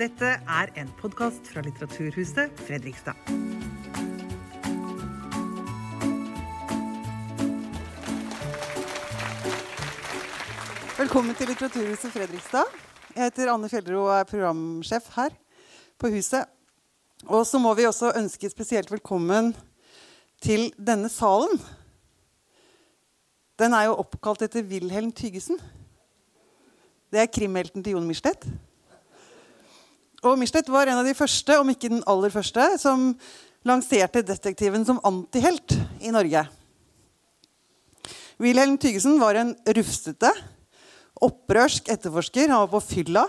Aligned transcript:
Dette 0.00 0.28
er 0.48 0.70
en 0.80 0.88
podkast 0.96 1.44
fra 1.52 1.60
Litteraturhuset 1.60 2.54
Fredrikstad. 2.64 3.18
Velkommen 10.96 11.36
til 11.36 11.52
Litteraturhuset 11.52 12.14
Fredrikstad. 12.14 12.72
Jeg 13.12 13.26
heter 13.26 13.52
Anne 13.52 13.68
Fjellro 13.68 14.06
og 14.06 14.14
er 14.14 14.24
programsjef 14.30 15.10
her 15.18 15.36
på 16.00 16.08
huset. 16.16 16.48
Og 17.28 17.44
så 17.44 17.60
må 17.60 17.74
vi 17.76 17.84
også 17.84 18.14
ønske 18.16 18.48
spesielt 18.48 18.88
velkommen 18.88 19.52
til 20.40 20.70
denne 20.80 21.12
salen. 21.12 21.60
Den 23.60 23.76
er 23.76 23.90
jo 23.90 24.00
oppkalt 24.00 24.48
etter 24.48 24.64
Wilhelm 24.64 25.12
Tygesen. 25.12 25.60
Det 27.12 27.20
er 27.20 27.32
krimhelten 27.36 27.84
til 27.84 27.98
Jon 27.98 28.08
Michelet. 28.08 28.48
Og 30.20 30.36
Michelet 30.36 30.68
var 30.68 30.90
en 30.90 31.00
av 31.00 31.06
de 31.08 31.16
første, 31.16 31.56
om 31.56 31.68
ikke 31.72 31.88
den 31.88 32.02
aller 32.10 32.32
første, 32.32 32.64
som 32.80 33.14
lanserte 33.64 34.20
detektiven 34.24 34.84
som 34.84 35.00
antihelt 35.06 35.72
i 36.04 36.12
Norge. 36.12 36.44
Wilhelm 38.40 38.76
Tygesen 38.80 39.16
var 39.20 39.36
en 39.36 39.54
rufsete, 39.76 40.30
opprørsk 41.20 41.88
etterforsker. 41.92 42.48
Han 42.48 42.66
var 42.66 42.72
på 42.72 42.82
fylla, 42.84 43.24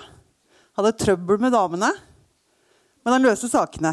hadde 0.79 0.93
trøbbel 0.99 1.39
med 1.43 1.55
damene. 1.55 1.91
Men 3.03 3.15
han 3.17 3.25
løste 3.25 3.49
sakene. 3.51 3.91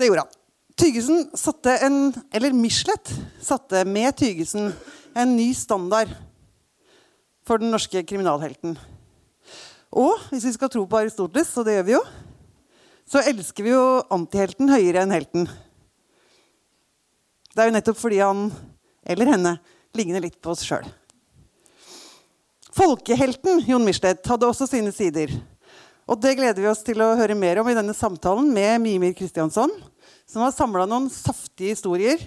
Det 0.00 0.08
gjorde 0.08 0.24
han. 0.24 0.36
Tygesen 0.80 1.26
satte 1.36 1.74
en, 1.84 1.98
eller 2.32 2.56
Michelet 2.56 3.12
satte 3.44 3.82
med 3.84 4.16
Tygesen 4.16 4.70
en 5.12 5.36
ny 5.36 5.50
standard 5.56 6.12
for 7.44 7.60
den 7.60 7.72
norske 7.72 8.00
kriminalhelten. 8.06 8.78
Og 9.90 10.20
hvis 10.30 10.46
vi 10.46 10.52
skal 10.54 10.70
tro 10.70 10.84
på 10.86 11.00
Aristoteles, 11.00 11.50
og 11.58 11.66
det 11.66 11.74
gjør 11.78 11.86
vi 11.88 11.96
jo, 11.96 12.02
så 13.10 13.24
elsker 13.26 13.66
vi 13.66 13.72
jo 13.72 13.84
antihelten 14.14 14.70
høyere 14.70 15.02
enn 15.02 15.14
helten. 15.14 15.48
Det 17.50 17.62
er 17.62 17.70
jo 17.70 17.74
nettopp 17.74 17.98
fordi 17.98 18.20
han, 18.22 18.46
eller 19.02 19.32
henne, 19.34 19.56
ligner 19.98 20.22
litt 20.22 20.38
på 20.38 20.52
oss 20.52 20.62
sjøl. 20.62 20.86
Folkehelten 22.70 23.64
Jon 23.66 23.82
Michelet 23.82 24.22
hadde 24.30 24.46
også 24.46 24.68
sine 24.70 24.94
sider. 24.94 25.32
Og 26.06 26.18
det 26.22 26.36
gleder 26.38 26.62
vi 26.62 26.70
oss 26.70 26.84
til 26.86 27.02
å 27.02 27.16
høre 27.18 27.34
mer 27.38 27.58
om 27.62 27.68
i 27.70 27.74
denne 27.74 27.94
samtalen 27.94 28.46
med 28.54 28.78
Mimir 28.82 29.14
Kristiansson, 29.18 29.72
som 30.26 30.46
har 30.46 30.54
samla 30.54 30.86
noen 30.86 31.10
saftige 31.10 31.74
historier 31.74 32.22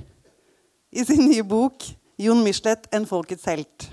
i 0.91 1.03
sin 1.07 1.23
nye 1.25 1.43
bok 1.47 1.87
'Jon 2.19 2.43
Michelet 2.43 2.85
en 2.93 3.07
folkets 3.09 3.47
helt'. 3.49 3.87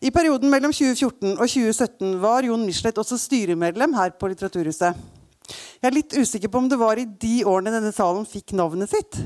I 0.00 0.08
perioden 0.08 0.48
mellom 0.48 0.72
2014 0.72 1.34
og 1.34 1.44
2017 1.44 2.12
var 2.22 2.46
Jon 2.46 2.62
Michelet 2.64 2.96
også 3.02 3.18
styremedlem 3.20 3.92
her 3.98 4.14
på 4.16 4.30
Litteraturhuset. 4.30 4.96
Jeg 5.50 5.88
er 5.90 5.92
litt 5.92 6.14
usikker 6.16 6.48
på 6.48 6.62
om 6.62 6.70
det 6.70 6.78
var 6.80 6.96
i 6.96 7.04
de 7.04 7.42
årene 7.44 7.72
denne 7.74 7.92
salen 7.92 8.24
fikk 8.28 8.54
navnet 8.56 8.88
sitt. 8.88 9.18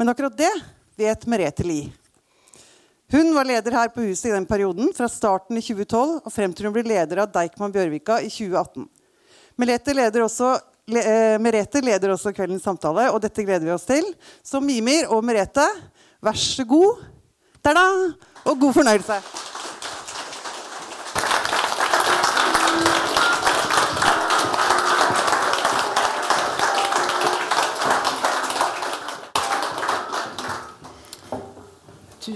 Men 0.00 0.10
akkurat 0.10 0.34
det 0.34 0.50
vet 0.98 1.26
Merete 1.30 1.62
Lie. 1.66 1.92
Hun 3.14 3.30
var 3.36 3.46
leder 3.46 3.76
her 3.76 3.92
på 3.94 4.02
huset 4.08 4.32
i 4.32 4.34
den 4.34 4.48
perioden, 4.48 4.90
fra 4.96 5.06
starten 5.06 5.60
i 5.60 5.62
2012 5.62 6.16
og 6.24 6.34
frem 6.34 6.56
til 6.56 6.66
hun 6.66 6.74
ble 6.74 6.82
leder 6.88 7.22
av 7.22 7.30
Deichman 7.30 7.74
Bjørvika 7.74 8.18
i 8.24 8.32
2018. 8.32 8.88
Merete 9.62 9.94
leder 9.94 10.26
også, 10.26 10.56
le, 10.90 11.04
eh, 11.04 11.36
Merete 11.38 11.84
leder 11.84 12.16
også 12.16 12.34
kveldens 12.34 12.66
samtale, 12.66 13.06
og 13.12 13.22
dette 13.22 13.46
gleder 13.46 13.68
vi 13.68 13.76
oss 13.76 13.86
til. 13.86 14.10
Så 14.42 14.58
Mimir 14.64 15.12
og 15.12 15.22
Merete, 15.22 15.68
vær 16.18 16.34
så 16.34 16.66
god. 16.66 17.06
Ta-da! 17.62 17.86
Og 18.48 18.58
god 18.58 18.80
fornøyelse. 18.80 19.51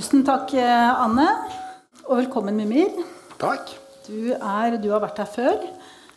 Tusen 0.06 0.22
takk, 0.22 0.53
eh, 0.55 1.00
Anne. 1.03 1.25
Og 2.06 2.21
velkommen, 2.21 2.55
Mimir. 2.55 2.93
Takk. 3.41 3.72
Du, 4.06 4.37
er, 4.37 4.77
du 4.78 4.93
har 4.93 5.00
vært 5.03 5.19
her 5.19 5.27
før. 5.27 5.65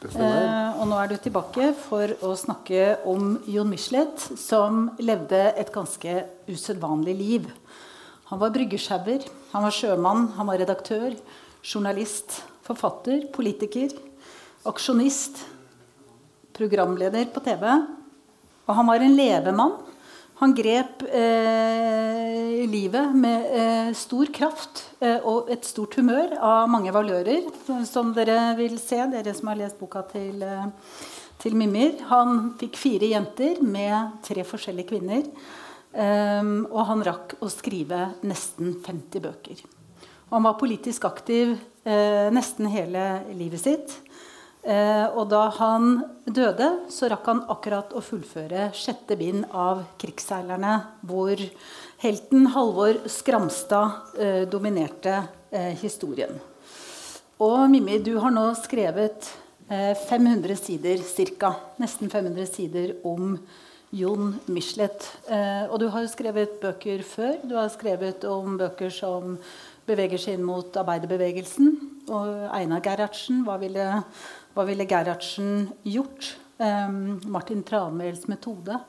Eh, 0.05 0.75
og 0.77 0.83
nå 0.91 0.99
er 1.01 1.09
du 1.09 1.15
tilbake 1.17 1.71
for 1.87 2.13
å 2.21 2.35
snakke 2.37 2.99
om 3.09 3.39
Jon 3.49 3.71
Michelet, 3.71 4.27
som 4.37 4.91
levde 5.01 5.39
et 5.57 5.73
ganske 5.73 6.19
usedvanlig 6.45 7.17
liv. 7.17 7.49
Han 8.29 8.43
var 8.43 8.53
bryggesjauer, 8.53 9.25
han 9.55 9.65
var 9.65 9.73
sjømann, 9.73 10.27
han 10.37 10.51
var 10.53 10.61
redaktør, 10.61 11.17
journalist, 11.65 12.43
forfatter, 12.69 13.25
politiker, 13.33 13.97
aksjonist, 14.69 15.47
programleder 16.53 17.33
på 17.33 17.41
TV. 17.41 17.65
Og 18.69 18.83
han 18.83 18.93
var 18.93 19.01
en 19.01 19.17
levemann. 19.17 19.79
Han 20.39 20.53
grep 20.55 21.01
eh, 21.03 22.63
livet 22.71 23.15
med 23.15 23.47
eh, 23.59 23.89
stor 23.97 24.29
kraft 24.31 24.85
eh, 25.03 25.17
og 25.27 25.49
et 25.51 25.65
stort 25.67 25.97
humør 25.99 26.37
av 26.39 26.69
mange 26.71 26.93
valører, 26.95 27.49
som 27.87 28.13
dere 28.15 28.53
vil 28.55 28.77
se, 28.79 29.01
dere 29.11 29.33
som 29.35 29.51
har 29.51 29.59
lest 29.59 29.79
boka 29.81 30.05
til, 30.13 30.39
eh, 30.39 30.69
til 31.43 31.57
Mimir. 31.59 31.97
Han 32.07 32.53
fikk 32.61 32.79
fire 32.79 33.11
jenter 33.11 33.59
med 33.59 34.21
tre 34.23 34.47
forskjellige 34.47 34.93
kvinner. 34.93 35.27
eh, 35.91 36.53
og 36.71 36.81
han 36.87 37.03
rakk 37.03 37.35
å 37.43 37.51
skrive 37.51 38.13
nesten 38.23 38.77
50 38.85 39.19
bøker. 39.27 39.65
Han 40.31 40.45
var 40.45 40.59
politisk 40.61 41.03
aktiv 41.09 41.57
eh, 41.83 42.29
nesten 42.31 42.69
hele 42.71 43.25
livet 43.35 43.59
sitt. 43.59 43.99
Eh, 44.59 45.05
og 45.15 45.29
da 45.31 45.45
han 45.55 46.01
døde, 46.27 46.67
så 46.91 47.07
rakk 47.07 47.27
han 47.31 47.45
akkurat 47.47 47.93
å 47.95 48.03
fullføre 48.03 48.69
sjette 48.75 49.15
bind 49.19 49.45
av 49.55 49.85
'Krigsseilerne', 49.97 50.99
hvor 51.07 51.39
helten 52.03 52.49
Halvor 52.51 52.99
Skramstad 53.07 54.19
eh, 54.19 54.43
dominerte 54.51 55.15
eh, 55.51 55.71
historien. 55.79 56.35
Og 57.39 57.69
Mimmi, 57.71 58.01
du 58.03 58.17
har 58.19 58.35
nå 58.35 58.49
skrevet 58.59 59.31
eh, 59.71 59.95
500 59.95 60.59
sider 60.59 60.99
cirka, 61.07 61.53
nesten 61.79 62.11
500 62.11 62.51
sider 62.51 62.95
om 63.07 63.37
Jon 63.95 64.35
Michelet. 64.45 65.01
Og 65.71 65.79
du 65.81 65.87
har 65.89 66.03
jo 66.03 66.11
skrevet 66.11 66.59
bøker 66.61 67.01
før. 67.01 67.39
Du 67.41 67.55
har 67.57 67.71
skrevet 67.73 68.21
om 68.29 68.53
bøker 68.59 68.91
som 68.93 69.39
beveger 69.89 70.21
seg 70.21 70.37
inn 70.37 70.45
mot 70.45 70.77
arbeiderbevegelsen. 70.77 71.71
Og 72.13 72.43
Einar 72.53 72.83
Gerhardsen, 72.85 73.41
hva 73.47 73.57
ville 73.61 73.87
hva 74.53 74.65
ville 74.67 74.87
Gerhardsen 74.89 75.69
gjort? 75.83 76.35
Um, 76.59 77.19
Martin 77.31 77.63
Tranmæls 77.63 78.27
metode. 78.27 78.79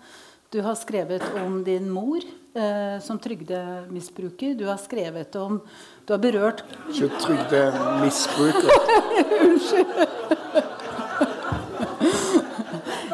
Du 0.51 0.59
har 0.67 0.75
skrevet 0.75 1.23
om 1.39 1.61
din 1.65 1.91
mor 1.91 2.19
eh, 2.55 3.03
som 3.03 3.19
trygdemisbruker. 3.19 4.55
Du 4.59 4.67
har 4.67 4.77
skrevet 4.83 5.37
om 5.37 5.61
Du 6.07 6.13
har 6.13 6.19
berørt 6.19 6.65
Ikke 6.91 7.09
trygdemisbruker. 7.23 8.71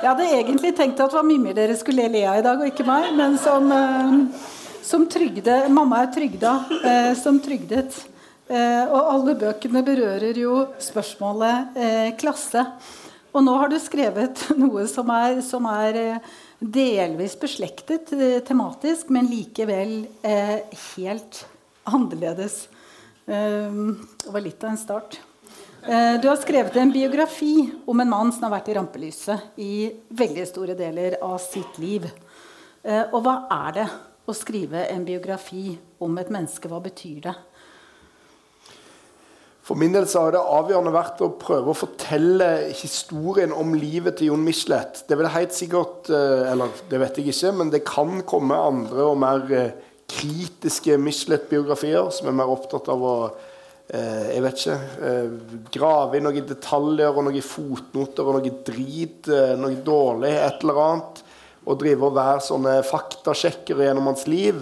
Jeg 0.06 0.14
hadde 0.14 0.26
egentlig 0.38 0.70
tenkt 0.78 1.00
at 1.02 1.10
det 1.10 1.16
var 1.18 1.24
Mimmi 1.26 1.52
dere 1.56 1.74
skulle 1.76 2.06
le 2.08 2.22
av 2.30 2.38
i 2.38 2.42
dag, 2.46 2.60
og 2.60 2.66
ikke 2.70 2.86
meg. 2.88 3.10
Men 3.18 3.36
som, 3.42 3.72
eh, 3.74 4.14
som 4.86 5.04
trygde 5.10 5.66
Mamma 5.68 6.04
er 6.06 6.12
trygda 6.14 6.52
eh, 6.78 7.12
som 7.20 7.40
trygdet. 7.42 7.92
Eh, 8.46 8.84
og 8.86 9.08
alle 9.10 9.34
bøkene 9.40 9.82
berører 9.82 10.38
jo 10.38 10.68
spørsmålet 10.82 11.78
eh, 11.82 12.10
klasse. 12.18 12.62
Og 13.34 13.42
nå 13.44 13.54
har 13.58 13.70
du 13.72 13.78
skrevet 13.82 14.44
noe 14.60 14.86
som 14.90 15.10
er, 15.10 15.40
som 15.44 15.66
er 15.70 15.98
eh, 15.98 16.34
delvis 16.60 17.34
beslektet 17.40 18.12
tematisk, 18.46 19.10
men 19.12 19.28
likevel 19.28 20.06
helt 20.24 21.42
annerledes. 21.86 22.62
Det 23.26 24.30
var 24.32 24.40
litt 24.40 24.62
av 24.64 24.70
en 24.70 24.78
start. 24.80 25.18
Du 25.84 26.24
har 26.30 26.38
skrevet 26.40 26.78
en 26.80 26.94
biografi 26.94 27.66
om 27.84 28.00
en 28.00 28.08
mann 28.08 28.32
som 28.32 28.46
har 28.46 28.54
vært 28.54 28.70
i 28.72 28.76
rampelyset 28.78 29.60
i 29.60 29.74
veldig 30.16 30.46
store 30.48 30.78
deler 30.78 31.18
av 31.20 31.36
sitt 31.44 31.76
liv. 31.82 32.08
Og 33.12 33.18
hva 33.20 33.36
er 33.58 33.76
det 33.76 33.86
å 34.24 34.34
skrive 34.34 34.86
en 34.94 35.04
biografi 35.06 35.76
om 36.02 36.16
et 36.22 36.32
menneske? 36.32 36.72
Hva 36.72 36.80
betyr 36.82 37.20
det? 37.28 37.36
For 39.66 39.74
min 39.74 39.90
del 39.96 40.04
så 40.06 40.22
har 40.22 40.36
det 40.36 40.40
avgjørende 40.40 40.92
vært 40.94 41.22
å 41.26 41.32
prøve 41.40 41.72
å 41.72 41.76
fortelle 41.76 42.68
historien 42.70 43.50
om 43.50 43.74
livet 43.74 44.20
til 44.20 44.30
Jon 44.30 44.44
Michelet. 44.46 45.02
Det 45.08 45.18
vil 45.18 45.26
helt 45.34 45.56
sikkert 45.56 46.10
Eller 46.12 46.70
det 46.86 47.00
vet 47.02 47.18
jeg 47.18 47.32
ikke, 47.32 47.50
men 47.58 47.72
det 47.74 47.82
kan 47.88 48.20
komme 48.30 48.54
andre 48.54 49.08
og 49.10 49.18
mer 49.18 49.42
kritiske 50.06 50.94
Michelet-biografier 51.02 52.12
som 52.14 52.30
er 52.30 52.38
mer 52.38 52.52
opptatt 52.54 52.92
av 52.94 53.02
å 53.02 53.18
jeg 53.86 54.42
vet 54.42 54.62
ikke 54.64 55.18
grave 55.76 56.18
i 56.18 56.22
noen 56.24 56.46
detaljer 56.48 57.12
og 57.14 57.28
noen 57.28 57.44
fotnoter 57.46 58.26
og 58.26 58.40
noe 58.40 58.54
drit, 58.66 59.28
noe 59.30 59.76
dårlig, 59.86 60.32
et 60.42 60.64
eller 60.64 60.80
annet. 60.82 61.20
Og 61.66 61.78
drive 61.78 62.08
og 62.08 62.16
være 62.16 62.42
sånne 62.48 62.72
faktasjekkere 62.86 63.86
gjennom 63.86 64.10
hans 64.10 64.26
liv. 64.30 64.58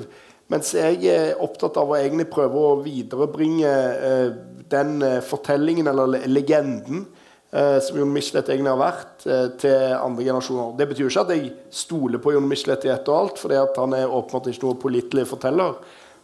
Mens 0.53 0.75
jeg 0.77 1.01
er 1.09 1.41
opptatt 1.41 1.81
av 1.81 1.89
å 1.89 1.97
egentlig 1.97 2.29
prøve 2.33 2.67
å 2.69 2.77
viderebringe 2.85 3.73
den 4.71 5.03
fortellingen, 5.23 5.87
eller 5.91 6.27
legenden, 6.29 7.07
eh, 7.55 7.81
som 7.81 7.99
Jon 7.99 8.13
Michelet 8.13 8.49
egentlig 8.49 8.73
har 8.73 8.81
vært, 8.81 9.27
eh, 9.27 9.47
til 9.59 9.95
andre 9.95 10.25
generasjoner. 10.25 10.77
Det 10.77 10.89
betyr 10.89 11.09
ikke 11.09 11.21
at 11.21 11.35
jeg 11.37 11.53
stoler 11.71 12.19
på 12.19 12.33
Jon 12.33 12.49
Michelet 12.49 12.85
i 12.85 12.93
ett 12.93 13.09
og 13.09 13.21
alt, 13.21 13.39
for 13.39 13.55
han 13.55 13.95
er 13.95 14.11
åpenbart 14.11 14.51
ikke 14.51 14.67
noe 14.67 14.81
pålitelig 14.81 15.27
forteller. 15.31 15.75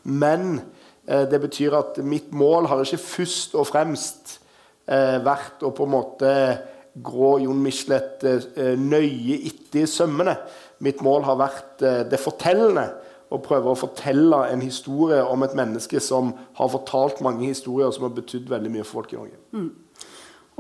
Men 0.05 0.61
eh, 1.07 1.27
det 1.27 1.41
betyr 1.41 1.79
at 1.79 2.03
mitt 2.05 2.33
mål 2.33 2.67
har 2.67 2.83
ikke 2.83 2.99
først 2.99 3.55
og 3.55 3.67
fremst 3.67 4.39
eh, 4.89 5.19
vært 5.23 5.63
å 5.63 5.71
på 5.71 5.87
en 5.87 5.95
måte 5.95 6.35
grå 6.95 7.39
Jon 7.45 7.63
Michelet 7.63 8.25
eh, 8.25 8.75
nøye 8.77 9.39
etter 9.47 9.85
i 9.85 9.87
sømmene. 9.87 10.35
Mitt 10.83 11.03
mål 11.05 11.25
har 11.29 11.39
vært 11.39 11.83
eh, 11.87 12.03
det 12.11 12.21
fortellende. 12.21 12.89
Å 13.31 13.39
prøver 13.39 13.71
å 13.71 13.79
fortelle 13.79 14.41
en 14.51 14.63
historie 14.65 15.21
om 15.23 15.45
et 15.47 15.55
menneske 15.55 16.01
som 16.03 16.33
har 16.59 16.73
fortalt 16.73 17.23
mange 17.23 17.47
historier 17.47 17.93
som 17.95 18.09
har 18.09 18.17
betydd 18.17 18.51
veldig 18.51 18.73
mye 18.75 18.87
for 18.87 19.01
folk 19.01 19.15
i 19.15 19.21
Norge. 19.21 19.39
Mm. 19.55 19.71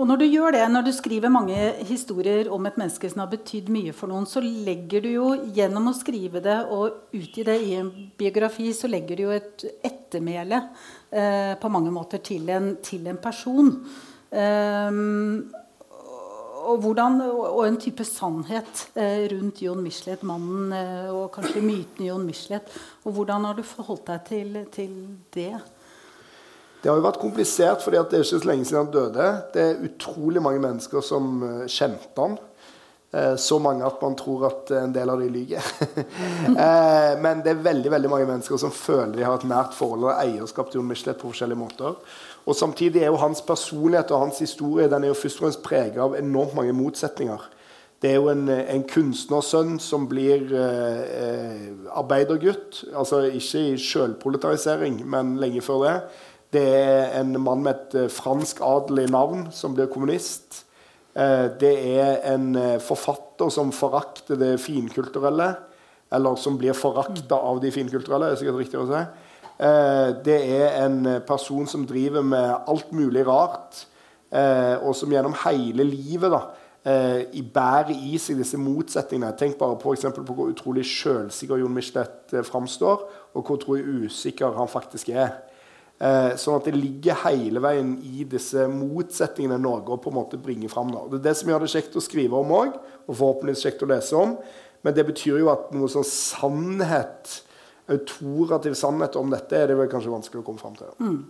Og 0.00 0.06
når 0.08 0.20
du 0.22 0.24
gjør 0.30 0.54
det, 0.54 0.62
når 0.72 0.84
du 0.86 0.92
skriver 0.96 1.32
mange 1.32 1.56
historier 1.84 2.48
om 2.48 2.64
et 2.64 2.78
menneske 2.80 3.10
som 3.10 3.20
har 3.20 3.32
betydd 3.34 3.68
mye 3.74 3.92
for 3.92 4.08
noen, 4.08 4.24
så 4.24 4.40
legger 4.40 5.02
du 5.04 5.10
jo 5.10 5.26
gjennom 5.52 5.90
å 5.90 5.96
skrive 5.98 6.40
det 6.44 6.56
og 6.72 7.12
utgi 7.18 7.44
det 7.44 7.58
i 7.66 7.74
en 7.82 7.90
biografi, 8.16 8.70
så 8.72 8.88
legger 8.88 9.18
du 9.18 9.26
jo 9.26 9.34
et 9.34 9.66
ettermæle 9.84 10.62
eh, 11.12 11.52
på 11.60 11.72
mange 11.74 11.92
måter 11.92 12.22
til 12.24 12.48
en, 12.54 12.72
til 12.86 13.10
en 13.12 13.20
person. 13.20 13.74
Um, 14.30 15.50
og, 16.60 16.80
hvordan, 16.84 17.20
og, 17.24 17.60
en 17.66 17.78
type 17.80 18.04
sannhet 18.06 18.86
eh, 18.94 19.26
rundt 19.32 19.62
Jon 19.64 19.82
Michelet, 19.82 20.22
mannen 20.26 20.72
eh, 20.76 21.08
og 21.12 21.30
kanskje 21.34 21.62
myten 21.64 22.06
Jon 22.06 22.26
Michelet. 22.26 22.68
Og 23.04 23.16
hvordan 23.16 23.48
har 23.48 23.58
du 23.58 23.64
forholdt 23.66 24.06
deg 24.12 24.26
til, 24.28 24.60
til, 24.74 24.94
det? 25.34 25.54
Det 26.80 26.88
har 26.88 26.96
jo 26.96 27.04
vært 27.04 27.20
komplisert, 27.20 27.82
fordi 27.84 28.00
det 28.00 28.20
er 28.20 28.24
ikke 28.24 28.40
så 28.40 28.48
lenge 28.48 28.68
siden 28.68 28.84
han 28.84 28.94
døde. 28.94 29.32
Det 29.54 29.64
er 29.64 29.82
utrolig 29.88 30.44
mange 30.44 30.62
mennesker 30.64 31.04
som 31.04 31.34
uh, 31.44 31.66
kjente 31.68 32.16
han. 32.16 32.38
Eh, 33.12 33.36
så 33.36 33.58
mange 33.58 33.82
at 33.86 34.02
man 34.02 34.14
tror 34.14 34.44
at 34.46 34.70
en 34.78 34.92
del 34.94 35.10
av 35.10 35.18
de 35.18 35.28
lyver. 35.28 35.64
eh, 36.64 37.14
men 37.18 37.40
det 37.42 37.56
er 37.56 37.64
veldig 37.64 37.90
veldig 37.90 38.10
mange 38.12 38.28
mennesker 38.28 38.60
som 38.62 38.70
føler 38.70 39.16
de 39.16 39.24
har 39.26 39.40
et 39.40 39.48
nært 39.50 39.74
forhold 39.74 40.06
og 40.06 40.12
eierskap 40.14 40.70
til 40.70 40.78
Jon 40.78 40.90
Michelet 40.92 41.18
på 41.18 41.32
forskjellige 41.32 41.58
måter. 41.58 41.96
Og 42.48 42.56
Samtidig 42.56 43.02
er 43.02 43.12
jo 43.12 43.20
hans 43.20 43.42
personlighet 43.42 44.10
og 44.10 44.24
hans 44.24 44.38
historie 44.38 44.88
den 44.90 45.04
er 45.04 45.12
jo 45.12 45.18
først 45.18 45.40
og 45.40 45.46
fremst 45.46 45.62
preget 45.64 45.98
av 46.00 46.16
enormt 46.18 46.54
mange 46.56 46.72
motsetninger. 46.72 47.48
Det 48.00 48.10
er 48.10 48.16
jo 48.16 48.30
en, 48.32 48.46
en 48.48 48.82
kunstnersønn 48.88 49.74
som 49.82 50.06
blir 50.08 50.48
eh, 50.56 51.66
arbeidergutt. 51.92 52.84
altså 52.96 53.26
Ikke 53.28 53.60
i 53.74 53.76
sjølproletarisering, 53.76 55.02
men 55.04 55.36
lenge 55.42 55.60
før 55.60 55.84
det. 55.84 55.94
Det 56.56 56.64
er 56.64 57.20
en 57.20 57.36
mann 57.44 57.62
med 57.62 57.76
et 57.76 57.98
eh, 58.06 58.10
fransk 58.10 58.62
adelig 58.64 59.10
navn 59.12 59.50
som 59.54 59.76
blir 59.76 59.90
kommunist. 59.92 60.64
Eh, 61.14 61.46
det 61.60 61.74
er 62.00 62.22
en 62.32 62.54
eh, 62.56 62.78
forfatter 62.82 63.52
som 63.52 63.68
forakter 63.74 64.40
det 64.40 64.56
finkulturelle. 64.64 65.52
Eller 66.10 66.40
som 66.40 66.56
blir 66.58 66.74
forakta 66.74 67.36
av 67.36 67.60
de 67.62 67.70
finkulturelle. 67.70 68.32
er 68.32 68.40
sikkert 68.40 68.64
riktig 68.64 68.80
å 68.80 68.88
si. 68.88 69.04
Eh, 69.60 70.10
det 70.24 70.38
er 70.56 70.78
en 70.86 71.04
person 71.28 71.66
som 71.68 71.84
driver 71.86 72.24
med 72.24 72.54
alt 72.68 72.92
mulig 72.96 73.26
rart, 73.28 73.84
eh, 74.32 74.76
og 74.80 74.94
som 74.96 75.12
gjennom 75.12 75.36
hele 75.44 75.84
livet 75.84 76.32
da, 76.32 76.46
i 77.36 77.42
bærer 77.44 77.90
i 77.92 78.16
seg 78.16 78.38
disse 78.40 78.56
motsetningene. 78.56 79.34
Tenk 79.36 79.58
bare 79.60 79.76
på, 79.76 79.92
på 79.92 80.32
hvor 80.32 80.48
utrolig 80.48 80.86
sjølsikker 80.88 81.60
Jon 81.60 81.74
Michelet 81.76 82.32
framstår, 82.48 83.02
og 83.34 83.42
hvor 83.42 83.58
utrolig 83.58 84.06
usikker 84.06 84.56
han 84.56 84.70
faktisk 84.70 85.10
er. 85.12 85.34
sånn 86.40 86.56
at 86.56 86.64
det 86.64 86.72
ligger 86.80 87.20
hele 87.26 87.60
veien 87.60 87.90
i 88.00 88.24
disse 88.24 88.64
motsetningene 88.72 89.60
Norge 89.60 90.00
på 90.00 90.08
en 90.08 90.16
måte 90.22 90.40
bringer 90.40 90.72
fram. 90.72 90.88
Det 91.12 91.20
er 91.20 91.26
det 91.28 91.36
som 91.36 91.52
gjør 91.52 91.66
det 91.66 91.72
kjekt 91.74 92.00
å 92.00 92.06
skrive 92.06 92.40
om 92.40 92.56
òg, 92.62 92.80
og 93.04 93.12
forhåpentligvis 93.12 93.66
kjekt 93.66 93.84
å 93.84 93.90
lese 93.92 94.16
om. 94.16 94.34
Men 94.80 94.96
det 94.96 95.04
betyr 95.12 95.36
jo 95.42 95.52
at 95.52 95.68
noe 95.76 95.92
sånn 95.92 96.08
sannhet 96.08 97.42
autorativ 97.90 98.74
sannhet 98.78 99.16
om 99.18 99.30
dette 99.32 99.56
er 99.58 99.70
det 99.70 99.78
vel 99.78 99.90
kanskje 99.90 100.12
vanskelig 100.12 100.42
å 100.42 100.46
komme 100.46 100.62
fram 100.62 100.76
til. 100.78 100.92
Mm. 101.00 101.20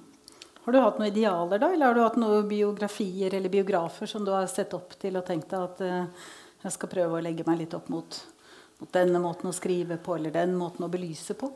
Har 0.65 0.73
du 0.73 0.79
hatt 0.85 0.99
noen 1.01 1.09
idealer, 1.09 1.59
da? 1.59 1.71
Eller 1.73 1.89
har 1.89 1.97
du 1.97 2.03
hatt 2.05 2.19
noen 2.21 2.49
biografier 2.49 3.35
eller 3.35 3.53
biografer 3.53 4.11
som 4.11 4.27
du 4.27 4.35
har 4.35 4.47
sett 4.51 4.75
opp 4.77 4.93
til 5.01 5.17
og 5.17 5.25
tenkt 5.27 5.55
at 5.57 5.81
uh, 5.81 6.29
jeg 6.61 6.77
skal 6.77 6.93
prøve 6.93 7.17
å 7.17 7.25
legge 7.25 7.47
meg 7.49 7.63
litt 7.63 7.75
opp 7.79 7.89
mot, 7.93 8.19
mot, 8.79 8.91
denne 8.93 9.23
måten 9.25 9.49
å 9.49 9.57
skrive 9.57 9.97
på, 9.97 10.19
eller 10.19 10.35
den 10.35 10.53
måten 10.59 10.85
å 10.85 10.93
belyse 10.93 11.37
på? 11.41 11.49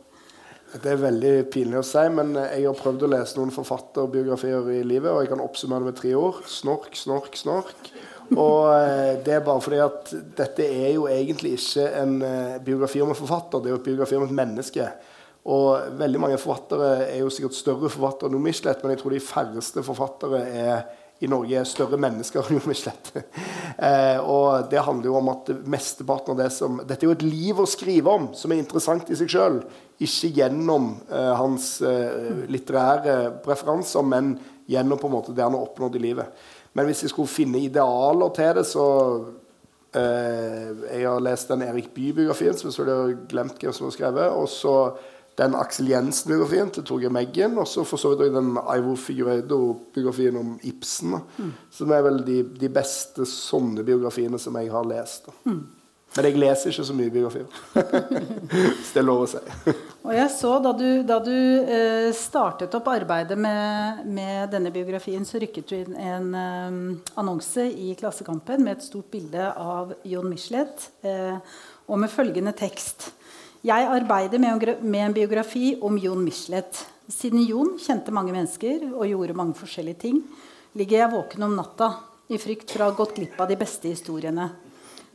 Det 0.74 0.90
er 0.90 0.98
veldig 0.98 1.34
pinlig 1.52 1.78
å 1.78 1.86
si, 1.86 2.02
men 2.10 2.32
jeg 2.40 2.64
har 2.64 2.80
prøvd 2.80 3.04
å 3.04 3.10
lese 3.12 3.38
noen 3.38 3.52
forfatterbiografier 3.54 4.72
i 4.72 4.80
livet, 4.82 5.12
og 5.12 5.20
jeg 5.22 5.30
kan 5.34 5.44
oppsummere 5.44 5.84
det 5.84 5.92
med 5.92 6.00
tre 6.00 6.14
ord. 6.18 6.40
Snork, 6.50 6.96
snork, 6.98 7.36
snork. 7.38 7.92
Og 8.32 8.70
eh, 8.72 9.16
det 9.24 9.36
er 9.36 9.44
bare 9.44 9.62
fordi 9.62 9.80
at 9.84 10.12
dette 10.38 10.64
er 10.64 10.94
jo 10.94 11.08
egentlig 11.10 11.56
ikke 11.58 11.88
en 12.00 12.14
eh, 12.24 12.56
biografi 12.64 13.02
om 13.04 13.12
en 13.12 13.18
forfatter, 13.18 13.60
det 13.60 13.70
er 13.70 13.76
jo 13.76 13.80
en 13.82 13.88
biografi 13.90 14.16
om 14.18 14.24
et 14.28 14.38
menneske. 14.42 14.88
Og 15.44 15.96
veldig 16.00 16.20
mange 16.20 16.40
forfattere 16.40 17.10
er 17.10 17.18
jo 17.20 17.32
sikkert 17.32 17.56
større 17.56 17.90
forfattere 17.92 18.32
enn 18.32 18.40
Michelet, 18.40 18.80
men 18.80 18.94
jeg 18.94 19.02
tror 19.02 19.12
de 19.12 19.24
færreste 19.24 19.84
forfattere 19.84 20.40
er, 20.40 20.86
i 21.20 21.28
Norge 21.30 21.58
er 21.60 21.68
større 21.68 21.98
mennesker 22.00 22.48
enn 22.48 22.62
Michelet. 22.64 23.10
eh, 23.88 24.16
og 24.24 24.70
det 24.72 24.86
handler 24.86 25.10
jo 25.10 25.18
om 25.20 25.28
at 25.34 25.52
mesteparten 25.68 26.32
av 26.32 26.40
det 26.40 26.48
som 26.56 26.80
Dette 26.80 27.04
er 27.04 27.12
jo 27.12 27.18
et 27.18 27.26
liv 27.26 27.60
å 27.60 27.68
skrive 27.68 28.16
om, 28.16 28.30
som 28.32 28.54
er 28.54 28.62
interessant 28.62 29.12
i 29.12 29.20
seg 29.20 29.36
sjøl. 29.36 29.60
Ikke 30.00 30.32
gjennom 30.40 30.94
eh, 31.12 31.32
hans 31.36 31.76
eh, 31.84 32.48
litterære 32.48 33.18
preferanser, 33.44 34.08
men 34.14 34.38
gjennom 34.64 34.96
på 34.96 35.10
en 35.10 35.16
måte 35.18 35.36
det 35.36 35.44
han 35.44 35.52
har 35.52 35.68
oppnådd 35.68 36.00
i 36.00 36.06
livet. 36.06 36.44
Men 36.74 36.88
hvis 36.88 37.04
jeg 37.04 37.12
skulle 37.14 37.30
finne 37.30 37.62
idealer 37.62 38.34
til 38.34 38.54
det, 38.58 38.66
så 38.66 38.86
eh, 39.94 40.70
Jeg 40.90 41.08
har 41.08 41.22
lest 41.22 41.50
den 41.50 41.62
Erik 41.62 41.92
Bye-biografien, 41.94 42.56
som 42.58 42.70
jeg 42.70 42.94
har 42.94 43.18
glemt 43.30 43.60
hvem 43.62 43.72
som 43.72 43.86
har 43.86 43.94
skrevet. 43.94 44.30
Og 44.30 44.48
så 44.50 44.76
den 45.38 45.54
Aksel 45.58 45.88
Jensen-biografien 45.90 46.70
til 46.70 46.84
Torgeir 46.86 47.10
Meggen. 47.14 47.58
Og 47.58 47.68
så 47.68 47.84
for 47.86 48.00
så 48.00 48.14
vidt 48.14 48.34
den 48.34 48.56
Ivo 48.76 48.96
Figueredo-biografien 48.96 50.36
om 50.36 50.58
Ibsen. 50.62 51.16
Mm. 51.38 51.54
Som 51.70 51.94
er 51.94 52.04
vel 52.06 52.20
de, 52.26 52.42
de, 52.60 52.70
beste 52.74 53.26
sånne 53.28 53.86
biografiene 53.86 54.38
som 54.38 54.58
jeg 54.60 54.70
har 54.74 54.86
lest. 54.88 55.30
Mm. 55.44 55.62
Men 56.14 56.28
jeg 56.28 56.38
leser 56.38 56.70
ikke 56.70 56.84
så 56.86 56.94
mye 56.94 57.10
biografier. 57.10 57.46
Hvis 58.78 58.92
det 58.94 59.00
er 59.00 59.06
lov 59.06 59.24
å 59.24 59.28
si. 59.32 59.40
og 60.04 60.12
jeg 60.14 60.28
så 60.30 60.52
Da 60.62 60.72
du, 60.78 60.86
da 61.06 61.18
du 61.24 61.34
eh, 61.34 62.10
startet 62.14 62.74
opp 62.78 62.90
arbeidet 62.92 63.38
med, 63.38 64.04
med, 64.06 64.46
denne 64.52 64.70
biografien, 64.74 65.26
så 65.26 65.42
rykket 65.42 65.70
du 65.70 65.74
inn 65.80 65.98
en 65.98 66.30
eh, 66.38 66.78
annonse 67.18 67.66
i 67.66 67.96
Klassekampen 67.98 68.62
med 68.62 68.78
et 68.78 68.86
stort 68.86 69.10
bilde 69.10 69.50
av 69.50 69.96
Jon 70.06 70.30
Michelet 70.30 70.88
eh, 71.02 71.36
og 71.90 72.00
med 72.00 72.12
følgende 72.12 72.54
tekst. 72.56 73.10
Jeg 73.64 73.86
arbeider 73.88 74.38
med, 74.38 74.68
med 74.84 75.06
en 75.08 75.16
biografi 75.16 75.72
om 75.82 75.98
Jon 75.98 76.22
Michelet. 76.22 76.78
Siden 77.10 77.42
Jon 77.42 77.74
kjente 77.80 78.14
mange 78.14 78.32
mennesker 78.32 78.86
og 78.92 79.08
gjorde 79.08 79.36
mange 79.36 79.58
forskjellige 79.58 80.02
ting, 80.06 80.22
ligger 80.78 81.02
jeg 81.02 81.14
våken 81.14 81.48
om 81.48 81.58
natta 81.58 81.90
i 82.30 82.38
frykt 82.40 82.70
for 82.70 82.84
å 82.84 82.92
ha 82.92 82.96
gått 82.96 83.18
glipp 83.18 83.40
av 83.40 83.50
de 83.50 83.58
beste 83.60 83.90
historiene. 83.90 84.46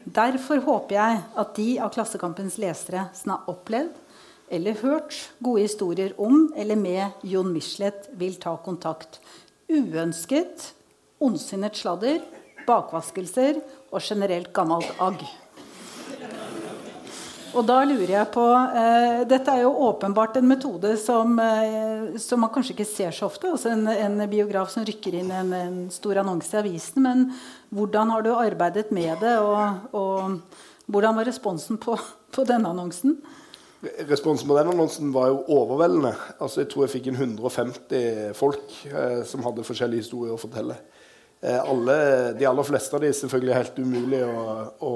Derfor 0.05 0.61
håper 0.63 0.95
jeg 0.95 1.17
at 1.41 1.55
de 1.57 1.67
av 1.83 1.91
Klassekampens 1.93 2.57
lesere 2.61 3.09
som 3.17 3.33
har 3.35 3.49
opplevd 3.51 3.97
eller 4.49 4.79
hørt 4.81 5.15
gode 5.43 5.65
historier 5.67 6.15
om 6.17 6.47
eller 6.57 6.79
med 6.79 7.25
Jon 7.27 7.51
Michelet, 7.53 8.07
vil 8.17 8.39
ta 8.41 8.55
kontakt. 8.65 9.19
Uønsket, 9.69 10.71
ondsinnet 11.21 11.77
sladder, 11.77 12.23
bakvaskelser 12.65 13.59
og 13.91 14.01
generelt 14.01 14.49
gammelt 14.55 14.89
agg. 15.03 15.21
Og 17.57 17.65
da 17.65 17.79
lurer 17.87 18.11
jeg 18.13 18.29
på 18.33 18.43
eh, 18.53 19.21
Dette 19.29 19.53
er 19.55 19.63
jo 19.63 19.71
åpenbart 19.87 20.37
en 20.37 20.47
metode 20.49 20.91
som, 21.01 21.33
eh, 21.41 22.17
som, 22.21 22.43
man 22.43 22.51
kanskje 22.53 22.75
ikke 22.75 22.87
ser 22.87 23.15
så 23.15 23.25
ofte. 23.29 23.49
Altså 23.49 23.71
en, 23.73 23.87
en 23.89 24.21
biograf 24.29 24.69
som 24.73 24.85
rykker 24.85 25.17
inn 25.21 25.31
en, 25.33 25.53
en, 25.57 25.79
stor 25.93 26.21
annonse 26.21 26.53
i 26.53 26.59
avisen. 26.61 27.01
Men 27.05 27.25
hvordan 27.73 28.13
har 28.13 28.25
du 28.25 28.31
arbeidet 28.35 28.91
med 28.95 29.17
det, 29.23 29.35
og, 29.41 29.89
og 29.97 30.91
hvordan 30.93 31.17
var 31.17 31.29
responsen 31.29 31.79
på, 31.81 31.97
på, 32.35 32.45
denne 32.49 32.69
annonsen? 32.69 33.17
Responsen 34.09 34.49
på 34.49 34.57
den 34.59 34.69
annonsen 34.73 35.13
var 35.15 35.31
jo 35.31 35.41
overveldende. 35.55 36.13
Altså, 36.37 36.61
jeg 36.61 36.69
tror 36.73 36.85
jeg 36.85 36.97
fikk 36.97 37.09
inn 37.09 37.17
150 37.17 38.37
folk 38.37 38.77
eh, 38.91 39.23
som 39.25 39.45
hadde 39.47 39.65
forskjellige 39.65 40.05
historier 40.05 40.37
å 40.37 40.41
fortelle. 40.41 40.77
Eh, 41.41 41.57
alle, 41.63 41.97
de 42.37 42.45
aller 42.45 42.67
fleste 42.67 42.93
av 42.93 43.01
de 43.01 43.09
er 43.09 43.17
selvfølgelig 43.17 43.57
helt 43.57 43.81
umulig 43.81 44.21
å, 44.27 44.47
å 44.85 44.93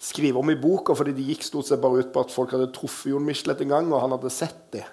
skrive 0.00 0.40
om 0.40 0.50
i 0.50 0.56
boka, 0.56 0.94
fordi 0.96 1.12
de 1.16 1.26
gikk 1.28 1.44
stort 1.44 1.68
sett 1.68 1.82
bare 1.82 2.00
ut 2.00 2.12
på 2.14 2.24
at 2.24 2.32
folk 2.32 2.54
hadde 2.56 2.70
truffet 2.72 3.12
Jon 3.12 3.24
Michelet 3.26 3.60
en 3.64 3.74
gang, 3.74 3.92
og 3.92 4.00
han 4.00 4.14
hadde 4.16 4.32
sett 4.32 4.62
det. 4.72 4.86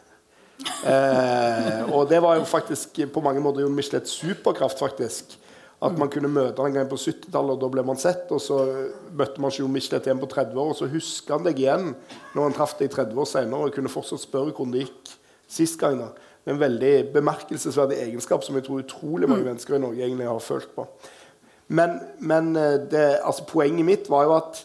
Eh, 0.83 1.83
og 1.93 2.09
det 2.09 2.19
var 2.23 2.39
jo 2.39 2.47
faktisk 2.49 2.99
på 3.13 3.23
mange 3.23 3.41
måter 3.43 3.63
Jon 3.63 3.75
Michelets 3.75 4.17
superkraft, 4.19 4.81
faktisk. 4.83 5.37
At 5.77 5.93
man 5.93 6.09
kunne 6.09 6.31
møte 6.33 6.57
han 6.57 6.71
en 6.71 6.79
gang 6.79 6.87
på 6.89 6.97
70-tallet, 6.97 7.53
og 7.53 7.61
da 7.61 7.69
ble 7.71 7.83
man 7.85 7.99
sett. 8.01 8.25
Og 8.33 8.41
så 8.41 8.59
møtte 9.15 9.41
man 9.43 9.53
Jon 9.53 9.71
Michelet 9.71 10.09
igjen 10.09 10.21
på 10.21 10.29
30 10.31 10.57
år, 10.57 10.71
og 10.73 10.79
så 10.79 10.89
husker 10.91 11.37
han 11.37 11.45
deg 11.45 11.61
igjen 11.61 11.91
når 12.33 12.41
han 12.41 12.57
traff 12.57 12.73
deg 12.79 12.89
30 12.95 13.21
år 13.21 13.29
senere, 13.29 13.67
og 13.67 13.75
kunne 13.75 13.93
fortsatt 13.93 14.25
spørre 14.25 14.55
hvordan 14.55 14.73
det 14.73 14.87
gikk 14.87 15.13
sist 15.59 15.77
gang. 15.79 16.01
da. 16.01 16.09
En 16.47 16.59
veldig 16.59 16.95
bemerkelsesverdig 17.13 17.99
egenskap 18.07 18.43
som 18.43 18.57
jeg 18.57 18.65
tror 18.65 18.81
utrolig 18.81 19.29
mange 19.29 19.45
mennesker 19.45 19.77
i 19.77 19.83
Norge 19.83 20.03
egentlig 20.03 20.27
har 20.27 20.43
følt 20.43 20.73
på. 20.75 20.87
Men, 21.67 21.99
men 22.23 22.55
eh, 22.55 22.79
det, 22.89 23.05
altså, 23.21 23.45
poenget 23.47 23.85
mitt 23.85 24.09
var 24.09 24.25
jo 24.25 24.37
at 24.39 24.63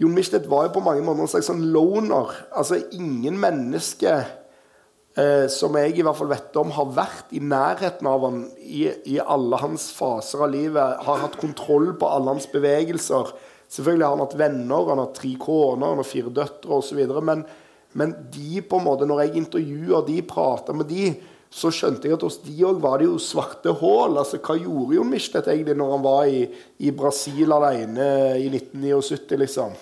Jon 0.00 0.14
Michelet 0.16 0.46
var 0.48 0.64
jo 0.66 0.76
på 0.78 0.84
mange 0.84 1.02
måter 1.04 1.26
en 1.26 1.28
slags 1.28 1.50
sånn 1.50 1.66
loner. 1.74 2.32
Altså 2.56 2.78
ingen 2.96 3.36
menneske 3.40 4.14
eh, 4.16 5.46
som 5.52 5.76
jeg 5.76 5.98
i 5.98 6.04
hvert 6.06 6.16
fall 6.16 6.30
vet 6.30 6.56
om, 6.56 6.72
har 6.72 6.94
vært 6.96 7.34
i 7.36 7.42
nærheten 7.44 8.08
av 8.08 8.24
han 8.24 8.38
i, 8.64 8.86
i, 9.04 9.18
alle 9.20 9.60
hans 9.60 9.90
faser 9.92 10.46
av 10.46 10.54
livet. 10.54 11.02
Har 11.04 11.24
hatt 11.26 11.36
kontroll 11.40 11.92
på 12.00 12.08
alle 12.08 12.32
hans 12.32 12.48
bevegelser. 12.48 13.34
Selvfølgelig 13.70 14.06
har 14.06 14.16
han 14.16 14.24
hatt 14.24 14.38
venner, 14.40 14.88
han 14.88 15.02
har 15.04 15.10
tre 15.16 15.34
koner, 15.42 15.92
han 15.92 16.00
har 16.00 16.08
fire 16.08 16.32
døtre 16.40 16.80
osv. 16.80 17.02
Men, 17.20 17.44
men 17.92 18.16
de 18.32 18.64
på 18.64 18.80
en 18.80 18.88
måte, 18.88 19.08
når 19.10 19.26
jeg 19.26 19.36
intervjuer 19.42 20.08
de, 20.08 20.16
prater 20.32 20.80
med 20.80 20.88
de, 20.88 21.12
så 21.50 21.68
skjønte 21.74 22.06
jeg 22.06 22.14
at 22.14 22.24
hos 22.24 22.40
de 22.46 22.56
òg 22.64 22.80
var 22.80 23.02
det 23.02 23.10
jo 23.10 23.20
svarte 23.20 23.76
hull. 23.82 24.16
Altså, 24.16 24.40
hva 24.40 24.56
gjorde 24.56 24.96
Jon 24.96 25.12
Michelet 25.12 25.52
egentlig 25.52 25.76
når 25.76 25.94
han 25.98 26.08
var 26.08 26.32
i, 26.32 26.42
i 26.80 26.96
Brasil 26.96 27.52
alene 27.52 28.10
i 28.40 28.48
1979, 28.48 29.40
liksom? 29.44 29.78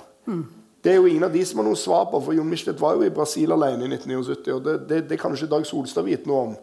Det 0.84 0.92
er 0.92 1.00
jo 1.00 1.08
ingen 1.10 1.26
av 1.26 1.34
de 1.34 1.42
som 1.46 1.58
har 1.60 1.66
noe 1.66 1.78
svar 1.78 2.06
på, 2.12 2.20
for 2.22 2.36
Jon 2.36 2.48
Michelet 2.48 2.78
var 2.80 2.94
jo 2.96 3.06
i 3.06 3.14
Brasil 3.14 3.52
alene 3.54 3.88
i 3.88 3.90
1979. 3.96 4.54
Og 4.54 4.64
det, 4.64 4.76
det, 4.90 5.02
det 5.10 5.18
kan 5.20 5.34
ikke 5.34 5.50
Dag 5.50 5.66
Solstad 5.66 6.06
vite 6.06 6.30
noe 6.30 6.44
om. 6.46 6.56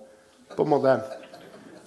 på 0.55 0.63
en 0.63 0.71
måte. 0.71 0.95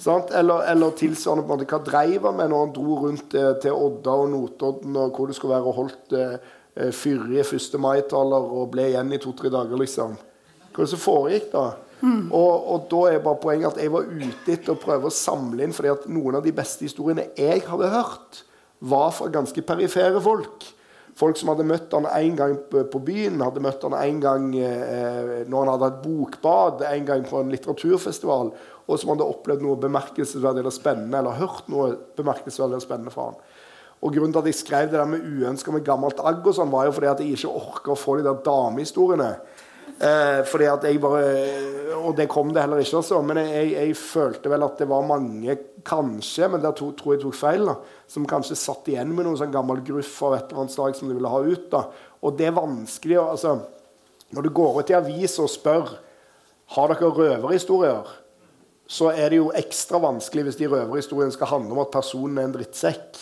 Eller, 0.07 0.69
eller, 0.71 0.95
tilsvarende 0.95 1.47
på 1.47 1.53
en 1.53 1.57
måte, 1.57 1.71
Hva 1.73 1.81
dreiv 1.83 2.29
han 2.29 2.37
med 2.39 2.53
når 2.53 2.65
han 2.67 2.75
dro 2.77 3.01
rundt 3.07 3.35
eh, 3.35 3.51
til 3.63 3.75
Odda 3.75 4.15
og 4.23 4.31
Notodden, 4.31 4.97
og 4.97 5.17
hvor 5.17 5.27
det 5.27 5.39
skulle 5.39 5.57
være 5.57 5.73
og 5.73 5.79
holdt 5.83 6.17
eh 6.19 6.39
fyrige 6.95 7.43
1. 7.57 7.81
mai-taler 7.81 8.51
og 8.55 8.71
ble 8.71 8.85
igjen 8.93 9.13
i 9.13 9.19
to-tre 9.19 9.51
dager, 9.51 9.75
liksom? 9.81 10.13
Hva 10.71 10.77
er 10.77 10.85
det 10.85 10.93
som 10.93 11.01
foregikk 11.03 11.49
da? 11.51 11.65
Mm. 12.01 12.29
Og, 12.31 12.69
og, 12.71 12.85
da 12.93 13.01
er 13.11 13.25
bare 13.25 13.41
poenget 13.43 13.73
at 13.73 13.81
jeg 13.83 13.91
var 13.91 14.07
ute 14.07 14.53
etter 14.53 14.75
å 14.75 14.79
prøve 14.79 15.11
å 15.11 15.15
samle 15.15 15.65
inn, 15.65 15.75
fordi 15.75 15.91
at 15.91 16.07
noen 16.07 16.39
av 16.39 16.45
de 16.45 16.55
beste 16.55 16.87
historiene 16.87 17.33
jeg 17.35 17.65
hadde 17.67 17.91
hørt, 17.91 18.45
var 18.79 19.11
fra 19.11 19.27
ganske 19.35 19.65
perifere 19.67 20.23
folk. 20.23 20.69
Folk 21.19 21.39
som 21.39 21.51
hadde 21.51 21.67
møtt 21.67 21.95
han 21.97 22.07
én 22.15 22.37
gang 22.39 22.55
på 22.71 23.01
byen, 23.03 23.41
hadde 23.43 23.63
møtt 23.65 23.83
han 23.83 23.97
én 23.99 24.21
gang 24.23 24.53
eh, 24.55 25.47
når 25.51 25.65
han 25.65 25.71
hadde 25.73 25.89
et 25.89 26.03
bokbad, 26.05 26.85
en 26.87 27.09
gang 27.09 27.25
på 27.27 27.41
en 27.43 27.51
litteraturfestival, 27.51 28.53
og 28.87 29.01
som 29.01 29.11
hadde 29.13 29.27
opplevd 29.27 29.65
noe 29.65 29.81
bemerkelsesverdig 29.83 30.63
eller 30.63 30.75
spennende, 30.75 31.19
eller 31.19 31.41
hørt 31.41 31.67
noe 31.73 31.97
bemerkelsesverdig 32.19 32.77
eller 32.77 32.87
spennende 32.87 33.15
fra 33.15 33.33
han. 33.33 33.41
Og 33.99 34.15
Grunnen 34.15 34.31
til 34.31 34.45
at 34.45 34.51
jeg 34.53 34.61
skrev 34.61 34.93
det 34.93 35.01
der 35.01 35.11
med 35.11 35.27
uønska 35.27 35.75
med 35.75 35.87
gammelt 35.87 36.23
agg, 36.23 36.45
og 36.47 36.55
sånn, 36.55 36.71
var 36.71 36.87
jo 36.87 36.95
fordi 36.95 37.11
at 37.11 37.25
jeg 37.25 37.35
ikke 37.35 37.57
orka 37.65 37.97
å 37.97 37.99
få 37.99 38.21
de 38.21 38.29
der 38.29 38.39
damehistoriene. 38.47 39.33
Eh, 39.99 40.45
fordi 40.47 40.67
at 40.71 40.85
jeg 40.87 41.01
bare 41.03 41.23
Og 41.99 42.13
det 42.15 42.29
kom 42.31 42.53
det 42.55 42.63
heller 42.63 42.79
ikke, 42.79 43.01
altså. 43.01 43.19
Men 43.23 43.41
jeg, 43.43 43.73
jeg, 43.73 43.97
følte 43.99 44.51
vel 44.53 44.63
at 44.63 44.79
det 44.79 44.87
var 44.89 45.07
mange, 45.07 45.57
kanskje, 45.83 46.47
men 46.49 46.63
der 46.63 46.77
to, 46.77 46.93
tror 46.95 47.17
jeg 47.17 47.23
tok 47.25 47.35
feil, 47.35 47.65
da, 47.67 47.75
som 48.07 48.27
kanskje 48.29 48.57
satt 48.57 48.87
igjen 48.93 49.11
med 49.11 49.27
noe 49.27 49.39
sånn 49.41 49.51
gammel 49.53 49.83
gruff 49.83 50.13
av 50.29 50.37
et 50.37 50.47
eller 50.47 50.63
annet 50.63 50.75
slag 50.77 50.95
som 50.95 51.11
de 51.11 51.17
ville 51.19 51.33
ha 51.33 51.41
ut. 51.43 51.67
da. 51.73 51.83
Og 52.23 52.39
det 52.39 52.47
er 52.47 52.55
vanskelig 52.55 53.19
altså, 53.25 53.59
Når 54.31 54.45
du 54.45 54.51
går 54.53 54.81
ut 54.81 54.91
i 54.93 54.97
aviser 54.99 55.47
og 55.47 55.51
spør 55.51 55.93
har 56.77 56.93
dere 56.93 57.11
røverhistorier, 57.17 58.09
så 58.89 59.11
er 59.11 59.33
det 59.33 59.39
jo 59.41 59.53
ekstra 59.57 60.01
vanskelig 60.05 60.45
hvis 60.47 60.59
de 60.61 60.69
røverhistoriene 60.69 61.33
skal 61.33 61.51
handle 61.55 61.75
om 61.75 61.81
at 61.83 61.93
personen 61.93 62.39
er 62.39 62.49
en 62.49 62.55
drittsekk 62.55 63.17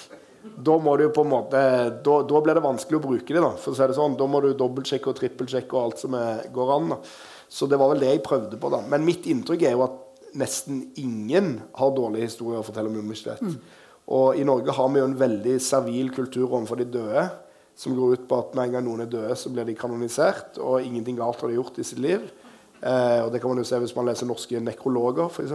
da 0.57 0.77
må 0.83 0.97
du 0.99 1.07
på 1.15 1.25
en 1.25 1.31
måte 1.31 1.61
da, 2.05 2.17
da, 2.27 2.41
blir 2.43 2.59
det 2.59 2.65
vanskelig 2.65 2.99
å 2.99 3.05
bruke 3.05 3.35
det. 3.35 3.43
Da 3.43 3.53
for 3.61 3.73
å 3.73 3.79
si 3.79 3.89
det 3.89 3.97
sånn. 3.99 4.19
Da 4.19 4.29
må 4.31 4.43
du 4.45 4.51
dobbeltsjekke 4.57 5.13
og 5.13 5.19
trippelsjekke 5.21 5.77
og 5.77 5.83
alt 5.83 6.03
som 6.05 6.17
er, 6.19 6.47
går 6.55 6.73
an. 6.77 6.93
Da. 6.95 7.01
Så 7.49 7.69
det 7.71 7.79
var 7.81 7.93
vel 7.93 8.03
det 8.03 8.13
jeg 8.15 8.25
prøvde 8.27 8.61
på. 8.61 8.71
da 8.73 8.83
Men 8.91 9.07
mitt 9.07 9.27
inntrykk 9.31 9.67
er 9.67 9.77
jo 9.77 9.85
at 9.87 10.03
nesten 10.37 10.83
ingen 11.01 11.57
har 11.79 11.97
dårlige 11.97 12.31
historier 12.31 12.61
å 12.61 12.67
fortelle 12.67 12.91
om 12.93 12.99
universitet. 13.01 13.43
Mm. 13.43 13.85
Og 14.17 14.39
i 14.39 14.47
Norge 14.47 14.75
har 14.77 14.89
vi 14.93 15.01
jo 15.01 15.09
en 15.09 15.19
veldig 15.19 15.59
servil 15.63 16.13
kultur 16.15 16.47
overfor 16.47 16.81
de 16.83 16.89
døde. 16.99 17.27
Som 17.77 17.97
går 17.97 18.17
ut 18.17 18.27
på 18.29 18.39
at 18.41 18.55
med 18.57 18.69
en 18.69 18.77
gang 18.79 18.87
noen 18.87 19.05
er 19.05 19.13
døde, 19.13 19.35
så 19.37 19.51
blir 19.53 19.67
de 19.69 19.77
kanonisert. 19.77 20.61
Og 20.63 20.85
ingenting 20.85 21.19
galt 21.19 21.43
har 21.43 21.53
de 21.53 21.59
gjort 21.59 21.81
i 21.83 21.85
sitt 21.85 22.01
liv. 22.01 22.25
Eh, 22.81 23.21
og 23.25 23.33
Det 23.33 23.41
kan 23.41 23.51
man 23.51 23.61
jo 23.61 23.69
se 23.69 23.81
hvis 23.83 23.97
man 23.97 24.09
leser 24.09 24.29
norske 24.29 24.61
nekrologer, 24.61 25.29
f.eks. 25.29 25.53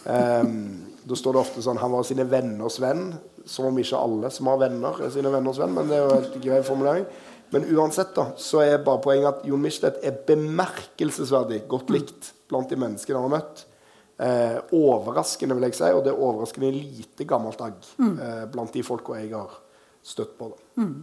Um, 0.00 0.89
da 1.04 1.16
står 1.16 1.36
det 1.36 1.40
ofte 1.40 1.62
sånn 1.64 1.80
Han 1.80 1.94
var 1.94 2.04
sine 2.06 2.26
venners 2.28 2.78
venn. 2.82 3.10
Som 3.48 3.70
om 3.70 3.78
ikke 3.80 3.98
alle 3.98 4.30
som 4.34 4.50
har 4.50 4.60
venner, 4.60 5.00
er 5.00 5.12
sine 5.14 5.32
venners 5.32 5.60
venn. 5.62 5.74
Men 5.76 5.88
det 5.90 5.96
er 5.96 6.04
jo 6.04 6.16
helt 6.18 6.36
grei 6.44 6.60
formulering. 6.66 7.06
Men 7.50 7.66
uansett 7.74 8.12
da, 8.14 8.28
så 8.38 8.62
er 8.62 8.84
bare 8.84 9.02
poenget 9.02 9.30
at 9.32 9.46
Jon 9.48 9.62
Michelet 9.62 9.98
er 10.06 10.20
bemerkelsesverdig 10.28 11.64
godt 11.70 11.90
likt 11.90 12.30
blant 12.50 12.70
de 12.70 12.78
menneskene 12.78 13.18
han 13.18 13.26
har 13.26 13.40
møtt. 13.40 13.64
Eh, 14.20 14.58
overraskende, 14.76 15.56
vil 15.56 15.66
jeg 15.70 15.78
si, 15.80 15.88
og 15.96 16.04
det 16.04 16.12
er 16.12 16.20
overraskende 16.20 16.70
lite 16.74 17.24
gammelt 17.26 17.62
agg 17.64 17.78
mm. 17.96 18.12
eh, 18.20 18.44
blant 18.52 18.74
de 18.76 18.84
folka 18.86 19.16
jeg 19.18 19.32
har 19.32 19.56
støtt 20.04 20.36
på. 20.38 20.52
Mm. 20.78 20.94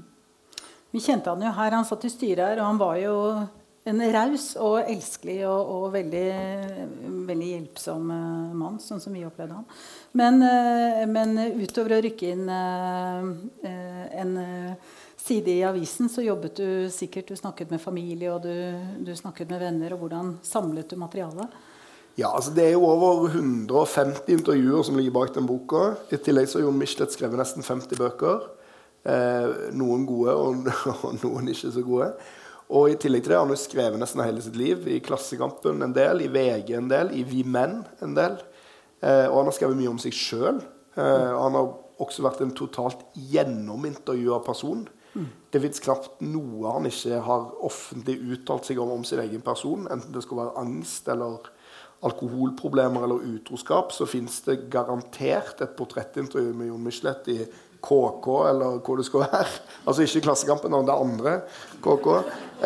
Vi 0.94 1.02
kjente 1.04 1.34
han 1.34 1.44
jo 1.44 1.52
her. 1.58 1.76
Han 1.76 1.88
satt 1.88 2.06
i 2.08 2.14
styret 2.14 2.44
her, 2.46 2.62
og 2.62 2.70
han 2.70 2.80
var 2.80 3.00
jo 3.02 3.16
en 3.88 4.04
raus 4.12 4.50
og 4.60 4.90
elskelig 4.90 5.40
og, 5.48 5.72
og 5.72 5.86
veldig, 5.96 6.26
veldig, 7.28 7.50
hjelpsom 7.54 8.12
uh, 8.12 8.56
mann, 8.58 8.80
sånn 8.84 9.02
som 9.04 9.16
vi 9.16 9.24
opplevde 9.28 9.60
han. 9.60 9.68
Men, 10.18 10.42
uh, 10.44 11.04
men 11.10 11.38
utover 11.62 11.98
å 11.98 12.02
rykke 12.04 12.32
inn 12.34 12.48
uh, 12.52 13.30
en 14.18 14.34
side 15.22 15.56
i 15.56 15.64
avisen, 15.68 16.12
så 16.12 16.24
jobbet 16.24 16.60
du 16.60 16.68
sikkert 16.94 17.32
Du 17.32 17.36
snakket 17.36 17.72
med 17.74 17.84
familie 17.84 18.32
og 18.32 18.46
du, 18.46 18.54
du 19.04 19.12
snakket 19.16 19.50
med 19.52 19.64
venner. 19.64 19.96
og 19.96 20.06
Hvordan 20.06 20.36
samlet 20.46 20.90
du 20.92 21.00
materialet? 21.00 21.56
Ja, 22.18 22.32
altså 22.32 22.52
Det 22.56 22.66
er 22.66 22.74
jo 22.74 22.88
over 22.88 23.28
150 23.30 24.32
intervjuer 24.34 24.84
som 24.84 24.98
ligger 24.98 25.16
bak 25.20 25.36
den 25.36 25.48
boka. 25.48 25.98
I 26.12 26.18
tillegg 26.18 26.50
så 26.50 26.60
har 26.60 26.68
Jon 26.68 26.80
Michelet 26.80 27.14
skrevet 27.14 27.40
nesten 27.40 27.64
50 27.64 28.00
bøker. 28.00 28.48
noen 29.78 30.04
gode 30.08 30.34
og, 30.36 30.66
og 31.06 31.20
noen 31.22 31.52
ikke 31.54 31.72
så 31.72 31.84
gode. 31.86 32.10
Og 32.68 32.92
I 32.92 32.98
tillegg 33.00 33.24
til 33.24 33.32
det 33.32 33.38
har 33.38 33.46
han 33.46 33.54
jo 33.54 33.60
skrevet 33.60 34.00
nesten 34.02 34.24
hele 34.26 34.44
sitt 34.44 34.58
liv. 34.60 34.88
I 34.92 35.00
Klassekampen 35.04 35.86
en 35.86 35.96
del, 35.96 36.26
i 36.26 36.32
VG 36.32 36.74
en 36.76 36.90
del, 36.92 37.14
i 37.16 37.24
Vi 37.28 37.46
Menn 37.48 37.80
en 38.04 38.16
del. 38.18 38.36
Eh, 39.00 39.28
og 39.30 39.40
han 39.40 39.50
har 39.52 39.56
skrevet 39.56 39.80
mye 39.80 39.94
om 39.94 40.02
seg 40.02 40.16
sjøl. 40.16 40.60
Eh, 40.98 41.32
han 41.32 41.56
har 41.56 41.72
også 42.04 42.26
vært 42.26 42.44
en 42.44 42.54
totalt 42.58 43.06
gjennomintervjua 43.32 44.42
person. 44.46 44.86
Det 45.50 45.62
fins 45.64 45.82
knapt 45.82 46.20
noe 46.22 46.74
han 46.76 46.86
ikke 46.90 47.22
har 47.26 47.46
offentlig 47.66 48.20
uttalt 48.36 48.68
seg 48.68 48.82
om 48.84 48.92
om 48.94 49.06
sin 49.08 49.22
egen 49.24 49.42
person. 49.42 49.88
Enten 49.90 50.14
det 50.14 50.22
skal 50.26 50.44
være 50.44 50.58
angst 50.62 51.08
eller 51.10 51.48
alkoholproblemer 52.06 53.08
eller 53.08 53.24
utroskap, 53.26 53.92
så 53.96 54.06
fins 54.06 54.36
det 54.46 54.68
garantert 54.74 55.64
et 55.66 55.74
portrettintervju 55.80 56.52
med 56.54 56.70
Jon 56.70 56.84
Michelet 56.86 57.30
i 57.34 57.38
KK, 57.88 58.28
eller 58.50 58.80
hvor 58.84 59.00
det 59.00 59.08
skulle 59.08 59.28
være. 59.32 59.48
Altså 59.88 60.04
ikke 60.04 60.26
Klassekampen, 60.28 60.74
men 60.74 60.88
det 60.88 60.96
andre 60.96 61.36
KK. 61.84 62.08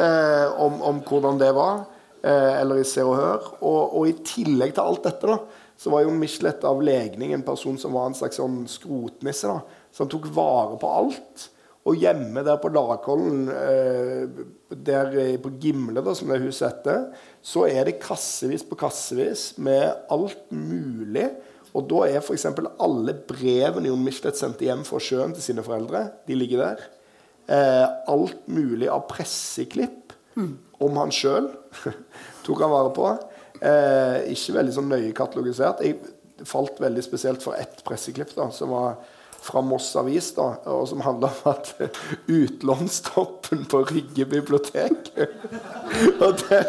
Eh, 0.02 0.62
om, 0.64 0.82
om, 0.82 1.02
hvordan 1.06 1.40
det 1.42 1.52
var. 1.58 1.84
Eh, 2.24 2.54
eller 2.62 2.82
i 2.82 2.88
Se 2.88 3.06
og 3.06 3.16
Hør. 3.20 3.52
Og, 3.60 3.82
og, 4.00 4.08
i 4.10 4.18
tillegg 4.26 4.74
til 4.76 4.84
alt 4.84 5.06
dette, 5.06 5.30
da, 5.30 5.38
så 5.78 5.94
var 5.94 6.06
jo 6.06 6.14
Michelet 6.18 6.66
av 6.68 6.82
legning 6.86 7.36
en 7.36 7.46
person 7.46 7.78
som 7.82 7.94
var 7.98 8.10
en 8.10 8.18
slags 8.18 8.42
sånn 8.42 8.64
skrotnisse. 8.70 9.50
da, 9.50 9.86
Som 9.94 10.10
tok 10.10 10.30
vare 10.34 10.80
på 10.82 10.94
alt. 11.02 11.48
Og 11.90 11.98
hjemme 11.98 12.44
der 12.46 12.60
på 12.62 12.70
Lagkollen, 12.70 13.48
eh, 13.50 14.42
der 14.70 15.16
på 15.42 15.54
Gimle, 15.62 16.02
da, 16.06 16.14
som 16.18 16.30
det 16.30 16.42
huset 16.44 16.68
heter, 16.68 17.08
så 17.42 17.66
er 17.70 17.90
det 17.90 18.02
kassevis 18.02 18.66
på 18.66 18.78
kassevis 18.78 19.52
med 19.58 19.90
alt 20.14 20.46
mulig 20.54 21.30
og 21.78 21.88
da 21.88 22.02
er 22.10 22.20
f.eks. 22.20 22.48
alle 22.84 23.16
brevene 23.28 23.92
Jon 23.92 24.04
Michelet 24.04 24.40
sendte 24.40 24.68
hjem 24.68 24.84
fra 24.88 25.00
sjøen 25.04 25.36
til 25.36 25.46
sine 25.46 25.64
foreldre, 25.66 26.08
de 26.28 26.36
ligger 26.36 26.66
der. 26.66 26.88
Eh, 27.52 27.86
alt 28.12 28.48
mulig 28.52 28.90
av 28.92 29.06
presseklipp 29.10 30.14
mm. 30.36 30.52
om 30.84 31.00
han 31.00 31.14
sjøl 31.16 31.50
tok 32.46 32.64
han 32.64 32.74
vare 32.74 32.92
på. 32.96 33.08
Eh, 33.62 34.32
ikke 34.34 34.58
veldig 34.60 34.76
sånn 34.76 34.92
nøye 34.92 35.14
katalogisert. 35.16 35.84
Jeg 35.86 36.48
falt 36.48 36.80
veldig 36.82 37.04
spesielt 37.06 37.44
for 37.44 37.58
ett 37.60 37.84
presseklipp 37.88 38.34
da, 38.36 38.50
som 38.56 38.74
var 38.76 39.00
fra 39.42 39.62
Moss 39.66 39.90
Avis, 39.98 40.32
da, 40.38 40.52
og 40.70 40.86
som 40.90 41.02
handler 41.02 41.34
om 41.34 41.52
at 41.54 41.74
utlånstoppen 42.30 43.66
på 43.72 43.82
Rygge 43.90 44.26
bibliotek 44.30 45.12
og 46.22 46.38
der, 46.50 46.68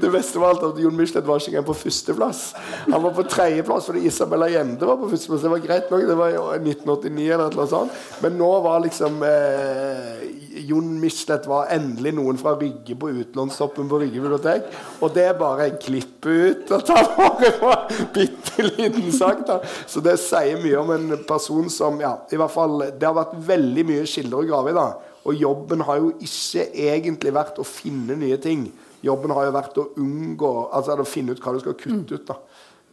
Det 0.00 0.10
beste 0.12 0.40
var 0.40 0.54
alt 0.54 0.64
at 0.64 0.78
Jon 0.82 0.96
Michelet 0.96 1.26
var 1.26 1.40
ikke 1.40 1.52
engang 1.52 1.66
på 1.68 1.76
førsteplass. 1.82 2.42
Han 2.86 3.02
var 3.02 3.14
på 3.16 3.24
tredjeplass 3.28 3.88
fordi 3.88 4.06
Isabella 4.08 4.48
Jende 4.52 4.86
var 4.86 4.98
på 5.00 5.10
førsteplass. 5.10 5.44
Det 5.44 5.52
var 5.52 5.64
greit 5.64 5.90
nok, 5.90 6.06
det 6.08 6.18
var 6.18 6.32
i 6.32 6.60
1989 6.62 7.28
eller 7.34 7.56
noe 7.58 7.68
sånt. 7.70 7.98
Men 8.22 8.38
nå 8.38 8.50
var 8.64 8.82
liksom 8.84 9.22
eh, 9.26 10.22
Jon 10.68 10.94
Michelet 11.00 11.46
var 11.50 11.72
endelig 11.74 12.14
noen 12.16 12.38
fra 12.40 12.54
Rygge 12.58 12.96
på 12.98 13.10
utlånstoppen 13.22 13.88
på 13.90 14.00
Rygge 14.02 14.22
bibliotek. 14.22 14.70
Og 15.02 15.12
det 15.14 15.26
er 15.28 15.38
bare 15.38 15.68
en 15.68 15.78
klippe 15.82 16.38
ut 16.48 16.72
og 16.74 16.84
ta 16.88 17.02
vare 17.16 17.52
på 17.60 17.74
bitte 18.16 18.66
liten 18.70 19.10
sak. 19.14 19.44
da. 19.48 19.60
Så 19.86 20.02
det 20.04 20.18
sier 20.22 20.60
mye 20.62 20.80
om 20.80 20.94
en 20.94 21.18
person 21.28 21.68
som 21.72 21.87
ja, 22.00 22.12
i 22.30 22.36
hvert 22.36 22.52
fall, 22.52 22.78
Det 22.92 23.06
har 23.08 23.16
vært 23.16 23.34
veldig 23.48 23.84
mye 23.88 24.06
kilder 24.06 24.42
å 24.42 24.46
grave 24.46 24.70
i. 24.70 24.76
da. 24.76 24.88
Og 25.28 25.34
jobben 25.34 25.80
har 25.88 25.98
jo 26.00 26.12
ikke 26.24 26.68
egentlig 26.72 27.32
vært 27.34 27.58
å 27.60 27.66
finne 27.66 28.16
nye 28.16 28.38
ting. 28.40 28.68
Jobben 29.04 29.32
har 29.34 29.48
jo 29.48 29.54
vært 29.54 29.80
å 29.80 29.88
unngå, 29.96 30.52
altså 30.74 30.96
å 30.98 31.06
finne 31.06 31.32
ut 31.32 31.42
hva 31.42 31.54
du 31.54 31.60
skal 31.62 31.78
kutte 31.78 32.18
ut. 32.18 32.26
da. 32.26 32.38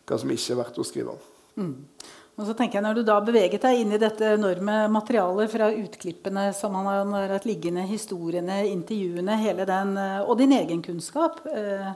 Hva 0.05 0.19
som 0.21 0.31
ikke 0.31 0.53
er 0.53 0.61
verdt 0.63 0.79
å 0.79 0.85
skrive 0.85 1.15
om. 1.15 1.23
Mm. 1.55 1.75
Og 2.35 2.43
så 2.43 2.53
tenker 2.57 2.79
jeg 2.79 2.83
Når 2.83 2.97
du 2.97 3.03
da 3.07 3.15
beveget 3.23 3.63
deg 3.63 3.79
inn 3.79 3.93
i 3.95 3.99
dette 4.01 4.33
enorme 4.35 4.75
materialet 4.91 5.51
fra 5.53 5.69
utklippene 5.71 6.49
som 6.55 6.75
han 6.75 7.13
har 7.15 7.35
hatt 7.37 7.47
liggende, 7.47 7.85
historiene, 7.87 8.65
intervjuene, 8.73 9.37
hele 9.39 9.67
den, 9.69 9.95
eh, 10.01 10.19
og 10.25 10.35
din 10.41 10.55
egen 10.57 10.83
kunnskap 10.83 11.39
eh, 11.47 11.93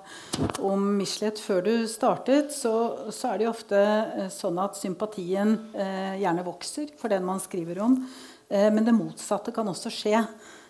om 0.64 0.86
Michelet 0.96 1.42
før 1.44 1.66
du 1.66 1.74
startet, 1.92 2.54
så, 2.56 2.74
så, 3.12 3.34
er 3.34 3.40
det 3.40 3.50
jo 3.50 3.52
ofte 3.52 3.82
eh, 3.84 4.32
sånn 4.32 4.62
at 4.64 4.80
sympatien 4.80 5.58
eh, 5.76 6.16
gjerne 6.24 6.48
vokser 6.48 6.96
for 7.00 7.12
den 7.12 7.28
man 7.28 7.44
skriver 7.44 7.84
om. 7.84 8.00
Eh, 8.48 8.70
men 8.72 8.88
det 8.88 8.96
motsatte 8.96 9.52
kan 9.56 9.68
også 9.68 9.92
skje. 9.92 10.24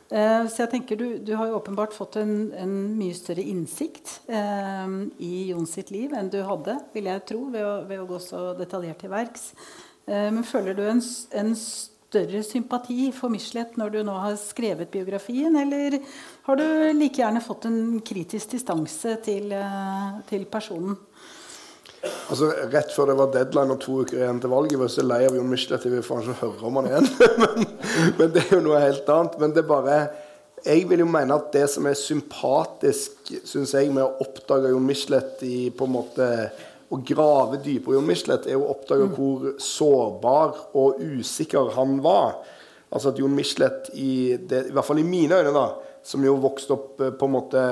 Eh, 0.09 0.45
så 0.49 0.63
jeg 0.63 0.71
tenker 0.71 0.97
du, 0.97 1.05
du, 1.21 1.35
har 1.37 1.51
jo 1.51 1.59
åpenbart 1.59 1.93
fått 1.93 2.17
en, 2.17 2.49
en 2.57 2.73
mye 2.97 3.13
større 3.13 3.45
innsikt 3.45 4.15
eh, 4.25 4.95
i 5.21 5.33
Jon 5.51 5.69
sitt 5.69 5.93
liv 5.93 6.15
enn 6.17 6.31
du 6.33 6.39
hadde, 6.47 6.79
vil 6.95 7.11
jeg 7.11 7.25
tro, 7.29 7.43
ved 7.53 7.61
å, 7.61 7.75
ved 7.85 8.01
å 8.01 8.07
gå 8.09 8.17
så 8.23 8.49
detaljert 8.57 9.03
til 9.03 9.13
verks. 9.13 9.51
Eh, 10.09 10.31
men 10.33 10.41
føler 10.47 10.77
du 10.77 10.83
en, 10.89 11.03
en, 11.43 11.55
større 12.09 12.39
sympati 12.41 13.11
for 13.13 13.29
Michelet 13.29 13.75
når 13.77 13.91
du 13.93 13.97
nå 14.01 14.15
har 14.17 14.33
skrevet 14.41 14.89
biografien, 14.89 15.53
eller 15.61 15.99
har 16.47 16.57
du 16.57 16.65
like 16.97 17.21
gjerne 17.21 17.43
fått 17.45 17.67
en 17.69 17.99
kritisk 18.01 18.55
distanse 18.55 19.13
til, 19.21 19.53
eh, 19.53 20.15
til 20.31 20.47
personen? 20.49 20.97
Altså, 22.01 22.51
Rett 22.71 22.93
før 22.95 23.11
det 23.11 23.17
var 23.19 23.31
deadline 23.33 23.75
og 23.75 23.81
to 23.83 23.99
uker 24.03 24.21
igjen 24.21 24.39
til 24.39 24.53
valget, 24.53 24.77
var 24.79 24.89
jeg 24.89 24.95
så 24.95 25.05
lei 25.05 25.19
av 25.27 25.35
Jon 25.35 25.51
Michelet. 25.51 25.85
Jeg 25.85 25.95
vil 25.95 26.05
faen 26.05 26.23
ikke 26.23 26.39
høre 26.45 26.67
om 26.69 26.79
han 26.79 26.89
igjen. 26.89 27.09
men, 27.41 27.69
men, 28.19 28.33
det 28.35 28.45
er 28.45 28.55
jo 28.55 28.63
noe 28.65 28.81
helt 28.83 29.13
annet. 29.15 29.37
Men 29.41 29.55
det 29.55 29.63
er 29.63 29.69
bare 29.69 29.99
Jeg 30.65 30.89
vil 30.89 31.03
jo 31.05 31.07
mene 31.07 31.35
at 31.39 31.53
det 31.55 31.65
som 31.71 31.85
er 31.87 31.95
sympatisk 31.95 33.31
synes 33.47 33.73
jeg, 33.75 33.91
med 33.95 34.03
å 34.03 34.25
oppdage 34.25 34.73
Jon 34.73 34.87
Michelet 34.87 35.43
i 35.47 35.69
på 35.71 35.87
en 35.87 35.95
måte 35.95 36.29
å 36.89 36.97
grave 37.05 37.59
dypere 37.61 37.93
i 37.93 37.99
Jon 37.99 38.07
Michelet, 38.07 38.47
er 38.49 38.59
å 38.59 38.71
oppdage 38.73 39.07
mm. 39.07 39.13
hvor 39.15 39.51
sårbar 39.61 40.57
og 40.79 40.99
usikker 40.99 41.71
han 41.75 41.99
var. 42.03 42.41
Altså 42.89 43.11
at 43.11 43.21
Jon 43.21 43.35
Michelet, 43.35 43.91
i, 43.93 44.37
det, 44.49 44.65
i 44.69 44.73
hvert 44.73 44.87
fall 44.87 45.01
i 45.01 45.07
mine 45.07 45.37
øyne, 45.37 45.53
da, 45.53 45.67
som 46.03 46.23
jo 46.25 46.35
vokste 46.41 46.75
opp 46.75 47.01
eh, 47.03 47.13
på 47.13 47.27
en 47.27 47.35
måte 47.35 47.63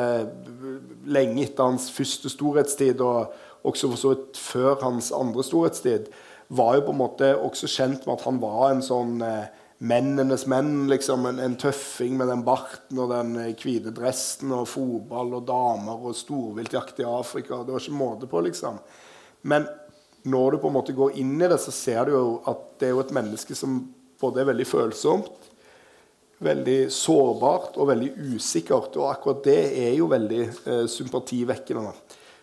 lenge 1.10 1.46
etter 1.48 1.66
hans 1.66 1.90
første 1.94 2.30
storhetstid 2.32 3.02
og 3.02 3.34
også 3.68 3.92
for 3.92 4.02
så 4.02 4.14
vidt 4.14 4.40
før 4.42 4.82
hans 4.84 5.12
andre 5.16 5.46
storhetstid, 5.46 6.10
var 6.48 6.78
jo 6.78 6.88
på 6.88 6.94
en 6.96 7.02
måte 7.02 7.32
også 7.36 7.70
kjent 7.70 8.06
med 8.08 8.16
at 8.16 8.28
han 8.28 8.38
var 8.40 8.70
en 8.72 8.84
sånn 8.86 9.18
eh, 9.26 9.50
mennenes 9.78 10.46
menn. 10.50 10.88
liksom, 10.90 11.26
en, 11.26 11.40
en, 11.44 11.58
tøffing 11.60 12.16
med 12.18 12.32
den 12.32 12.44
barten 12.48 13.02
og 13.04 13.12
den 13.12 13.36
eh, 13.42 13.52
hvite 13.60 13.94
dressen 13.96 14.54
og 14.56 14.70
fotball 14.72 15.36
og 15.38 15.48
damer 15.50 16.08
og 16.08 16.16
storviltjakt 16.18 17.04
i 17.04 17.10
Afrika. 17.10 17.62
Det 17.64 17.76
var 17.76 17.84
ikke 17.84 18.00
måte 18.00 18.32
på, 18.32 18.42
liksom. 18.48 18.80
Men 19.48 19.68
når 20.28 20.56
du 20.56 20.62
på 20.64 20.72
en 20.72 20.78
måte 20.80 20.96
går 20.96 21.20
inn 21.22 21.36
i 21.38 21.48
det, 21.48 21.60
så 21.62 21.74
ser 21.76 22.08
du 22.08 22.16
jo 22.16 22.26
at 22.50 22.64
det 22.80 22.90
er 22.90 22.96
jo 22.96 23.04
et 23.04 23.14
menneske 23.16 23.56
som 23.56 23.80
både 24.22 24.42
er 24.42 24.50
veldig 24.50 24.66
følsomt, 24.68 25.52
veldig 26.44 26.80
sårbart 26.94 27.78
og 27.78 27.92
veldig 27.92 28.10
usikkert. 28.36 28.98
Og 28.98 29.12
akkurat 29.12 29.44
det 29.46 29.60
er 29.84 29.94
jo 29.98 30.10
veldig 30.12 30.42
eh, 30.48 30.86
sympativekkende. 30.92 31.94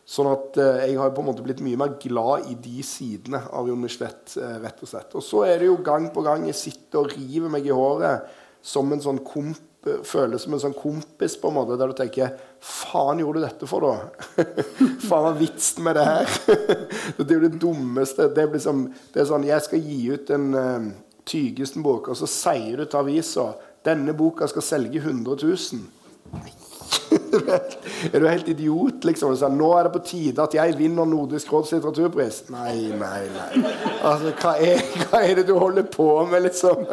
Sånn 0.04 0.28
at 0.28 0.58
eh, 0.60 0.82
jeg 0.90 0.98
har 1.00 1.12
på 1.16 1.22
en 1.22 1.30
måte 1.30 1.44
blitt 1.44 1.62
mye 1.64 1.78
mer 1.80 1.94
glad 2.00 2.50
i 2.52 2.56
de 2.60 2.82
sidene 2.84 3.40
av 3.56 3.68
Jon 3.70 3.80
Michelet. 3.80 4.34
Eh, 4.36 4.56
rett 4.60 4.82
og 4.84 4.90
slett. 4.90 5.14
Og 5.16 5.24
så 5.24 5.46
er 5.48 5.62
det 5.62 5.70
jo 5.70 5.78
gang 5.84 6.10
på 6.12 6.24
gang 6.26 6.44
jeg 6.50 6.58
sitter 6.58 7.00
og 7.00 7.14
river 7.14 7.52
meg 7.52 7.68
i 7.68 7.72
håret 7.72 8.28
som 8.64 8.92
en 8.92 9.00
sånn 9.04 9.20
komp, 9.24 9.88
føles 10.08 10.44
som 10.44 10.54
en 10.56 10.60
sånn 10.62 10.76
kompis, 10.76 11.34
på 11.36 11.50
en 11.50 11.56
måte, 11.58 11.76
der 11.76 11.90
du 11.90 11.96
tenker 11.96 12.36
Faen, 12.64 13.20
gjorde 13.20 13.42
du 13.42 13.44
dette 13.44 13.68
for, 13.68 13.84
da? 13.84 14.44
Faen, 15.08 15.26
hva 15.26 15.32
vitsen 15.36 15.84
med 15.84 15.98
det 15.98 16.06
her? 16.08 16.38
det 17.18 17.26
er 17.26 17.34
jo 17.34 17.42
det 17.42 17.58
dummeste. 17.60 18.30
Det, 18.32 18.46
blir 18.52 18.64
som, 18.64 18.86
det 19.12 19.20
er 19.20 19.28
sånn 19.28 19.44
Jeg 19.48 19.66
skal 19.66 19.84
gi 19.84 19.98
ut 20.14 20.32
en 20.36 20.48
uh, 20.56 20.88
Tygesen-bok, 21.28 22.08
og 22.12 22.20
så 22.20 22.28
sier 22.28 22.80
du 22.80 22.86
til 22.86 23.00
avisa 23.00 23.50
denne 23.84 24.16
boka 24.16 24.48
skal 24.48 24.64
selge 24.64 25.00
100 25.04 25.36
000. 25.44 27.20
Er 28.12 28.20
du 28.20 28.28
helt 28.28 28.48
idiot, 28.48 29.04
liksom? 29.04 29.34
Så, 29.36 29.48
nå 29.52 29.70
er 29.78 29.88
det 29.88 29.92
på 29.94 30.02
tide 30.06 30.44
at 30.44 30.56
jeg 30.56 30.76
vinner 30.78 31.08
Nordisk 31.08 31.52
råds 31.52 31.74
litteraturpris. 31.74 32.40
Nei, 32.54 32.92
nei, 32.94 33.20
nei. 33.34 33.64
Altså, 34.02 34.32
hva 34.40 34.56
er, 34.62 34.82
hva 35.08 35.22
er, 35.22 35.34
det 35.40 35.46
du 35.50 35.54
holder 35.58 35.88
på 35.90 36.08
med, 36.30 36.46
liksom? 36.48 36.86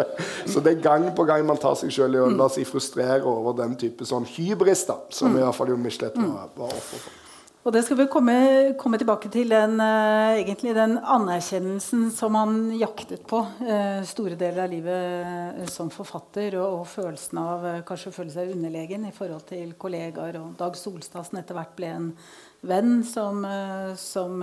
Så 0.49 0.63
det 0.63 0.77
er 0.77 0.85
gang 0.85 1.09
på 1.17 1.27
gang 1.29 1.45
man 1.47 1.61
tar 1.61 1.77
seg 1.79 1.93
sjøl 1.93 2.17
i 2.17 2.23
å 2.23 2.29
la 2.33 2.49
seg 2.51 2.69
frustrere 2.69 3.23
over 3.27 3.57
den 3.61 3.77
type 3.79 4.07
sånn 4.07 4.27
hybris, 4.29 4.85
da, 4.89 5.01
som 5.13 5.35
i 5.35 5.43
hvert 5.43 5.57
fall 5.57 5.73
Jon 5.73 5.83
Michelet 5.83 6.17
var 6.21 6.69
offer 6.69 7.01
for. 7.01 7.20
Og 7.61 7.69
det 7.69 7.83
skal 7.85 7.99
vi 7.99 8.07
komme, 8.09 8.35
komme 8.81 8.97
tilbake 8.97 9.29
til, 9.29 9.51
den, 9.53 9.75
uh, 9.77 10.33
egentlig 10.33 10.71
den 10.73 10.95
anerkjennelsen 10.97 12.07
som 12.09 12.33
han 12.33 12.55
jaktet 12.73 13.21
på 13.29 13.43
uh, 13.45 14.01
store 14.07 14.33
deler 14.39 14.63
av 14.63 14.71
livet 14.71 15.59
uh, 15.59 15.67
som 15.69 15.91
forfatter, 15.93 16.57
og, 16.57 16.79
og 16.79 16.89
følelsen 16.89 17.37
av 17.37 17.67
kanskje 17.85 18.09
å 18.09 18.15
føle 18.15 18.33
seg 18.33 18.55
underlegen 18.55 19.05
i 19.05 19.13
forhold 19.13 19.45
til 19.51 19.75
kollegaer. 19.77 20.39
Og 20.41 20.55
Dag 20.57 20.79
Solstad 20.79 21.37
etter 21.37 21.59
hvert 21.59 21.77
ble 21.77 21.93
en 21.99 22.09
venn 22.65 23.03
som, 23.05 23.45
som 23.97 24.41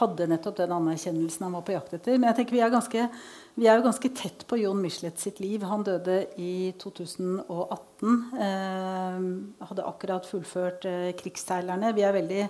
hadde 0.00 0.26
nettopp 0.30 0.58
den 0.58 0.74
anerkjennelsen 0.74 1.46
han 1.46 1.54
var 1.54 1.64
på 1.66 1.74
jakt 1.74 1.94
etter. 1.98 2.18
Men 2.18 2.32
jeg 2.32 2.40
tenker 2.40 2.58
vi 2.58 2.62
er 2.66 2.74
ganske 2.74 3.08
vi 3.56 3.64
er 3.64 3.78
jo 3.78 3.86
ganske 3.86 4.08
tett 4.12 4.42
på 4.44 4.58
Jon 4.60 4.80
Michelet 4.84 5.16
sitt 5.16 5.38
liv. 5.40 5.62
Han 5.64 5.84
døde 5.84 6.18
i 6.36 6.74
2018. 6.76 8.10
Eh, 8.36 9.22
hadde 9.70 9.86
akkurat 9.88 10.28
fullført 10.28 10.84
eh, 10.84 11.14
'Krigsseilerne'. 11.16 11.94
Vi 11.96 12.04
er, 12.04 12.12
veldig, 12.18 12.42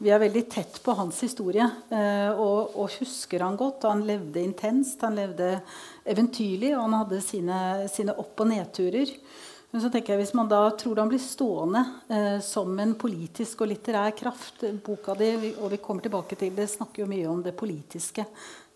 vi 0.00 0.14
er, 0.14 0.22
veldig, 0.24 0.44
tett 0.48 0.80
på 0.80 0.94
hans 0.96 1.20
historie 1.26 1.66
eh, 1.92 2.32
og, 2.32 2.72
og, 2.72 2.88
husker 3.02 3.44
han 3.44 3.60
godt. 3.60 3.84
Han 3.84 4.06
levde 4.08 4.40
intenst, 4.40 5.04
han 5.04 5.20
levde 5.20 5.58
eventyrlig, 6.08 6.72
og 6.72 6.86
han 6.86 6.98
hadde 7.02 7.20
sine, 7.20 7.60
sine 7.92 8.16
opp- 8.16 8.40
og 8.40 8.48
nedturer. 8.54 9.12
Men 9.76 9.82
så 9.84 9.92
tenker 9.92 10.14
jeg, 10.14 10.24
Hvis 10.24 10.36
man 10.40 10.48
da 10.48 10.70
tror 10.72 11.04
han 11.04 11.12
blir 11.12 11.20
stående 11.20 11.84
eh, 12.08 12.40
som 12.40 12.78
en 12.80 12.96
politisk 12.96 13.60
og 13.60 13.74
litterær 13.74 14.16
kraft 14.16 14.64
Boka 14.86 15.12
di 15.20 15.52
og 15.52 15.68
vi 15.68 15.84
kommer 15.84 16.00
tilbake 16.00 16.38
til 16.40 16.56
det, 16.56 16.70
snakker 16.72 17.04
jo 17.04 17.12
mye 17.12 17.28
om 17.28 17.44
det 17.44 17.52
politiske 17.58 18.24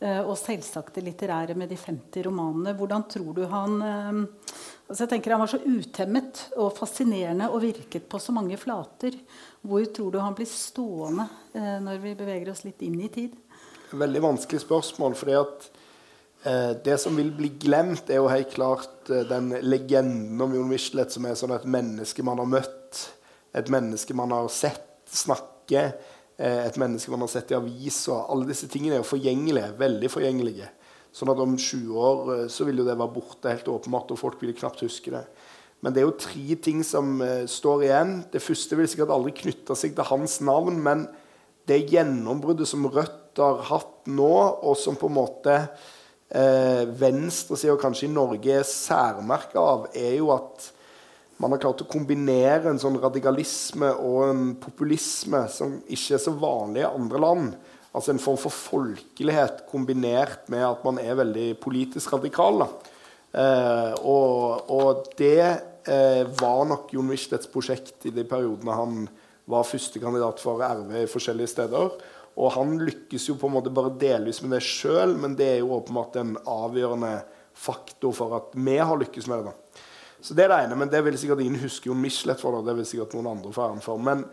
og 0.00 0.32
selvsagt 0.40 0.94
det 0.96 1.04
litterære 1.04 1.52
med 1.60 1.68
de 1.68 1.76
50 1.76 2.24
romanene. 2.24 2.72
Hvordan 2.78 3.02
tror 3.12 3.34
du 3.36 3.42
han 3.50 3.74
eh, 3.84 4.20
altså 4.88 5.04
jeg 5.04 5.10
tenker 5.12 5.34
Han 5.34 5.44
var 5.44 5.52
så 5.52 5.60
utemmet 5.60 6.44
og 6.56 6.72
fascinerende 6.78 7.50
og 7.50 7.60
virket 7.66 8.08
på 8.08 8.20
så 8.22 8.32
mange 8.32 8.56
flater. 8.56 9.18
Hvor 9.60 9.84
tror 9.92 10.14
du 10.14 10.22
han 10.22 10.38
blir 10.38 10.48
stående 10.48 11.28
eh, 11.52 11.76
når 11.84 12.00
vi 12.00 12.16
beveger 12.16 12.54
oss 12.54 12.64
litt 12.64 12.80
inn 12.86 12.96
i 13.04 13.12
tid? 13.12 13.36
Veldig 13.92 14.22
vanskelig 14.22 14.64
spørsmål. 14.64 15.18
fordi 15.18 15.36
at 15.36 15.70
Eh, 16.42 16.70
det 16.84 16.98
som 16.98 17.16
vil 17.16 17.32
bli 17.36 17.48
glemt, 17.60 18.08
er 18.08 18.16
jo 18.16 18.30
helt 18.32 18.54
klart 18.54 19.10
eh, 19.12 19.26
den 19.28 19.52
legenden 19.60 20.40
om 20.40 20.54
Jon 20.56 20.70
Michelet 20.70 21.12
som 21.12 21.26
er 21.28 21.36
sånn 21.36 21.52
et 21.52 21.66
menneske 21.68 22.24
man 22.24 22.40
har 22.40 22.48
møtt, 22.48 23.00
et 23.52 23.68
menneske 23.68 24.16
man 24.16 24.32
har 24.32 24.48
sett 24.52 25.04
snakke, 25.12 25.82
eh, 25.90 26.16
et 26.40 26.76
menneske 26.80 27.12
man 27.12 27.20
har 27.26 27.32
sett 27.32 27.50
i 27.52 27.58
aviser. 27.58 28.24
Alle 28.32 28.48
disse 28.48 28.68
tingene 28.72 28.96
er 28.96 29.02
jo 29.02 29.10
forgjengelige, 29.10 29.74
veldig 29.80 30.08
forgjengelige. 30.08 30.68
Sånn 31.12 31.32
at 31.32 31.42
om 31.42 31.56
20 31.58 31.98
år 32.00 32.30
så 32.52 32.64
vil 32.64 32.80
jo 32.80 32.86
det 32.86 32.94
være 32.96 33.12
borte 33.12 33.52
helt 33.52 33.68
åpenbart, 33.68 34.14
og 34.14 34.20
folk 34.20 34.40
vil 34.40 34.54
knapt 34.56 34.84
huske 34.86 35.12
det. 35.12 35.24
Men 35.84 35.94
det 35.94 36.02
er 36.02 36.08
jo 36.08 36.18
tre 36.20 36.56
ting 36.60 36.82
som 36.86 37.18
uh, 37.24 37.46
står 37.48 37.86
igjen. 37.86 38.12
Det 38.32 38.42
første 38.44 38.76
vil 38.78 38.88
sikkert 38.90 39.12
aldri 39.14 39.32
knytte 39.36 39.76
seg 39.78 39.96
til 39.96 40.08
hans 40.10 40.38
navn, 40.44 40.80
men 40.80 41.06
det 41.68 41.84
gjennombruddet 41.92 42.68
som 42.68 42.88
Rødt 42.90 43.40
har 43.40 43.64
hatt 43.70 44.10
nå, 44.10 44.34
og 44.64 44.76
som 44.78 44.96
på 44.98 45.10
en 45.10 45.14
måte 45.14 45.54
eh, 45.54 46.82
venstresida 46.98 47.76
kanskje 47.78 48.08
i 48.08 48.12
Norge 48.12 48.56
er 48.58 48.66
særmerka 48.66 49.62
av, 49.62 49.84
er 49.94 50.16
jo 50.16 50.32
at 50.34 50.70
man 51.40 51.54
har 51.54 51.60
klart 51.62 51.80
å 51.80 51.88
kombinere 51.88 52.68
en 52.68 52.80
sånn 52.80 52.98
radikalisme 53.00 53.88
og 54.04 54.24
en 54.28 54.42
populisme 54.60 55.46
som 55.52 55.78
ikke 55.88 56.18
er 56.18 56.20
så 56.22 56.34
vanlig 56.36 56.82
i 56.82 56.90
andre 56.90 57.22
land. 57.22 57.54
Altså 57.96 58.12
en 58.12 58.20
form 58.22 58.38
for 58.38 58.54
folkelighet 58.54 59.64
kombinert 59.70 60.50
med 60.52 60.66
at 60.66 60.84
man 60.86 61.00
er 61.02 61.16
veldig 61.18 61.48
politisk 61.62 62.12
radikal. 62.14 62.66
Eh, 63.32 63.94
og, 64.04 64.68
og, 64.68 65.08
det 65.18 65.40
eh, 65.40 66.22
var 66.38 66.68
nok 66.68 66.92
Jon 66.94 67.08
Michelets 67.08 67.48
prosjekt 67.50 68.06
i 68.10 68.14
de 68.14 68.26
periodene 68.28 68.76
han 68.76 69.02
var 69.50 69.66
førstekandidat 69.66 70.42
for 70.42 70.60
RV 70.60 70.92
i 71.00 71.10
forskjellige 71.10 71.54
steder. 71.56 71.96
Og 72.40 72.54
han 72.54 72.76
lykkes 72.84 73.30
jo 73.30 73.38
på 73.40 73.48
en 73.48 73.56
måte 73.56 73.72
bare 73.74 73.96
delvis 73.98 74.42
med 74.44 74.54
det 74.58 74.62
sjøl, 74.66 75.16
men 75.18 75.34
det 75.38 75.48
er 75.54 75.60
jo 75.62 75.72
åpenbart 75.80 76.20
en 76.20 76.36
avgjørende 76.44 77.16
faktor 77.60 78.14
for 78.16 78.36
at 78.38 78.54
vi 78.54 78.76
har 78.76 79.00
lykkes 79.00 79.26
med 79.30 79.40
det. 79.40 79.50
da. 79.50 79.69
Så 80.20 80.36
det 80.36 80.44
er 80.44 80.52
det 80.52 80.60
ene, 80.66 80.76
men 80.76 80.90
det 80.92 81.00
vil 81.04 81.16
sikkert 81.18 81.40
ingen 81.44 81.62
huske 81.62 81.88
Jon 81.88 82.00
Michelet 82.00 82.40
for. 82.40 82.56
Da. 82.58 82.70
Det 82.70 82.76
vil 82.80 82.88
sikkert 82.88 83.16
noen 83.16 83.30
andre 83.32 83.52
få 83.54 83.66
æren 83.66 83.84
for. 83.84 84.00
Men 84.04 84.26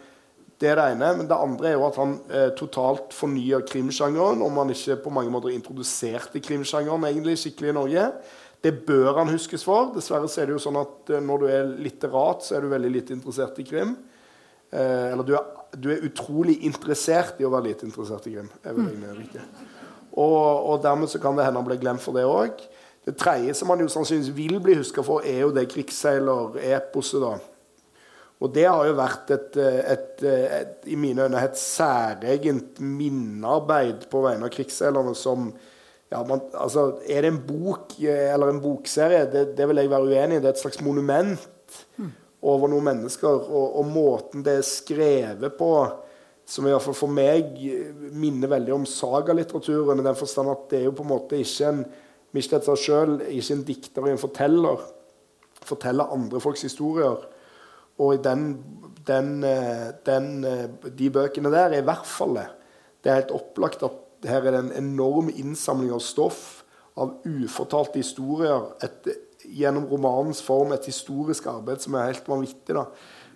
det 0.60 0.71
er 0.71 0.80
det 0.80 0.88
ene. 0.95 1.12
Men 1.19 1.30
det 1.30 1.38
andre 1.38 1.69
er 1.69 1.78
jo 1.78 1.86
at 1.88 2.00
han 2.02 2.17
eh, 2.34 2.50
totalt 2.58 3.15
fornyer 3.15 3.63
krimsjangeren. 3.67 4.43
Om 4.43 4.60
han 4.62 4.73
ikke 4.73 5.00
på 5.06 5.13
mange 5.15 5.32
måter 5.34 5.54
introduserte 5.54 6.41
krimsjangeren 6.43 7.08
egentlig 7.08 7.38
skikkelig 7.41 7.71
i 7.71 7.78
Norge. 7.78 8.10
Det 8.63 8.73
bør 8.88 9.21
han 9.21 9.32
huskes 9.32 9.63
for. 9.63 9.93
Dessverre 9.95 10.30
så 10.32 10.41
er 10.41 10.50
det 10.50 10.58
jo 10.58 10.63
sånn 10.65 10.80
at 10.82 11.13
eh, 11.13 11.23
når 11.23 11.43
du 11.43 11.47
er 11.52 11.73
litterat, 11.88 12.43
så 12.43 12.58
er 12.58 12.65
du 12.65 12.73
veldig 12.73 12.93
lite 12.93 13.15
interessert 13.15 13.60
i 13.62 13.67
krim. 13.67 13.95
Eh, 14.73 15.13
eller 15.13 15.23
du 15.23 15.36
er, 15.38 15.45
du 15.78 15.91
er, 15.93 16.04
utrolig 16.08 16.58
interessert 16.67 17.39
i 17.39 17.47
å 17.47 17.54
være 17.54 17.69
lite 17.69 17.88
interessert 17.88 18.28
i 18.28 18.36
krim. 18.36 18.52
er 18.63 18.76
vel 18.76 18.89
egentlig. 18.91 19.45
Og, 20.17 20.73
og 20.73 20.82
dermed 20.82 21.12
så 21.12 21.21
kan 21.21 21.38
det 21.38 21.45
hende 21.45 21.62
han 21.62 21.67
blir 21.67 21.80
glemt 21.80 22.02
for 22.02 22.17
det 22.17 22.26
òg. 22.26 22.65
Det 23.08 23.15
tredje 23.15 23.54
som 23.56 23.70
han 23.72 23.80
jo 23.80 23.88
sannsynligvis 23.88 24.36
vil 24.36 24.58
bli 24.60 24.74
huska 24.82 25.04
for, 25.06 25.24
er 25.24 25.46
jo 25.46 25.54
det 25.56 25.70
krigsseiler-eposet. 25.72 27.24
da. 27.24 27.38
Og 28.43 28.52
det 28.54 28.65
har 28.67 28.84
jo 28.86 28.98
vært 28.98 29.32
et, 29.34 29.56
et, 29.58 30.24
et, 30.28 30.74
i 30.91 30.98
mine 31.00 31.24
øyne 31.26 31.39
et 31.41 31.58
særegent 31.58 32.82
minnearbeid 32.84 34.10
på 34.12 34.22
vegne 34.26 34.46
av 34.46 34.54
krigsseilerne 34.54 35.15
som 35.17 35.50
ja, 36.12 36.22
man, 36.24 36.43
altså, 36.54 37.00
Er 37.08 37.24
det 37.24 37.32
en 37.34 37.41
bok 37.48 37.96
eller 38.00 38.52
en 38.52 38.62
bokserie? 38.63 39.26
Det, 39.32 39.50
det 39.58 39.67
vil 39.67 39.82
jeg 39.82 39.91
være 39.91 40.08
uenig 40.08 40.38
i. 40.38 40.43
Det 40.43 40.52
er 40.52 40.56
et 40.56 40.62
slags 40.62 40.84
monument 40.84 41.80
mm. 41.98 42.12
over 42.48 42.72
noen 42.72 42.86
mennesker. 42.91 43.48
Og, 43.48 43.80
og, 43.82 43.89
måten 43.91 44.43
det 44.46 44.60
er 44.60 44.67
skrevet 44.67 45.58
på, 45.60 45.72
som 46.48 46.67
i 46.67 46.72
hvert 46.72 46.86
fall 46.86 46.96
for 46.96 47.12
meg 47.12 47.58
minner 48.15 48.52
veldig 48.54 48.76
om 48.78 48.88
sagalitteraturen, 48.88 50.00
i 50.00 50.08
den 50.08 50.20
forstand 50.20 50.54
at 50.54 50.67
det 50.72 50.80
er 50.80 50.88
jo 50.88 50.96
på 50.96 51.08
en 51.08 51.12
måte 51.15 51.41
ikke 51.43 51.72
en 51.74 51.82
Michelet 52.38 52.67
seg 52.67 52.78
sjøl 52.82 53.17
ikke 53.26 53.56
en 53.56 53.65
dikter 53.65 54.06
og 54.06 54.12
en 54.12 54.21
forteller. 54.21 54.86
Forteller 55.65 56.13
andre 56.13 56.41
folks 56.43 56.62
historier. 56.67 57.26
Og 57.97 58.21
den, 58.23 58.50
den, 59.08 59.32
eh, 59.43 59.89
den, 60.06 60.43
eh, 60.45 60.67
de 61.00 61.10
bøkene 61.10 61.52
der 61.54 61.71
er 61.71 61.82
i 61.82 61.88
hvert 61.88 62.06
fall 62.06 62.38
det. 62.38 62.50
Det 63.02 63.12
er 63.12 63.21
helt 63.23 63.34
opplagt 63.34 63.86
at 63.88 64.04
her 64.28 64.45
er 64.45 64.54
det 64.54 64.60
en 64.65 64.76
enorm 64.84 65.32
innsamling 65.34 65.93
av 65.93 66.02
stoff, 66.06 66.63
av 66.97 67.15
ufortalte 67.26 68.02
historier. 68.02 68.69
Et, 68.86 69.10
gjennom 69.47 69.86
romanens 69.89 70.41
form 70.43 70.73
et 70.76 70.86
historisk 70.89 71.45
arbeid 71.50 71.82
som 71.84 71.95
er 71.95 72.12
helt 72.12 72.30
vanvittig. 72.30 72.76
da. 72.76 72.86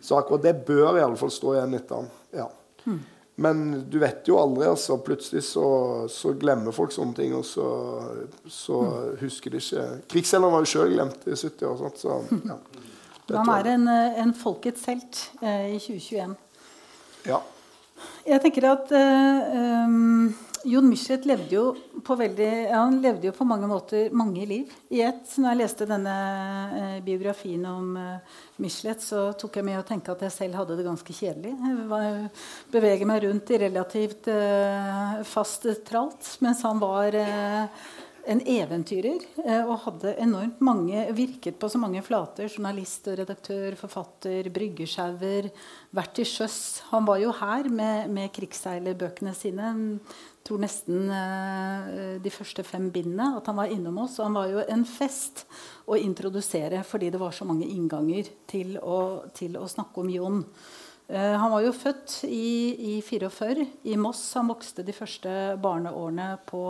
Så 0.02 0.18
akkurat 0.18 0.44
det 0.44 0.66
bør 0.66 0.98
i 0.98 1.04
alle 1.04 1.18
fall 1.18 1.32
stå 1.32 1.56
igjen 1.56 1.78
etter 1.78 2.02
han. 2.02 2.10
Ja. 2.34 2.48
Mm. 2.86 3.02
Men 3.36 3.64
du 3.90 3.98
vet 4.02 4.28
jo 4.28 4.38
aldri. 4.42 4.68
altså. 4.68 4.98
Plutselig 5.06 5.44
så, 5.48 5.66
så 6.12 6.34
glemmer 6.38 6.76
folk 6.76 6.94
sånne 6.94 7.16
ting, 7.18 7.36
og 7.38 7.46
så, 7.48 7.68
så 8.46 8.82
mm. 8.82 9.18
husker 9.24 9.54
de 9.56 9.62
ikke 9.64 9.88
Krigsseilerne 10.12 10.54
var 10.54 10.66
jo 10.66 10.72
sjøl 10.74 10.94
glemt 10.96 11.26
i 11.26 11.36
70 11.36 11.68
år. 11.70 11.80
Sant? 11.86 12.04
Så, 12.04 12.20
ja. 12.52 12.60
Han 13.32 13.54
er 13.56 13.72
en, 13.72 13.88
en 14.26 14.34
folkets 14.36 14.86
helt 14.90 15.26
eh, 15.40 15.78
i 15.78 15.80
2021. 15.80 16.36
Ja. 17.30 17.40
Jeg 18.26 18.42
tenker 18.44 18.66
at 18.72 18.92
eh, 18.98 19.60
um, 19.88 20.32
Jon 20.64 20.86
Michelet 20.90 21.26
levde 21.26 21.56
jo 21.56 21.64
på 22.06 22.16
veldig, 22.18 22.50
han 22.70 23.00
levde 23.02 23.30
jo 23.30 23.34
på 23.36 23.46
mange 23.48 23.68
måter 23.70 24.14
mange 24.16 24.44
liv 24.46 24.70
i 24.94 25.02
ett. 25.06 25.24
Når 25.38 25.50
jeg 25.50 25.60
leste 25.60 25.88
denne 25.90 26.16
eh, 26.78 26.98
biografien 27.06 27.64
om 27.70 27.96
eh, 27.98 28.38
Michelet, 28.62 29.02
så 29.02 29.32
tok 29.38 29.58
jeg 29.58 29.68
med 29.68 29.80
å 29.80 29.86
tenke 29.88 30.14
at 30.14 30.22
jeg 30.28 30.36
selv 30.36 30.60
hadde 30.60 30.78
det 30.78 30.86
ganske 30.86 31.16
kjedelig. 31.18 31.56
Jeg 31.56 32.30
beveger 32.74 33.10
meg 33.10 33.26
rundt 33.26 33.54
i 33.54 33.62
relativt 33.66 34.30
eh, 34.32 35.18
fast 35.28 35.66
tralt, 35.88 36.36
mens 36.46 36.62
han 36.68 36.82
var 36.82 37.18
eh, 37.18 37.90
en 38.30 38.42
eventyrer 38.46 39.24
eh, 39.44 39.62
og 39.66 39.80
hadde 39.86 40.14
enormt 40.22 40.60
mange, 40.64 41.04
virket 41.18 41.58
på 41.60 41.70
så 41.72 41.80
mange 41.82 42.04
flater. 42.06 42.50
Journalist 42.52 43.08
og 43.10 43.18
redaktør, 43.22 43.76
forfatter, 43.80 44.50
bryggesjauer, 44.54 45.50
vært 45.96 46.14
til 46.20 46.28
sjøs. 46.30 46.58
Han 46.92 47.08
var 47.08 47.22
jo 47.22 47.34
her 47.40 47.70
med, 47.72 48.12
med 48.14 48.32
krigsseilerbøkene 48.36 49.34
sine. 49.38 49.72
Jeg 50.42 50.46
tror 50.48 50.62
nesten 50.64 51.10
uh, 51.10 52.18
de 52.22 52.34
første 52.34 52.66
fem 52.66 52.90
bindene 52.94 53.36
at 53.38 53.50
han 53.50 53.60
var 53.60 53.74
innom 53.74 54.00
oss. 54.06 54.20
Og 54.20 54.30
han 54.30 54.40
var 54.40 54.54
jo 54.54 54.64
en 54.66 54.86
fest 54.90 55.46
å 55.90 56.00
introdusere 56.00 56.84
fordi 56.88 57.12
det 57.14 57.22
var 57.22 57.36
så 57.36 57.48
mange 57.50 57.70
innganger 57.70 58.32
til 58.50 58.78
å, 58.82 59.28
til 59.38 59.60
å 59.60 59.68
snakke 59.70 60.04
om 60.04 60.10
Jon. 60.14 60.42
Uh, 61.12 61.36
han 61.42 61.52
var 61.54 61.66
jo 61.66 61.76
født 61.76 62.22
i, 62.30 62.98
i 62.98 62.98
44 63.06 63.70
i 63.90 63.98
Moss. 64.02 64.28
Han 64.38 64.54
vokste 64.54 64.86
de 64.88 64.96
første 64.96 65.56
barneårene 65.62 66.36
på 66.50 66.66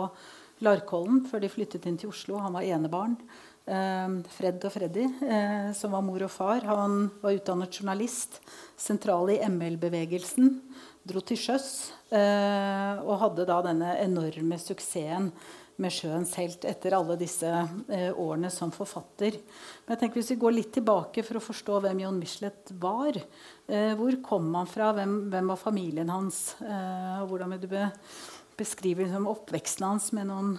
Larkollen 0.62 1.24
før 1.26 1.42
de 1.42 1.50
flyttet 1.50 1.86
inn 1.88 1.98
til 1.98 2.12
Oslo. 2.12 2.38
Han 2.42 2.54
var 2.54 2.66
enebarn. 2.66 3.16
Eh, 3.62 4.14
Fred 4.34 4.64
og 4.66 4.74
Freddy, 4.74 5.06
eh, 5.22 5.70
som 5.78 5.94
var 5.94 6.02
mor 6.02 6.22
og 6.26 6.30
far. 6.30 6.64
Han 6.66 7.08
var 7.22 7.36
utdannet 7.36 7.78
journalist, 7.78 8.40
sentral 8.76 9.30
i 9.30 9.40
ML-bevegelsen. 9.46 10.56
Dro 11.06 11.22
til 11.26 11.38
sjøs 11.38 11.90
eh, 12.14 13.02
og 13.02 13.18
hadde 13.18 13.46
da 13.46 13.58
denne 13.66 13.96
enorme 14.02 14.58
suksessen 14.58 15.32
med 15.82 15.90
'Sjøens 15.90 16.34
helt' 16.36 16.66
etter 16.68 16.94
alle 16.94 17.16
disse 17.18 17.48
eh, 17.48 18.12
årene 18.12 18.50
som 18.52 18.70
forfatter. 18.70 19.38
Men 19.82 19.94
jeg 19.94 19.98
tenker 19.98 20.20
Hvis 20.20 20.30
vi 20.30 20.42
går 20.42 20.54
litt 20.54 20.72
tilbake 20.74 21.24
for 21.26 21.38
å 21.38 21.42
forstå 21.42 21.80
hvem 21.80 22.04
John 22.04 22.20
Michelet 22.20 22.70
var 22.78 23.18
Hvor 23.66 24.22
kom 24.22 24.54
han 24.54 24.68
fra? 24.68 24.92
Hvem, 24.92 25.30
hvem 25.32 25.48
var 25.48 25.56
familien 25.56 26.10
hans? 26.12 26.54
Og 26.60 27.30
hvordan 27.30 27.54
vil 27.54 27.62
du 27.64 27.68
be 27.72 27.88
beskriver 28.58 29.06
liksom 29.06 29.28
oppveksten 29.30 29.86
hans 29.86 30.12
med 30.16 30.28
noen, 30.30 30.54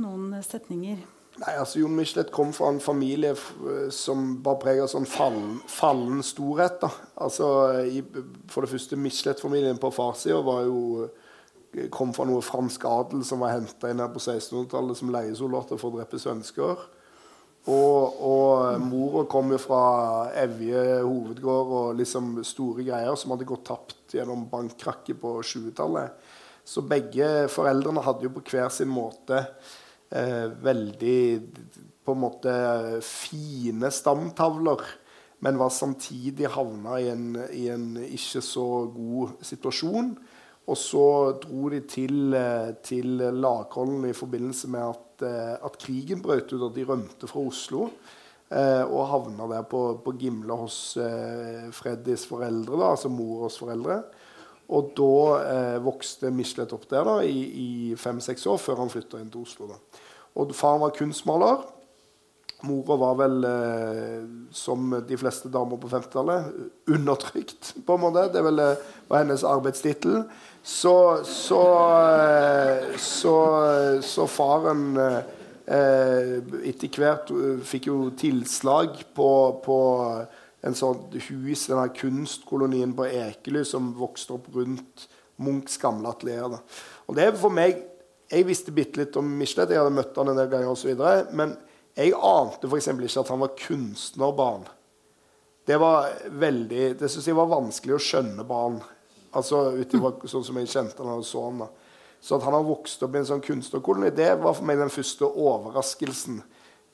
noen 0.00 0.34
setninger? 0.44 1.02
Nei, 1.36 1.52
altså 1.60 1.82
Jon 1.82 1.92
Michelet 1.92 2.30
kom 2.32 2.52
fra 2.56 2.70
en 2.72 2.80
familie 2.80 3.34
som 3.92 4.38
var 4.44 4.56
preget 4.62 4.86
av 4.86 4.92
sånn 4.94 5.08
fallen, 5.08 5.58
fallen 5.68 6.22
storhet. 6.24 6.78
da. 6.80 6.88
Altså, 7.20 7.48
i, 7.84 8.00
For 8.48 8.64
det 8.64 8.72
første, 8.72 8.96
Michelet-familien 8.96 9.80
på 9.80 9.92
farssida 9.92 10.40
kom 11.92 12.14
fra 12.16 12.24
noe 12.24 12.40
fransk 12.44 12.86
adel 12.88 13.24
som 13.26 13.42
var 13.44 13.52
henta 13.52 13.90
inn 13.92 14.00
her 14.00 14.12
på 14.14 14.22
1600-tallet 14.22 14.96
som 14.96 15.12
leiesoldater 15.12 15.80
for 15.80 15.92
å 15.92 15.98
drepe 15.98 16.20
svensker. 16.20 16.86
Og, 17.66 18.18
og 18.22 18.80
mora 18.86 19.24
kom 19.28 19.50
jo 19.50 19.58
fra 19.58 19.82
Evje 20.38 21.02
hovedgård 21.02 21.72
og 21.80 21.96
liksom 21.98 22.38
store 22.46 22.86
greier 22.86 23.16
som 23.18 23.34
hadde 23.34 23.48
gått 23.48 23.66
tapt 23.66 24.14
gjennom 24.14 24.46
bankkrakket 24.48 25.18
på 25.20 25.34
20-tallet. 25.42 26.14
Så 26.66 26.82
begge 26.82 27.46
foreldrene 27.52 28.02
hadde 28.02 28.26
jo 28.26 28.32
på 28.34 28.42
hver 28.50 28.70
sin 28.74 28.90
måte 28.90 29.38
eh, 30.10 30.46
veldig 30.50 31.20
på 32.06 32.14
en 32.14 32.22
måte 32.22 32.54
fine 33.06 33.90
stamtavler, 33.94 34.82
men 35.42 35.60
var 35.60 35.70
samtidig 35.74 36.48
havna 36.54 36.98
i 37.02 37.08
en, 37.12 37.28
i 37.54 37.66
en 37.70 37.92
ikke 38.02 38.42
så 38.42 38.66
god 38.94 39.38
situasjon. 39.46 40.14
Og 40.66 40.78
så 40.78 41.06
dro 41.42 41.68
de 41.70 41.80
til, 41.86 42.34
eh, 42.34 42.74
til 42.82 43.20
Lakhollen 43.38 44.08
i 44.08 44.14
forbindelse 44.16 44.70
med 44.72 44.82
at, 44.82 45.26
eh, 45.26 45.54
at, 45.54 45.78
krigen 45.78 46.22
brøt 46.22 46.50
ut, 46.52 46.62
og 46.62 46.74
de 46.74 46.86
rømte 46.86 47.30
fra 47.30 47.44
Oslo. 47.46 47.90
Eh, 48.50 48.82
og 48.82 49.06
havna 49.10 49.46
der 49.50 49.62
på, 49.66 50.00
på 50.02 50.14
Gimle 50.18 50.54
hos 50.58 50.96
eh, 50.96 51.70
Freddys 51.74 52.26
foreldre, 52.26 52.78
da, 52.78 52.90
altså 52.94 53.10
moras 53.10 53.58
foreldre. 53.58 54.02
Og 54.66 54.90
da 54.98 55.12
eh, 55.46 55.78
vokste 55.84 56.32
Michelet 56.34 56.74
opp 56.74 56.88
der 56.90 57.06
da, 57.06 57.20
i, 57.22 57.94
fem-seks 57.98 58.46
år, 58.50 58.58
før 58.58 58.82
han 58.82 58.90
flytta 58.90 59.20
inn 59.22 59.30
til 59.30 59.46
Oslo. 59.46 59.70
da. 59.70 60.02
Og 60.36 60.54
Faren 60.56 60.82
var 60.82 60.94
kunstmaler. 60.96 61.62
Mora 62.66 62.96
var 62.98 63.14
vel, 63.20 63.44
eh, 63.44 64.24
som 64.50 64.90
de 65.06 65.18
fleste 65.20 65.50
damer 65.52 65.78
på 65.78 65.90
50-tallet, 65.92 66.48
undertrykt, 66.88 67.74
på 67.86 67.94
en 67.94 68.02
måte. 68.02 68.26
Det 68.32 68.42
vel, 68.42 68.58
eh, 68.58 68.82
var 69.08 69.22
hennes 69.22 69.44
arbeidstittel. 69.44 70.24
Så, 70.62 71.22
så, 71.24 71.62
eh, 72.10 72.96
så, 72.98 73.36
så, 74.02 74.26
faren 74.26 74.96
eh, 74.98 76.40
etter 76.66 76.98
hvert 76.98 77.30
fikk 77.62 77.86
jo 77.92 78.00
tilslag 78.18 78.98
på, 79.14 79.30
på 79.62 79.78
en 80.66 80.76
sånn 80.76 81.04
hus, 81.14 81.66
denne 81.68 81.86
kunstkolonien 81.94 82.94
på 82.96 83.06
Ekely 83.06 83.62
som 83.66 83.92
vokste 83.96 84.36
opp 84.36 84.48
rundt 84.54 85.06
Munchs 85.42 85.78
gamle 85.80 86.10
atelier. 86.10 86.58
Og 87.06 87.16
det 87.16 87.28
er 87.28 87.38
for 87.38 87.54
meg, 87.54 87.84
Jeg 88.26 88.42
visste 88.42 88.72
bitte 88.74 88.98
litt 88.98 89.14
om 89.20 89.26
Michelet, 89.38 89.70
jeg 89.70 89.78
hadde 89.78 89.94
møtt 89.94 90.16
han 90.18 90.32
en 90.32 90.38
del 90.40 90.48
ganger 90.50 90.72
osv. 90.72 90.98
Men 91.30 91.52
jeg 91.94 92.10
ante 92.18 92.66
f.eks. 92.66 92.88
ikke 92.90 93.22
at 93.22 93.28
han 93.30 93.38
var 93.38 93.52
kunstnerbarn. 93.54 94.64
Det 95.62 95.76
var 95.78 96.08
veldig, 96.34 96.88
det 96.98 97.06
syns 97.06 97.28
jeg 97.30 97.38
var 97.38 97.52
vanskelig 97.52 97.94
å 97.94 98.02
skjønne 98.02 98.42
barn. 98.48 98.80
Altså 99.30 99.76
utover 99.78 100.26
sånn 100.26 100.42
som 100.48 100.58
jeg 100.58 100.72
kjente 100.72 101.06
han 101.06 101.20
og 101.20 101.28
så 101.28 101.44
han 101.46 101.62
da. 101.62 101.70
Så 102.18 102.34
at 102.34 102.48
han 102.48 102.56
har 102.58 102.66
vokst 102.66 103.06
opp 103.06 103.14
i 103.14 103.20
en 103.20 103.28
sånn 103.30 103.44
kunstnerkoloni, 103.46 104.10
det 104.10 104.32
var 104.42 104.58
for 104.58 104.66
meg 104.66 104.82
den 104.82 104.90
første 104.90 105.28
overraskelsen. 105.28 106.40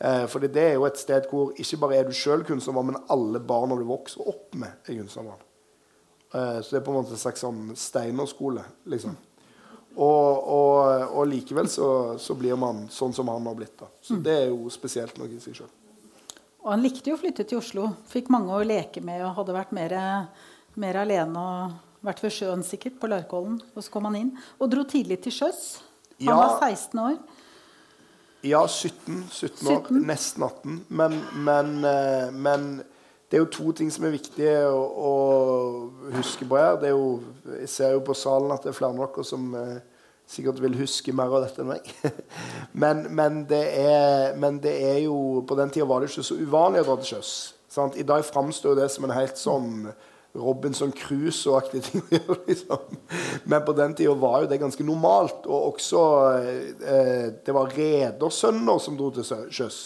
Eh, 0.03 0.27
fordi 0.27 0.49
det 0.51 0.63
er 0.67 0.73
jo 0.75 0.87
et 0.89 0.99
sted 0.99 1.29
hvor 1.31 1.53
ikke 1.63 1.79
bare 1.85 2.01
er 2.01 2.09
du 2.09 2.15
sjøl 2.17 2.43
kunstner, 2.47 2.83
men 2.83 2.99
alle 3.13 3.39
barna 3.39 3.77
du 3.79 3.85
vokser 3.87 4.25
opp 4.27 4.57
med, 4.59 4.81
er 4.89 4.99
kunstnere. 4.99 5.37
Eh, 6.33 6.59
så 6.59 6.73
det 6.73 6.81
er 6.81 6.87
på 6.87 6.91
en 6.91 6.99
måte 6.99 7.15
en 7.15 7.21
slags 7.23 7.45
sånn 7.45 7.69
steinerskole, 7.79 8.65
liksom. 8.91 9.15
Og, 9.93 10.49
og, 10.49 11.05
og 11.21 11.29
likevel 11.29 11.69
så, 11.69 11.87
så, 12.19 12.35
blir 12.35 12.57
man 12.57 12.87
sånn 12.91 13.13
som 13.13 13.29
han 13.29 13.47
har 13.47 13.55
blitt. 13.59 13.77
da. 13.79 13.91
Så 14.01 14.17
det 14.25 14.35
er 14.41 14.49
jo 14.49 14.73
spesielt 14.73 15.21
noe 15.21 15.29
i 15.29 15.39
seg 15.43 15.61
sjøl. 15.61 15.71
Og 16.63 16.71
han 16.73 16.83
likte 16.83 17.11
jo 17.11 17.19
å 17.19 17.21
flytte 17.21 17.45
til 17.47 17.61
Oslo. 17.61 17.91
Fikk 18.09 18.31
mange 18.33 18.57
å 18.57 18.65
leke 18.65 19.03
med 19.05 19.21
og 19.27 19.37
hadde 19.37 19.55
vært 19.55 19.75
mer, 19.77 19.95
mer 20.81 20.99
alene. 21.03 21.45
og 21.45 22.07
Vært 22.07 22.23
ved 22.25 22.35
sjøen 22.35 22.65
sikkert, 22.67 22.97
på 23.03 23.11
Larkollen. 23.13 23.61
Og 23.77 23.85
så 23.85 23.93
kom 23.93 24.09
han 24.09 24.17
inn. 24.19 24.33
Og 24.59 24.73
dro 24.73 24.87
tidlig 24.89 25.21
til 25.27 25.37
sjøs. 25.43 25.63
Han 26.23 26.33
ja. 26.33 26.39
var 26.41 26.57
16 26.71 27.03
år. 27.03 27.21
Ja, 28.43 28.69
17, 28.69 29.25
17 29.31 29.69
år. 29.69 29.85
17? 29.89 30.07
Nesten 30.07 30.43
18. 30.43 30.85
Men, 30.89 31.21
men, 31.35 31.85
eh, 31.85 32.33
men, 32.33 32.83
det 33.31 33.39
er 33.39 33.45
jo 33.45 33.51
to 33.55 33.73
ting 33.73 33.91
som 33.95 34.05
er 34.05 34.17
viktige 34.17 34.57
å, 34.67 34.81
å 34.83 35.13
huske 36.17 36.49
på 36.51 36.59
her. 36.59 36.83
Jo, 36.91 37.21
jeg 37.61 37.71
ser 37.71 37.95
jo 37.95 38.03
på 38.05 38.17
salen 38.19 38.51
at 38.53 38.67
det 38.67 38.73
er 38.73 38.77
flere 38.77 38.93
av 38.97 39.05
dere 39.05 39.25
som, 39.25 39.47
eh, 39.55 39.79
sikkert 40.29 40.59
vil 40.63 40.75
huske 40.81 41.15
mer 41.15 41.31
av 41.31 41.47
dette 41.47 41.63
enn 41.63 41.71
meg. 41.71 41.87
men, 42.83 43.07
men, 43.15 43.45
det 43.49 43.63
er, 43.79 44.35
men, 44.35 44.59
det 44.63 44.75
er, 44.91 44.99
jo 45.07 45.45
På 45.47 45.59
den 45.59 45.71
tida 45.71 45.87
var 45.87 46.03
det 46.03 46.11
ikke 46.11 46.27
så 46.27 46.39
uvanlig 46.41 46.83
å 46.83 46.91
dra 46.91 46.99
til 47.01 47.15
sjøs. 47.15 47.35
I 47.97 48.05
dag 48.05 48.25
framstår 48.27 48.77
det 48.83 48.91
som 48.93 49.07
en 49.07 49.15
helt 49.17 49.39
sånn 49.41 49.87
Robinson 50.35 50.93
Crusoe-aktige 50.93 51.83
ting. 51.83 52.03
Liksom. 52.47 52.79
Men 53.45 53.65
på 53.65 53.73
den 53.73 53.95
tida 53.95 54.15
var 54.15 54.43
jo 54.43 54.49
det 54.49 54.61
ganske 54.63 54.85
normalt. 54.85 55.47
Og 55.47 55.75
også 55.75 56.01
eh, 56.41 57.29
Det 57.45 57.55
var 57.55 57.73
redersønner 57.77 58.81
som 58.81 58.97
dro 58.97 59.11
til 59.13 59.29
sjøs. 59.53 59.83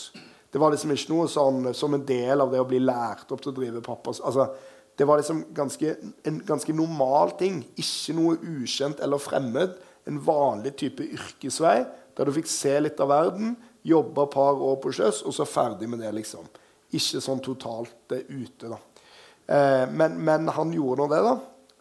Det 0.51 0.61
var 0.63 0.73
liksom 0.73 0.95
ikke 0.95 1.13
noe 1.13 1.27
sånn 1.29 1.75
som 1.77 1.93
en 1.93 2.07
del 2.07 2.41
av 2.41 2.53
det 2.55 2.63
å 2.63 2.69
bli 2.69 2.79
lært 2.81 3.33
opp 3.35 3.43
til 3.43 3.51
å 3.51 3.57
drive 3.59 3.83
pappas 3.85 4.23
altså, 4.25 4.47
Det 4.97 5.05
var 5.05 5.19
liksom 5.21 5.43
ganske, 5.53 5.91
en 6.25 6.39
ganske 6.47 6.73
normal 6.73 7.35
ting. 7.37 7.59
Ikke 7.77 8.15
noe 8.17 8.39
ukjent 8.41 9.03
eller 9.05 9.21
fremmed. 9.21 9.75
En 10.07 10.23
vanlig 10.23 10.77
type 10.81 11.05
yrkesvei 11.05 11.81
der 12.17 12.25
du 12.25 12.33
fikk 12.33 12.49
se 12.49 12.73
litt 12.81 13.01
av 13.03 13.11
verden, 13.13 13.57
jobbe 13.85 14.25
et 14.25 14.33
par 14.33 14.57
år 14.57 14.79
på 14.81 14.95
sjøs, 14.97 15.21
og 15.29 15.35
så 15.37 15.45
ferdig 15.45 15.89
med 15.93 16.01
det, 16.01 16.15
liksom. 16.17 16.47
Ikke 16.97 17.21
sånn 17.21 17.43
totalt 17.45 18.15
uh, 18.15 18.23
ute, 18.31 18.71
da. 18.71 18.79
Eh, 19.47 19.85
men, 19.91 20.17
men, 20.25 20.49
han 20.49 20.73
gjorde 20.75 21.03
nå 21.03 21.11
det, 21.13 21.21
da. 21.27 21.37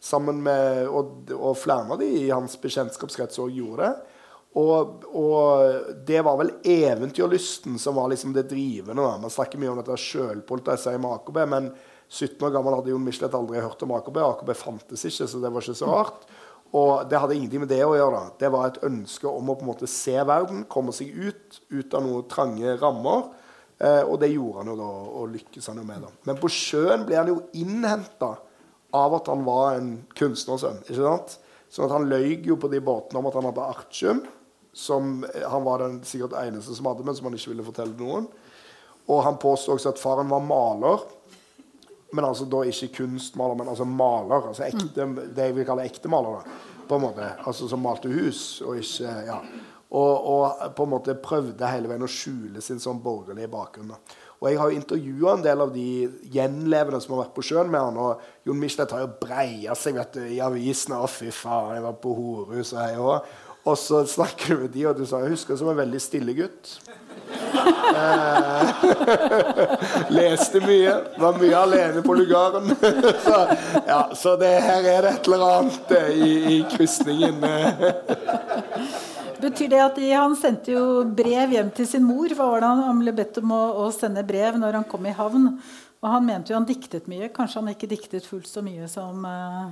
Sammen 0.05 0.43
med, 0.45 0.85
og, 0.85 1.31
og 1.33 1.55
flere 1.57 1.95
av 1.95 2.01
de 2.01 2.09
i 2.25 2.29
hans 2.29 2.59
bekjentskapskrets 2.61 3.41
òg 3.41 3.55
gjorde 3.57 3.87
det. 3.87 4.11
Og, 4.55 5.01
og, 5.11 5.89
det 6.07 6.21
var 6.23 6.37
vel 6.39 6.53
eventyrlysten 6.63 7.75
som 7.81 7.97
var 7.97 8.11
liksom 8.13 8.31
det 8.35 8.45
drivende. 8.51 9.01
da. 9.01 9.17
Man 9.19 9.33
snakker 9.33 9.59
mye 9.59 9.73
om 9.73 9.81
dette 9.81 9.97
sjølpolteiset 9.99 10.95
med 11.01 11.17
AKB, 11.17 11.41
men 11.51 11.71
17 12.07 12.45
år 12.45 12.53
gammel 12.53 12.77
hadde 12.77 12.93
Jon 12.93 13.03
Michelet 13.03 13.35
aldri 13.35 13.63
hørt 13.63 13.81
om 13.83 13.95
AKB. 13.97 14.19
AKB 14.29 14.53
fantes 14.55 15.03
ikke, 15.09 15.27
så 15.27 15.41
det 15.41 15.51
var 15.51 15.65
ikke 15.65 15.79
så 15.81 15.89
rart. 15.89 16.27
Og 16.75 17.09
det 17.09 17.19
hadde 17.19 17.35
ingenting 17.35 17.63
med 17.63 17.71
det 17.71 17.81
å 17.85 17.95
gjøre. 17.97 18.21
da. 18.21 18.37
Det 18.45 18.51
var 18.53 18.69
et 18.69 18.81
ønske 18.87 19.27
om 19.31 19.51
å 19.51 19.57
på 19.57 19.65
en 19.65 19.71
måte 19.73 19.89
se 19.91 20.15
verden, 20.15 20.63
komme 20.71 20.95
seg 20.95 21.11
ut, 21.11 21.59
ut 21.71 21.97
av 21.97 22.05
noen 22.05 22.29
trange 22.31 22.77
rammer. 22.79 23.27
Eh, 23.79 24.03
og 24.07 24.19
det 24.21 24.31
gjorde 24.31 24.61
han 24.61 24.71
jo 24.71 24.75
da, 24.79 24.89
og 25.19 25.33
lykkes 25.33 25.67
han 25.71 25.81
jo 25.81 25.87
med. 25.87 26.05
da. 26.05 26.11
Men 26.29 26.39
på 26.39 26.51
sjøen 26.51 27.03
ble 27.07 27.17
han 27.19 27.31
jo 27.31 27.41
innhenta 27.59 28.35
av 28.95 29.17
at 29.17 29.27
han 29.27 29.43
var 29.43 29.79
en 29.79 29.89
kunstnersønn. 30.15 30.79
ikke 30.85 31.01
sant? 31.01 31.37
Sånn 31.69 31.89
at 31.89 31.95
han 31.97 32.07
løy 32.07 32.37
jo 32.47 32.55
på 32.61 32.69
de 32.71 32.79
båtene 32.79 33.19
om 33.19 33.27
at 33.27 33.35
han 33.35 33.49
hadde 33.49 33.67
artium, 33.67 34.23
som 34.75 35.25
han 35.25 35.63
var 35.63 35.83
den 35.83 36.01
sikkert 36.07 36.35
eneste 36.39 36.75
som 36.75 36.87
hadde, 36.87 37.03
men 37.07 37.15
som 37.15 37.27
han 37.27 37.35
ikke 37.35 37.51
ville 37.51 37.65
fortelle 37.67 37.95
noen. 37.99 38.27
Og 39.11 39.21
han 39.23 39.37
påstod 39.39 39.75
også 39.75 39.91
at 39.93 40.01
faren 40.01 40.31
var 40.31 40.43
maler. 40.43 41.03
Men 42.15 42.27
altså 42.29 42.47
da 42.47 42.61
ikke 42.63 42.93
kunstmaler, 43.01 43.57
men 43.59 43.69
altså 43.71 43.85
maler. 43.87 44.47
altså 44.49 44.63
ekte, 44.63 45.07
Det 45.35 45.49
jeg 45.49 45.55
vil 45.55 45.67
kalle 45.67 45.85
ekte 45.85 46.11
maler. 46.11 46.39
da, 46.39 46.85
på 46.87 46.95
en 46.95 47.01
måte, 47.01 47.29
altså 47.45 47.67
Som 47.67 47.81
malte 47.81 48.09
hus, 48.09 48.61
og 48.61 48.77
ikke 48.77 49.11
ja, 49.25 49.39
og, 49.91 50.27
og, 50.27 50.63
på 50.75 50.85
en 50.85 50.93
måte 50.95 51.15
prøvde 51.21 51.69
hele 51.69 51.89
veien 51.89 52.05
å 52.05 52.09
skjule 52.09 52.61
sin 52.63 52.81
sånn 52.81 53.01
borgerlige 53.03 53.51
bakgrunn. 53.51 53.93
Og 54.41 54.49
Jeg 54.49 54.59
har 54.59 54.71
jo 54.71 54.79
intervjua 54.79 55.33
en 55.37 55.45
del 55.45 55.61
av 55.63 55.71
de 55.73 55.87
gjenlevende 56.33 56.99
som 57.01 57.15
har 57.15 57.23
vært 57.23 57.35
på 57.37 57.45
sjøen 57.47 57.71
med 57.71 57.81
han. 57.81 57.97
Og 58.01 58.45
Jon 58.45 58.59
Michelet 58.59 58.91
har 58.91 59.05
jo 59.05 59.13
breia 59.21 59.77
seg 59.79 59.95
vet 59.97 60.17
du, 60.17 60.21
i 60.27 60.41
avisene. 60.43 60.99
'Å, 60.99 61.09
fy 61.09 61.31
faen, 61.33 61.77
jeg 61.77 61.85
var 61.85 61.95
på 62.03 62.13
horehus 62.17 62.73
og 62.75 62.81
jeg 62.83 62.99
òg'. 62.99 63.33
Og 63.65 63.77
så 63.81 64.03
snakker 64.05 64.53
du 64.53 64.61
med 64.61 64.75
de, 64.75 64.85
og 64.85 64.97
du 64.97 65.05
sa 65.05 65.23
'Jeg 65.23 65.33
husker 65.33 65.57
som 65.57 65.69
en 65.69 65.77
veldig 65.77 66.01
stille 66.01 66.35
gutt'. 66.37 66.77
eh, 67.95 68.61
leste 70.17 70.59
mye. 70.61 70.93
Var 71.17 71.39
mye 71.39 71.57
alene 71.57 72.01
på 72.05 72.13
lugaren. 72.13 72.75
så, 73.25 73.39
ja, 73.87 74.01
så 74.13 74.35
det, 74.35 74.53
her 74.61 74.83
er 74.83 75.01
det 75.01 75.11
et 75.15 75.27
eller 75.31 75.47
annet 75.47 75.91
eh, 75.91 76.09
i, 76.11 76.57
i 76.57 76.65
krysningen. 76.75 77.41
Betyr 79.45 79.69
det 79.69 79.81
at 79.83 79.97
de, 79.99 80.11
Han 80.15 80.35
sendte 80.39 80.73
jo 80.73 80.83
brev 81.17 81.53
hjem 81.53 81.71
til 81.75 81.89
sin 81.89 82.05
mor. 82.05 82.31
Hva 82.33 82.51
var 82.53 82.63
det 82.63 82.69
han, 82.71 82.85
han 82.89 83.01
ble 83.03 83.15
bedt 83.15 83.41
om 83.43 83.53
å, 83.53 83.63
å, 83.85 83.89
sende 83.93 84.25
brev 84.25 84.57
når 84.61 84.79
han 84.81 84.87
kom 84.89 85.05
i 85.05 85.15
havn? 85.15 85.51
Og 86.01 86.07
Han 86.11 86.25
mente 86.25 86.53
jo 86.53 86.59
han 86.59 86.67
diktet 86.69 87.09
mye. 87.11 87.31
Kanskje 87.33 87.61
han 87.61 87.73
ikke 87.73 87.89
diktet 87.91 88.25
fullt 88.25 88.49
så 88.49 88.63
mye 88.65 88.89
som, 88.89 89.25
uh, 89.25 89.69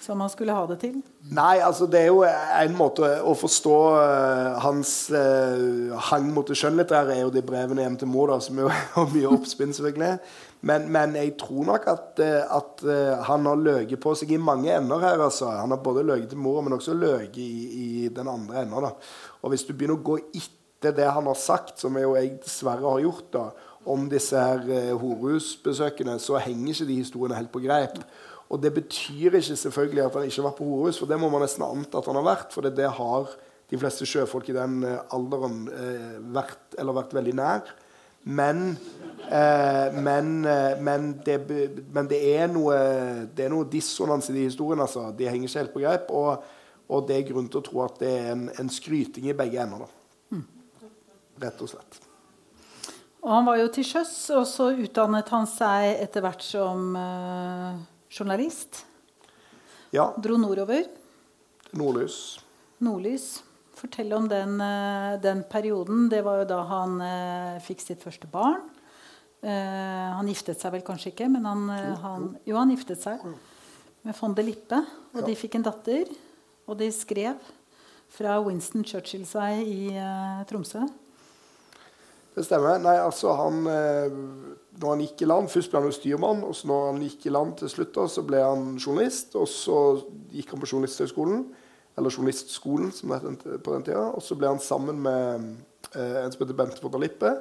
som 0.00 0.20
han 0.20 0.32
skulle 0.32 0.56
ha 0.56 0.64
det 0.70 0.78
til? 0.82 0.98
Nei, 1.28 1.58
altså 1.64 1.88
det 1.90 2.02
er 2.02 2.10
jo 2.10 2.24
en 2.24 2.76
måte 2.76 3.08
å 3.24 3.32
forstå 3.36 3.78
uh, 3.96 4.58
hans 4.64 4.92
uh, 5.12 5.94
hang 6.10 6.28
mot 6.34 6.48
det 6.48 6.56
skjønnlitterære, 6.60 7.16
er 7.16 7.24
jo 7.26 7.32
de 7.32 7.44
brevene 7.44 7.84
hjem 7.84 7.96
til 8.02 8.12
mor, 8.12 8.32
da, 8.32 8.40
som 8.44 8.60
jo 8.60 8.68
har 8.72 9.10
mye 9.16 9.32
oppspinn, 9.36 9.72
selvfølgelig. 9.76 10.18
Men, 10.60 10.88
men, 10.90 11.14
jeg 11.14 11.36
tror 11.38 11.66
nok 11.68 11.84
at, 11.86 12.18
eh, 12.22 12.42
at 12.42 12.82
uh, 12.82 13.22
han 13.28 13.46
har 13.46 13.60
løyet 13.60 13.98
på 14.02 14.14
seg 14.18 14.32
i 14.34 14.40
mange 14.42 14.72
ender 14.74 15.02
her. 15.04 15.20
Altså. 15.22 15.52
Han 15.54 15.70
har 15.70 15.82
både 15.84 16.06
løyet 16.06 16.32
til 16.32 16.40
mora, 16.42 16.64
men 16.66 16.74
også 16.74 16.96
løyet 16.98 17.38
i, 17.38 17.50
i, 17.78 18.08
den 18.14 18.30
andre 18.30 18.64
enden. 18.64 18.88
Og 19.42 19.52
hvis 19.52 19.66
du 19.68 19.72
begynner 19.72 20.00
å 20.00 20.06
gå 20.08 20.18
etter 20.34 20.96
det 20.96 21.06
han 21.14 21.30
har 21.30 21.38
sagt, 21.38 21.76
som 21.78 21.94
jeg, 21.98 22.10
jeg 22.18 22.34
dessverre 22.42 22.90
har 22.90 23.04
gjort, 23.06 23.30
da, 23.36 23.44
om 23.88 24.10
disse 24.10 24.38
her 24.48 24.64
uh, 24.66 24.96
horehusbesøkene, 24.98 26.18
så 26.22 26.42
henger 26.42 26.74
ikke 26.74 26.90
de 26.90 27.00
historiene 27.04 27.38
helt 27.38 27.54
på 27.54 27.62
greip. 27.62 28.02
Og 28.48 28.58
det 28.64 28.72
betyr 28.74 29.38
ikke 29.38 29.60
selvfølgelig 29.62 30.06
at 30.08 30.14
han 30.18 30.26
ikke 30.26 30.40
har 30.40 30.50
vært 30.50 30.58
på 30.58 30.70
horehus, 30.72 30.98
for 30.98 31.10
det 31.10 31.20
må 31.22 31.30
man 31.30 31.44
nesten 31.46 31.68
anta 31.68 32.00
at 32.00 32.10
han 32.10 32.18
har 32.18 32.32
vært. 32.34 32.50
For 32.50 32.66
det, 32.66 32.74
det 32.80 32.90
har 32.98 33.30
de 33.68 33.78
fleste 33.78 34.08
sjøfolk 34.08 34.48
i 34.50 34.58
den 34.58 34.80
alderen 35.14 35.68
uh, 35.70 36.16
vært, 36.34 36.64
eller 36.74 36.98
vært 36.98 37.14
veldig 37.14 37.38
nær. 37.38 37.78
Men, 38.28 38.76
eh, 39.30 39.92
men, 39.92 40.44
eh, 40.44 40.80
men, 40.80 41.20
det, 41.24 41.38
men, 41.92 42.08
det, 42.08 42.18
er 42.36 42.50
noe, 42.52 42.74
det 43.32 43.46
er 43.46 43.52
noe 43.52 43.68
dissonans 43.72 44.28
i 44.28 44.34
de 44.36 44.44
historiene. 44.50 44.84
Altså. 44.84 45.06
De 45.16 45.28
henger 45.28 45.48
ikke 45.48 45.62
helt 45.62 45.72
på 45.76 45.84
greip. 45.84 46.10
Og, 46.12 46.44
og, 46.88 47.06
det 47.08 47.16
er 47.16 47.30
grunn 47.30 47.48
til 47.48 47.62
å 47.62 47.64
tro 47.64 47.80
at 47.86 47.96
det 48.02 48.12
er 48.18 48.28
en, 48.34 48.44
en 48.60 48.68
skryting 48.72 49.30
i 49.30 49.36
begge 49.38 49.64
ender. 49.64 49.88
Mm. 50.28 50.44
Rett 51.40 51.64
og 51.64 51.72
slett. 51.72 52.02
Og 53.24 53.32
han 53.32 53.48
var 53.48 53.58
jo 53.62 53.72
til 53.72 53.88
sjøs, 53.88 54.12
og 54.36 54.44
så 54.46 54.68
utdannet 54.76 55.32
han 55.34 55.48
seg 55.50 55.88
etter 56.04 56.22
hvert 56.24 56.44
som 56.44 56.92
eh, 57.00 57.80
journalist. 58.12 58.84
Ja. 59.96 60.10
Dro 60.20 60.36
nordover. 60.36 60.84
Nordlys. 61.72 62.38
Nordlys. 62.84 63.38
Fortell 63.78 64.10
om 64.12 64.26
den, 64.28 64.60
eh, 64.60 65.20
den, 65.22 65.44
perioden. 65.50 66.08
Det 66.08 66.22
var 66.26 66.40
jo 66.40 66.48
da 66.50 66.62
han 66.66 66.98
eh, 67.00 67.58
fikk 67.62 67.84
sitt 67.84 68.02
første 68.02 68.26
barn. 68.30 68.64
Eh, 69.38 70.08
han 70.16 70.26
giftet 70.26 70.58
seg 70.58 70.74
vel 70.74 70.82
kanskje 70.86 71.12
ikke, 71.12 71.28
men 71.30 71.46
han, 71.46 71.68
han, 72.02 72.32
jo, 72.48 72.56
han 72.58 72.72
giftet 72.74 73.04
seg 73.04 73.22
med 74.02 74.16
von 74.18 74.34
de 74.34 74.46
Lippe. 74.46 74.80
Og 75.14 75.22
de 75.26 75.36
fikk 75.38 75.58
en 75.58 75.68
datter. 75.68 76.10
Og 76.68 76.78
de 76.80 76.90
skrev 76.92 77.38
fra 78.12 78.38
Winston 78.42 78.82
Churchill 78.84 79.22
seg 79.28 79.62
i 79.62 79.94
Tromsø. 80.48 80.82
Det 82.34 82.44
stemmer. 82.46 82.80
Nei, 82.82 82.94
altså 83.02 83.32
han 83.34 83.64
Når 83.64 84.84
han 84.92 85.00
gikk 85.02 85.24
i 85.24 85.26
land 85.26 85.48
Først 85.50 85.72
ble 85.72 85.80
han 85.80 85.88
jo 85.88 85.96
styrmann, 85.96 86.44
og 86.46 86.54
så 86.54 86.68
når 86.70 86.84
han 86.92 87.00
gikk 87.02 87.26
i 87.26 87.32
land 87.34 87.56
til 87.58 87.72
slutt, 87.72 87.98
så 88.10 88.22
ble 88.26 88.42
han 88.42 88.76
journalist. 88.76 89.34
Og 89.38 89.48
så 89.50 89.78
gikk 90.34 90.54
han 90.54 90.62
på 90.62 90.70
Journalisthøgskolen 90.70 91.46
eller 91.98 92.14
Journalistskolen, 92.14 92.92
som 92.94 93.12
det 93.12 93.20
het 93.24 93.64
på 93.64 93.74
den 93.74 93.86
tida. 93.86 94.06
Og 94.14 94.24
så 94.24 94.36
ble 94.38 94.52
han 94.52 94.62
sammen 94.62 95.00
med 95.02 95.48
eh, 95.94 96.22
en 96.22 96.32
som 96.32 96.44
heter 96.44 96.56
Bente 96.56 96.82
Fortalippe, 96.82 97.34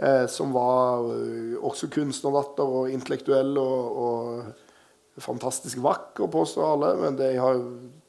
eh, 0.00 0.26
som 0.32 0.54
var 0.56 1.10
eh, 1.14 1.54
også 1.60 1.90
kunstnerdatter 1.92 2.76
og 2.80 2.92
intellektuell 2.92 3.54
og, 3.60 4.02
og 4.04 5.20
fantastisk 5.20 5.82
vakker, 5.84 6.30
påstår 6.32 6.72
alle. 6.74 6.94
Men 7.04 7.18
det, 7.20 7.34
har, 7.38 7.60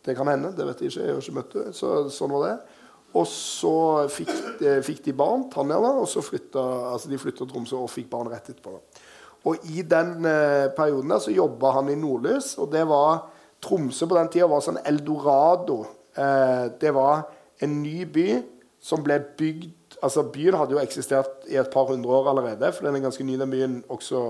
det, 0.06 0.16
kan 0.18 0.32
hende. 0.32 0.56
Det 0.58 0.68
vet 0.70 0.86
jeg 0.86 0.94
ikke. 0.94 1.08
Jeg 1.08 1.18
har 1.18 1.26
ikke 1.26 1.40
møtt 1.42 1.58
henne. 1.60 1.76
Så, 1.76 1.96
sånn 2.16 2.36
var 2.38 2.48
det. 2.48 2.56
Og 3.20 3.28
så 3.28 3.76
fikk 4.08 4.32
de, 4.62 4.78
fikk 4.88 5.02
de 5.10 5.14
barn, 5.20 5.50
Tanja, 5.52 5.82
da, 5.84 5.90
og 6.00 6.08
så 6.08 6.24
flytta 6.24 6.62
altså 6.94 7.10
de 7.12 7.20
flytta 7.20 7.44
til 7.44 7.50
Tromsø 7.50 7.82
og 7.82 7.92
fikk 7.92 8.08
barn 8.14 8.30
rett 8.32 8.48
etterpå. 8.54 8.78
Da. 8.78 9.08
Og 9.50 9.66
i 9.74 9.82
den 9.82 10.26
eh, 10.30 10.70
perioden 10.78 11.12
der 11.12 11.20
så 11.20 11.34
jobba 11.34 11.74
han 11.80 11.90
i 11.92 11.98
Nordlys, 12.00 12.54
og 12.62 12.70
det 12.72 12.86
var 12.88 13.26
Tromsø 13.62 14.08
på 14.10 14.18
den 14.18 14.32
tida 14.34 14.50
var 14.50 14.64
sånn 14.66 14.82
eldorado. 14.90 15.84
Eh, 16.18 16.66
det 16.82 16.94
var 16.96 17.28
en 17.62 17.78
ny 17.84 18.08
by 18.10 18.28
som 18.82 19.04
ble 19.06 19.20
bygd 19.38 19.78
altså 20.02 20.24
Byen 20.34 20.58
hadde 20.58 20.76
jo 20.76 20.82
eksistert 20.82 21.46
i 21.52 21.58
et 21.62 21.70
par 21.74 21.90
hundre 21.92 22.14
år 22.18 22.32
allerede, 22.32 22.72
for 22.74 22.88
den 22.88 22.98
er 22.98 23.06
ganske 23.06 23.26
ny, 23.26 23.38
den 23.40 23.52
byen 23.54 23.80
også 23.92 24.22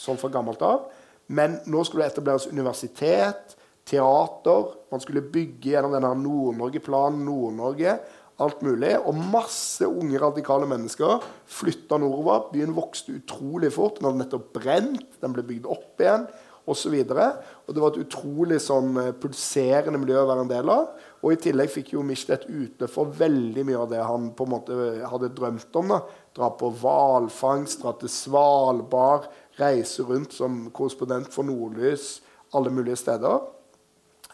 sånn 0.00 0.20
fra 0.20 0.30
gammelt 0.32 0.62
av. 0.64 0.88
Men 1.30 1.60
nå 1.70 1.82
skulle 1.86 2.06
det 2.06 2.14
etableres 2.14 2.48
universitet, 2.50 3.54
teater. 3.86 4.72
Man 4.90 5.02
skulle 5.02 5.24
bygge 5.32 5.74
gjennom 5.74 5.94
denne 5.94 6.10
Nord-Norge-planen 6.22 7.22
Nord-Norge. 7.26 7.98
Alt 8.40 8.62
mulig. 8.64 8.94
Og 9.04 9.18
masse 9.30 9.86
unge, 9.86 10.18
radikale 10.18 10.66
mennesker 10.70 11.20
flytta 11.58 11.98
nordover. 12.00 12.48
Byen 12.54 12.74
vokste 12.74 13.18
utrolig 13.18 13.72
fort. 13.74 13.98
Den 13.98 14.08
hadde 14.08 14.22
nettopp 14.24 14.48
brent. 14.56 15.18
Den 15.22 15.36
ble 15.36 15.44
bygd 15.46 15.68
opp 15.70 16.02
igjen 16.02 16.26
osv. 16.66 16.96
Det 17.04 17.80
var 17.80 17.90
et 17.90 18.02
utrolig 18.04 18.60
sånn, 18.60 18.96
eh, 19.00 19.12
pulserende 19.12 19.98
miljø 19.98 20.20
å 20.22 20.28
være 20.28 20.44
en 20.44 20.52
del 20.52 20.70
av. 20.70 20.88
Og 21.22 21.32
i 21.32 21.36
tillegg 21.36 21.70
fikk 21.70 21.92
jo 21.94 22.02
Michelet 22.02 22.46
utløp 22.48 22.90
for 22.90 23.06
veldig 23.06 23.64
mye 23.66 23.78
av 23.80 23.90
det 23.90 24.02
han 24.04 24.30
på 24.36 24.44
en 24.44 24.54
måte 24.54 25.06
hadde 25.08 25.34
drømt 25.34 25.76
om. 25.76 25.88
da. 25.88 26.00
Dra 26.34 26.50
på 26.50 26.72
hvalfangst, 26.80 27.82
dra 27.82 27.92
til 27.92 28.08
Svalbard, 28.08 29.28
reise 29.58 30.00
rundt 30.02 30.32
som 30.32 30.70
korrespondent 30.70 31.32
for 31.32 31.44
Nordlys 31.44 32.20
alle 32.54 32.70
mulige 32.70 32.96
steder. 32.96 33.40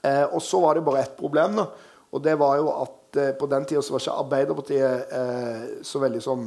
Eh, 0.02 0.24
og 0.24 0.42
så 0.42 0.60
var 0.60 0.74
det 0.74 0.84
bare 0.84 1.02
ett 1.02 1.16
problem. 1.16 1.56
da. 1.56 1.66
Og 2.12 2.22
det 2.22 2.38
var 2.38 2.56
jo 2.56 2.70
at 2.70 3.16
eh, 3.16 3.32
på 3.32 3.48
den 3.50 3.64
tida 3.64 3.82
var 3.90 4.00
ikke 4.00 4.20
Arbeiderpartiet 4.22 5.12
eh, 5.12 5.64
så 5.82 6.00
veldig 6.02 6.22
sånn 6.22 6.46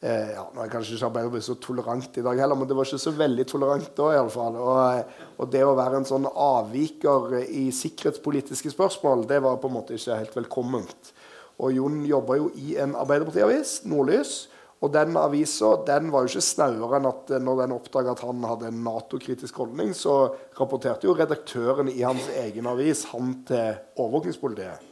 eh, 0.00 0.32
ja, 0.34 0.44
Nå 0.54 0.62
er 0.62 0.72
kanskje 0.72 0.96
ikke 0.96 1.08
Arbeiderpartiet 1.10 1.48
så 1.48 1.56
tolerant 1.62 2.18
i 2.20 2.24
dag 2.26 2.42
heller, 2.42 2.58
men 2.58 2.68
det 2.70 2.76
var 2.78 2.88
ikke 2.88 3.00
så 3.02 3.14
veldig 3.16 3.46
tolerant 3.50 3.88
da. 3.96 4.10
i 4.14 4.20
alle 4.20 4.34
fall. 4.34 4.58
Og, 4.62 5.14
og 5.38 5.50
det 5.52 5.64
å 5.66 5.76
være 5.78 6.00
en 6.00 6.08
sånn 6.08 6.28
avviker 6.28 7.40
i 7.46 7.68
sikkerhetspolitiske 7.74 8.74
spørsmål, 8.74 9.26
det 9.30 9.40
var 9.44 9.58
på 9.62 9.70
en 9.70 9.78
måte 9.80 9.98
ikke 9.98 10.20
helt 10.20 10.38
velkomment. 10.42 11.12
Og 11.58 11.74
Jon 11.74 12.04
jobba 12.06 12.38
jo 12.38 12.52
i 12.54 12.76
en 12.78 12.94
Arbeiderpartiavis, 12.98 13.80
Nordlys. 13.90 14.46
Og 14.78 14.92
den 14.94 15.16
avisa 15.18 15.72
den 15.88 16.12
var 16.14 16.22
jo 16.22 16.30
ikke 16.30 16.44
snauere 16.46 17.00
enn 17.00 17.08
at 17.10 17.32
når 17.42 17.64
den 17.64 17.74
oppdaga 17.74 18.12
at 18.14 18.20
han 18.22 18.44
hadde 18.46 18.68
en 18.70 18.84
Nato-kritisk 18.84 19.58
holdning, 19.58 19.90
så 19.90 20.28
rapporterte 20.54 21.08
jo 21.08 21.16
redaktøren 21.18 21.90
i 21.90 22.04
hans 22.04 22.28
egen 22.44 22.68
avis 22.70 23.02
han 23.10 23.40
til 23.48 23.80
overvåkningspolitiet. 23.98 24.84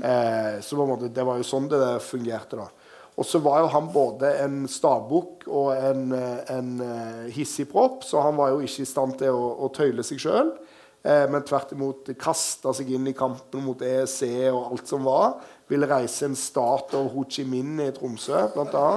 Eh, 0.00 0.54
så 0.64 0.86
det 1.04 1.26
var 1.28 1.36
jo 1.36 1.44
sånn 1.44 1.68
det 1.68 1.98
fungerte. 2.06 2.56
da. 2.56 2.70
Og 3.20 3.26
så 3.28 3.42
var 3.44 3.60
jo 3.60 3.70
han 3.74 3.90
både 3.92 4.30
en 4.40 4.62
stabukk 4.70 5.44
og 5.46 5.74
en, 5.76 6.14
en 6.14 6.70
uh, 6.80 7.26
hissigpropp, 7.34 8.06
så 8.08 8.22
han 8.24 8.38
var 8.38 8.54
jo 8.54 8.62
ikke 8.64 8.86
i 8.86 8.88
stand 8.88 9.18
til 9.20 9.36
å, 9.36 9.50
å 9.66 9.68
tøyle 9.74 10.04
seg 10.06 10.22
sjøl. 10.22 10.54
Eh, 11.02 11.24
men 11.26 11.42
tvert 11.42 11.72
imot 11.74 12.12
kasta 12.14 12.70
seg 12.78 12.92
inn 12.94 13.08
i 13.10 13.16
kampen 13.16 13.64
mot 13.66 13.80
EEC 13.82 14.20
og 14.52 14.68
alt 14.68 14.86
som 14.86 15.02
var 15.02 15.40
ville 15.72 15.88
reise 15.90 16.28
en 16.28 16.36
stat 16.38 16.94
over 16.94 17.10
Ho 17.10 17.24
Chi 17.26 17.42
Minh 17.48 17.80
i 17.82 17.90
Tromsø, 17.96 18.44
bl.a. 18.54 18.88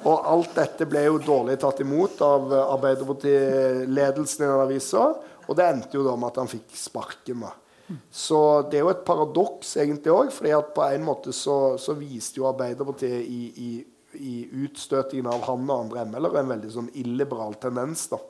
Og 0.00 0.28
alt 0.32 0.54
dette 0.56 0.88
ble 0.88 1.04
jo 1.04 1.18
dårlig 1.22 1.58
tatt 1.60 1.82
imot 1.84 2.22
av 2.24 2.48
Arbeiderpartiledelsen 2.62 4.46
i 4.46 4.48
den 4.48 4.62
avisa. 4.64 5.10
Og 5.46 5.58
det 5.58 5.66
endte 5.66 5.98
jo 5.98 6.06
da 6.06 6.14
med 6.16 6.30
at 6.30 6.40
han 6.40 6.50
fikk 6.50 6.72
sparken. 6.78 7.44
da. 7.44 7.52
Så 8.10 8.40
det 8.70 8.78
er 8.78 8.84
jo 8.84 8.92
et 8.92 9.04
paradoks 9.06 9.76
egentlig 9.82 10.12
òg, 10.14 10.30
at 10.30 10.72
på 10.76 10.86
en 10.86 11.06
måte 11.06 11.34
så, 11.36 11.76
så 11.80 11.96
viste 11.98 12.40
jo 12.40 12.48
Arbeiderpartiet 12.50 13.24
i, 13.24 13.42
i, 13.50 13.70
i, 14.18 14.34
utstøtingen 14.64 15.30
av 15.30 15.44
han 15.48 15.66
og 15.68 15.76
andre 15.86 16.06
ML-ere 16.10 16.44
en 16.44 16.52
veldig 16.54 16.72
sånn 16.76 16.90
illiberal 17.02 17.56
tendens, 17.62 18.06
da. 18.12 18.20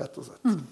Rett 0.00 0.18
og 0.18 0.26
slett. 0.26 0.44
Mm. 0.48 0.64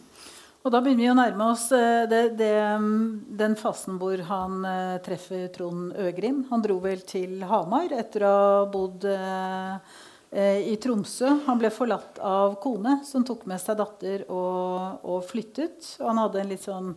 Og 0.63 0.71
da 0.71 0.79
begynner 0.79 1.03
vi 1.03 1.11
å 1.11 1.19
nærme 1.19 1.47
oss 1.51 1.65
eh, 1.75 2.05
det, 2.11 2.23
det, 2.39 2.55
mm, 2.79 3.35
den 3.39 3.57
fasen 3.59 3.99
hvor 3.99 4.21
han 4.29 4.61
uh, 4.63 5.01
treffer 5.03 5.49
Trond 5.55 5.91
Øgrim. 5.99 6.45
Han 6.53 6.63
dro 6.63 6.77
vel 6.85 7.03
til 7.07 7.41
Hamar 7.51 7.91
etter 7.99 8.29
å 8.29 8.31
ha 8.31 8.61
bodd 8.71 9.07
uh, 9.11 9.99
i 10.33 10.79
Tromsø. 10.81 11.29
Han 11.45 11.59
ble 11.61 11.69
forlatt 11.75 12.17
av 12.25 12.55
kone, 12.63 13.01
som 13.05 13.25
tok 13.27 13.45
med 13.51 13.61
seg 13.61 13.77
datter 13.77 14.25
og, 14.33 15.05
og 15.05 15.19
flyttet. 15.29 15.91
Og 16.01 16.09
han 16.09 16.21
hadde 16.23 16.41
en 16.41 16.53
litt 16.55 16.65
sånn 16.65 16.95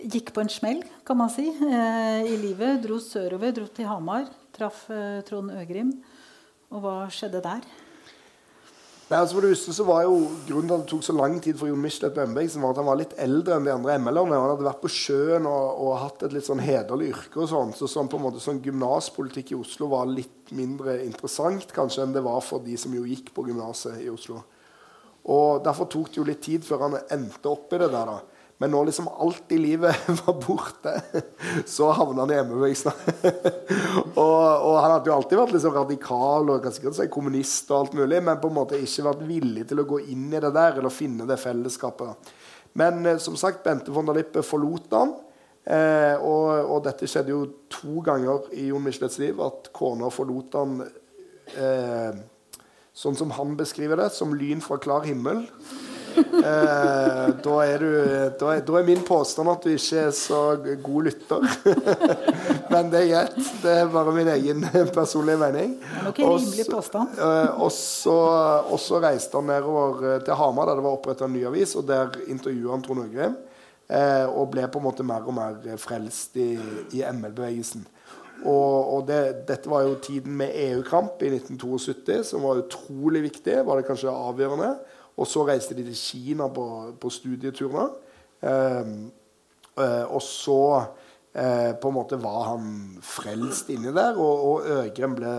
Gikk 0.00 0.32
på 0.34 0.42
en 0.42 0.48
smell, 0.50 0.80
kan 1.06 1.18
man 1.18 1.28
si, 1.30 1.44
i 1.46 2.36
livet. 2.40 2.80
Dro 2.82 2.96
sørover, 3.02 3.52
dro 3.54 3.68
til 3.70 3.86
Hamar. 3.86 4.24
Traff 4.56 4.88
Trond 5.28 5.52
Øgrim. 5.54 5.92
Og 6.70 6.82
hva 6.82 6.94
skjedde 7.10 7.42
der? 7.44 7.66
Nei, 9.10 9.18
altså 9.18 9.34
for 9.34 9.42
det 9.42 9.56
første 9.56 9.72
så 9.74 9.84
var 9.88 10.04
jo 10.06 10.18
Grunnen 10.46 10.68
til 10.68 10.74
at 10.76 10.82
det 10.84 10.90
tok 10.92 11.02
så 11.02 11.14
lang 11.18 11.32
tid 11.42 11.56
for 11.58 11.66
Jon 11.66 11.80
Michelet 11.82 12.14
på 12.14 12.22
Embeksen, 12.22 12.62
var 12.62 12.76
at 12.76 12.78
han 12.78 12.86
var 12.86 12.98
litt 13.00 13.16
eldre 13.18 13.56
enn 13.56 13.64
de 13.66 13.72
andre 13.74 13.96
ML-erne. 13.98 14.38
Han 14.38 14.52
hadde 14.52 14.66
vært 14.68 14.84
på 14.84 14.90
sjøen 14.94 15.48
og, 15.50 15.80
og 15.82 15.96
hatt 15.98 16.22
et 16.28 16.36
litt 16.36 16.46
sånn 16.46 16.62
hederlig 16.62 17.08
yrke. 17.10 17.40
og 17.42 17.50
sånn, 17.50 17.72
Så 17.74 17.90
sånn 17.90 18.10
på 18.10 18.20
en 18.20 18.28
måte 18.28 18.42
sånn 18.42 18.62
gymnaspolitikk 18.62 19.50
i 19.50 19.58
Oslo 19.58 19.90
var 19.90 20.06
litt 20.06 20.39
mindre 20.56 20.98
interessant 21.04 21.72
kanskje 21.74 22.04
enn 22.04 22.16
det 22.16 22.24
var 22.24 22.40
for 22.44 22.64
de 22.64 22.76
som 22.80 22.94
jo 22.94 23.06
gikk 23.08 23.32
på 23.36 23.46
gymnaset 23.48 24.00
i 24.02 24.10
Oslo. 24.12 24.42
Og 25.30 25.62
Derfor 25.64 25.88
tok 25.90 26.10
det 26.10 26.20
jo 26.20 26.26
litt 26.26 26.42
tid 26.44 26.64
før 26.64 26.86
han 26.86 27.00
endte 27.12 27.50
opp 27.50 27.72
i 27.74 27.80
det 27.80 27.90
der. 27.92 28.12
da. 28.14 28.40
Men 28.60 28.74
når 28.74 28.90
liksom 28.90 29.06
alt 29.08 29.52
i 29.56 29.58
livet 29.60 30.08
var 30.20 30.36
borte, 30.36 30.92
så 31.64 31.92
havna 31.96 32.26
han 32.26 32.32
i 32.34 32.40
ME-bevegelsen. 32.44 32.92
og, 34.20 34.42
og, 34.66 34.74
han 34.76 34.92
hadde 34.92 35.08
jo 35.08 35.14
alltid 35.14 35.40
vært 35.40 35.54
liksom 35.54 35.78
radikal 35.78 36.52
og 36.52 36.68
si 36.76 37.06
kommunist, 37.12 37.70
og 37.70 37.78
alt 37.78 37.96
mulig, 37.96 38.20
men 38.26 38.36
på 38.42 38.50
en 38.50 38.58
måte 38.58 38.80
ikke 38.80 39.06
vært 39.08 39.24
villig 39.28 39.64
til 39.70 39.80
å 39.80 39.86
gå 39.88 40.02
inn 40.12 40.28
i 40.28 40.42
det 40.44 40.52
der 40.52 40.76
eller 40.76 40.92
finne 40.92 41.24
det 41.28 41.40
fellesskapet. 41.40 42.32
Men 42.76 43.00
eh, 43.06 43.16
som 43.22 43.38
sagt, 43.40 43.64
Bente 43.64 43.94
von 43.96 44.08
der 44.08 44.20
Lippe 44.20 44.44
forlot 44.44 44.92
han. 44.92 45.16
Eh, 45.64 46.16
og, 46.24 46.46
og, 46.64 46.78
dette 46.86 47.08
skjedde 47.10 47.34
jo 47.34 47.42
to 47.70 48.00
ganger 48.04 48.48
i 48.56 48.70
Jon 48.70 48.84
Michelets 48.84 49.20
liv, 49.20 49.40
at 49.44 49.70
kona 49.76 50.08
forlot 50.12 50.56
han 50.56 50.80
eh, 50.86 52.20
sånn 52.96 53.18
som 53.18 53.34
han 53.36 53.54
beskriver 53.58 54.00
det, 54.00 54.10
som 54.16 54.34
lyn 54.36 54.64
fra 54.64 54.80
klar 54.82 55.06
himmel. 55.08 55.44
Eh, 56.16 57.28
da, 57.42 57.56
er 57.64 57.78
du, 57.78 57.90
da, 58.40 58.48
er, 58.54 58.62
da, 58.66 58.76
er 58.78 58.86
min 58.86 59.02
påstand 59.06 59.50
at 59.52 59.64
du 59.64 59.70
ikke 59.72 60.06
er 60.08 60.14
så 60.16 60.40
god 60.82 61.06
lytter. 61.06 61.46
Men 62.72 62.90
det 62.92 63.04
er 63.04 63.10
greit. 63.12 63.38
Det 63.62 63.74
er 63.82 63.92
bare 63.92 64.14
min 64.16 64.30
egen 64.34 64.64
personlige 64.94 65.40
mening. 65.40 65.76
Eh, 67.20 67.62
og, 67.62 67.70
så, 67.76 69.00
reiste 69.02 69.38
han 69.38 69.50
nedover 69.50 70.02
eh, 70.14 70.18
til 70.26 70.38
Hamar, 70.40 70.70
der 70.70 70.80
det 70.80 70.86
var 70.88 70.98
oppretta 70.98 71.28
en 71.28 71.36
ny 71.36 71.46
avis, 71.50 71.76
og 71.78 71.86
der 71.90 72.18
intervjua 72.26 72.74
han 72.76 72.84
Trond 72.86 73.06
Øgrim. 73.06 73.38
Eh, 73.90 74.26
og 74.28 74.52
ble 74.52 74.68
på 74.70 74.78
en 74.78 74.86
måte 74.86 75.02
mer 75.06 75.24
og 75.26 75.34
mer 75.34 75.80
frelst 75.82 76.36
i, 76.38 76.52
i 76.94 77.02
ML-bevegelsen. 77.02 77.82
Og, 78.40 78.76
og 78.94 79.08
det, 79.08 79.48
dette 79.48 79.68
var 79.68 79.82
jo 79.84 79.98
tiden 80.00 80.36
med 80.38 80.54
EU-kamp 80.54 81.20
i 81.26 81.32
1972, 81.34 82.20
som 82.30 82.46
var 82.46 82.62
utrolig 82.62 83.24
viktig. 83.26 83.58
Var 83.66 83.80
det 83.80 83.88
kanskje 83.88 84.14
avgjørende. 84.14 84.70
Og 85.20 85.28
så 85.28 85.42
reiste 85.48 85.74
de 85.76 85.84
til 85.88 85.98
Kina 85.98 86.46
på, 86.54 86.66
på 87.00 87.10
studieturer. 87.12 87.90
Eh, 88.46 88.92
eh, 89.74 90.04
og 90.06 90.22
så 90.24 90.60
eh, 91.34 91.72
på 91.74 91.90
en 91.90 91.98
måte 91.98 92.20
var 92.22 92.52
han 92.52 92.70
frelst 93.04 93.72
inni 93.74 93.92
der. 93.92 94.14
Og, 94.16 94.46
og 94.52 94.70
Øgrem 94.78 95.18
ble, 95.18 95.34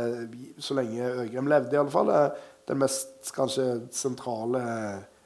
så 0.61 0.77
lenge 0.77 1.13
Øgrem 1.23 1.49
levde, 1.49 1.77
i 1.77 1.81
alle 1.81 1.93
fall, 1.93 2.11
den 2.67 2.83
mest 2.83 3.31
kanskje 3.33 3.87
sentrale 3.95 4.65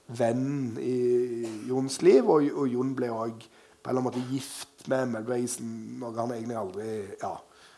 vennen 0.08 0.78
i 0.82 1.68
Jons 1.70 2.02
liv. 2.06 2.26
Og, 2.26 2.50
og 2.54 2.70
Jon 2.72 2.94
ble 2.98 3.12
òg 3.14 3.46
på 3.46 3.92
en 3.92 3.94
eller 3.94 4.02
annen 4.02 4.10
måte 4.10 4.34
gift 4.34 4.88
med 4.90 5.12
ML-bevegelsen, 5.12 5.72
noe 6.02 6.16
han 6.18 6.34
egentlig 6.34 6.58
aldri 6.58 6.90
ja, 7.22 7.36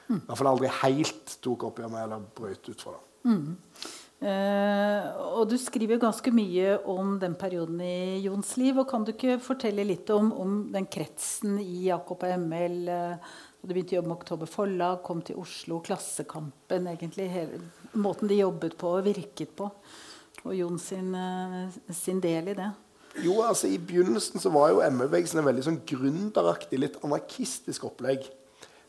i 0.07 0.15
hvert 0.15 0.39
fall 0.39 0.49
aldri 0.53 0.71
helt 0.81 1.37
tok 1.43 1.67
oppgjør 1.67 1.91
med 1.91 2.03
eller 2.05 2.27
brøt 2.35 2.69
ut 2.71 2.83
fra. 2.83 2.93
det. 2.95 3.31
Mm. 3.31 3.57
Eh, 4.17 5.07
og 5.37 5.43
du 5.51 5.57
skriver 5.61 5.99
ganske 6.01 6.31
mye 6.33 6.77
om 6.89 7.17
den 7.21 7.35
perioden 7.37 7.81
i 7.83 8.23
Jons 8.23 8.55
liv. 8.57 8.79
og 8.79 8.87
Kan 8.89 9.03
du 9.05 9.11
ikke 9.13 9.37
fortelle 9.43 9.85
litt 9.85 10.09
om, 10.15 10.31
om 10.33 10.55
den 10.73 10.87
kretsen 10.89 11.59
i 11.61 11.89
Jakob 11.89 12.23
og 12.23 12.47
ML? 12.47 12.79
Uh, 12.87 13.35
du 13.61 13.73
begynte 13.73 13.97
å 13.97 13.99
jobbe 13.99 14.11
med 14.13 14.17
Oktober 14.21 14.49
Forlag, 14.49 15.01
kom 15.03 15.21
til 15.27 15.39
Oslo, 15.41 15.81
Klassekampen 15.83 16.87
egentlig, 16.87 17.27
hele, 17.33 17.59
Måten 17.97 18.29
de 18.29 18.39
jobbet 18.39 18.77
på 18.79 18.95
og 18.95 19.05
virket 19.05 19.51
på. 19.57 19.67
Og 20.45 20.53
Jon 20.55 20.77
sin, 20.79 21.13
uh, 21.15 21.93
sin 21.93 22.19
del 22.23 22.51
i 22.53 22.57
det. 22.57 22.69
Jo, 23.23 23.39
altså 23.41 23.69
I 23.71 23.79
begynnelsen 23.81 24.41
så 24.41 24.51
var 24.53 24.69
jo 24.71 24.83
ME-bevegelsen 24.93 25.41
en 25.41 25.47
veldig 25.47 25.63
sånn 25.65 25.79
gründeraktig, 25.89 26.77
litt 26.81 26.99
anarkistisk 27.05 27.87
opplegg. 27.89 28.27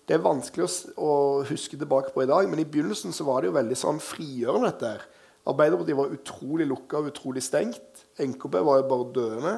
Det 0.08 0.16
er 0.16 0.24
vanskelig 0.24 0.66
å, 0.96 1.12
huske 1.48 1.76
tilbake 1.80 2.12
på 2.14 2.24
i 2.24 2.28
dag, 2.28 2.48
men 2.48 2.60
i 2.60 2.68
begynnelsen 2.68 3.14
så 3.16 3.26
var 3.28 3.40
det 3.40 3.50
jo 3.50 3.56
veldig 3.56 3.76
sånn 3.76 4.00
frigjørende. 4.00 4.70
dette 4.72 4.92
her. 4.92 5.02
Arbeiderpartiet 5.48 5.96
var 5.96 6.12
utrolig 6.12 6.66
lukka 6.68 7.00
og 7.00 7.10
utrolig 7.10 7.42
stengt. 7.44 8.04
NKP 8.20 8.60
var 8.64 8.80
jo 8.80 8.88
bare 8.88 9.08
døende. 9.16 9.54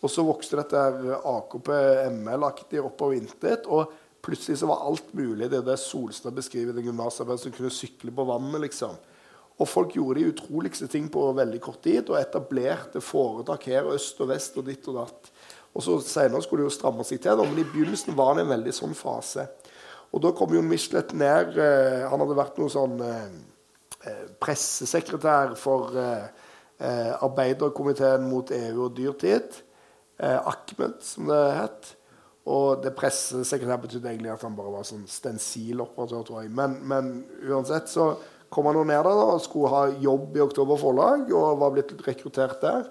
Og 0.00 0.12
så 0.12 0.24
vokste 0.24 0.56
dette 0.60 0.80
her 0.80 1.20
AKP-ML-aktig 1.28 2.80
av 2.80 3.14
intet. 3.16 3.68
Og 3.68 3.92
plutselig 4.24 4.60
så 4.60 4.68
var 4.68 4.84
alt 4.88 5.12
mulig. 5.16 5.48
Det 5.52 5.60
er 5.60 5.68
det 5.68 5.78
Solstad 5.80 6.36
beskriver 6.36 6.76
den 6.76 6.88
gymnasarbeidet 6.88 7.44
som 7.44 7.56
kunne 7.56 7.72
sykle 7.72 8.12
på 8.12 8.28
vannet. 8.28 8.60
liksom. 8.68 8.96
Og 9.60 9.68
folk 9.68 9.92
gjorde 9.96 10.22
de 10.22 10.30
utroligste 10.32 10.88
ting 10.88 11.10
på 11.12 11.26
veldig 11.36 11.60
kort 11.60 11.82
tid 11.84 12.08
og 12.08 12.18
etablerte 12.20 13.02
foretak 13.04 13.66
her 13.68 13.90
øst 13.92 14.20
og 14.24 14.30
vest 14.32 14.56
og 14.56 14.66
ditt 14.70 14.88
og 14.88 15.02
datt. 15.02 15.30
Og 15.76 15.84
så 15.84 15.98
Senere 16.02 16.40
skulle 16.42 16.64
det 16.64 16.72
jo 16.72 16.78
stramme 16.78 17.04
seg 17.06 17.20
til, 17.22 17.44
men 17.44 17.60
i 17.60 17.68
begynnelsen 17.68 18.16
var 18.18 18.34
det 18.34 18.46
en 18.46 18.54
veldig 18.56 18.72
sånn 18.74 18.96
fase. 18.96 19.46
Og 20.10 20.24
Da 20.24 20.32
kom 20.34 20.54
jo 20.56 20.64
Michelet 20.64 21.12
ned. 21.14 21.54
Eh, 21.60 22.08
han 22.08 22.18
hadde 22.18 22.38
vært 22.38 22.56
noe 22.58 22.72
sånn 22.72 22.96
eh, 23.04 23.28
Eh, 24.00 24.28
pressesekretær 24.40 25.54
for 25.60 25.92
arbeiderkomiteen 27.20 28.22
mot 28.24 28.48
EU 28.56 28.84
og 28.86 28.94
dyrtid. 28.96 29.58
Ahmed, 30.20 31.02
som 31.04 31.28
det 31.28 31.40
het. 31.58 31.90
Og 32.48 32.80
det 32.82 32.94
pressesekretær 32.96 33.82
betydde 33.82 34.08
egentlig 34.08 34.32
at 34.32 34.44
han 34.46 34.56
bare 34.56 34.72
var 34.72 34.86
sånn 34.88 35.04
stensiloperatør, 35.08 36.24
tror 36.24 36.40
jeg. 36.40 36.52
Men, 36.56 36.78
men, 36.88 37.10
uansett 37.44 37.92
så 37.92 38.14
kom 38.50 38.66
han 38.66 38.80
ned 38.82 39.06
der 39.06 39.22
og 39.24 39.40
skulle 39.44 39.70
ha 39.70 39.84
jobb 40.02 40.36
i 40.36 40.42
Oktober 40.42 40.78
Forlag 40.80 41.30
og 41.30 41.60
var 41.60 41.74
blitt 41.74 41.94
rekruttert 42.06 42.60
der. 42.62 42.88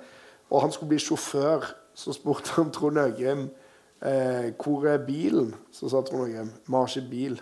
Og 0.50 0.64
han 0.64 0.74
skulle 0.74 0.96
bli 0.96 1.02
sjåfør. 1.04 1.68
Så 2.00 2.16
spurte 2.16 2.56
han 2.56 2.72
Trond 2.72 2.98
Øgrim 2.98 3.50
eh, 4.02 4.52
hvor 4.56 4.88
er 4.88 5.04
bilen. 5.04 5.52
Så 5.72 5.92
sa 5.92 6.02
Trond 6.02 6.30
Øgrim 6.30 6.52
vi 6.66 6.76
har 6.76 6.88
ikke 6.88 7.10
bil. 7.12 7.40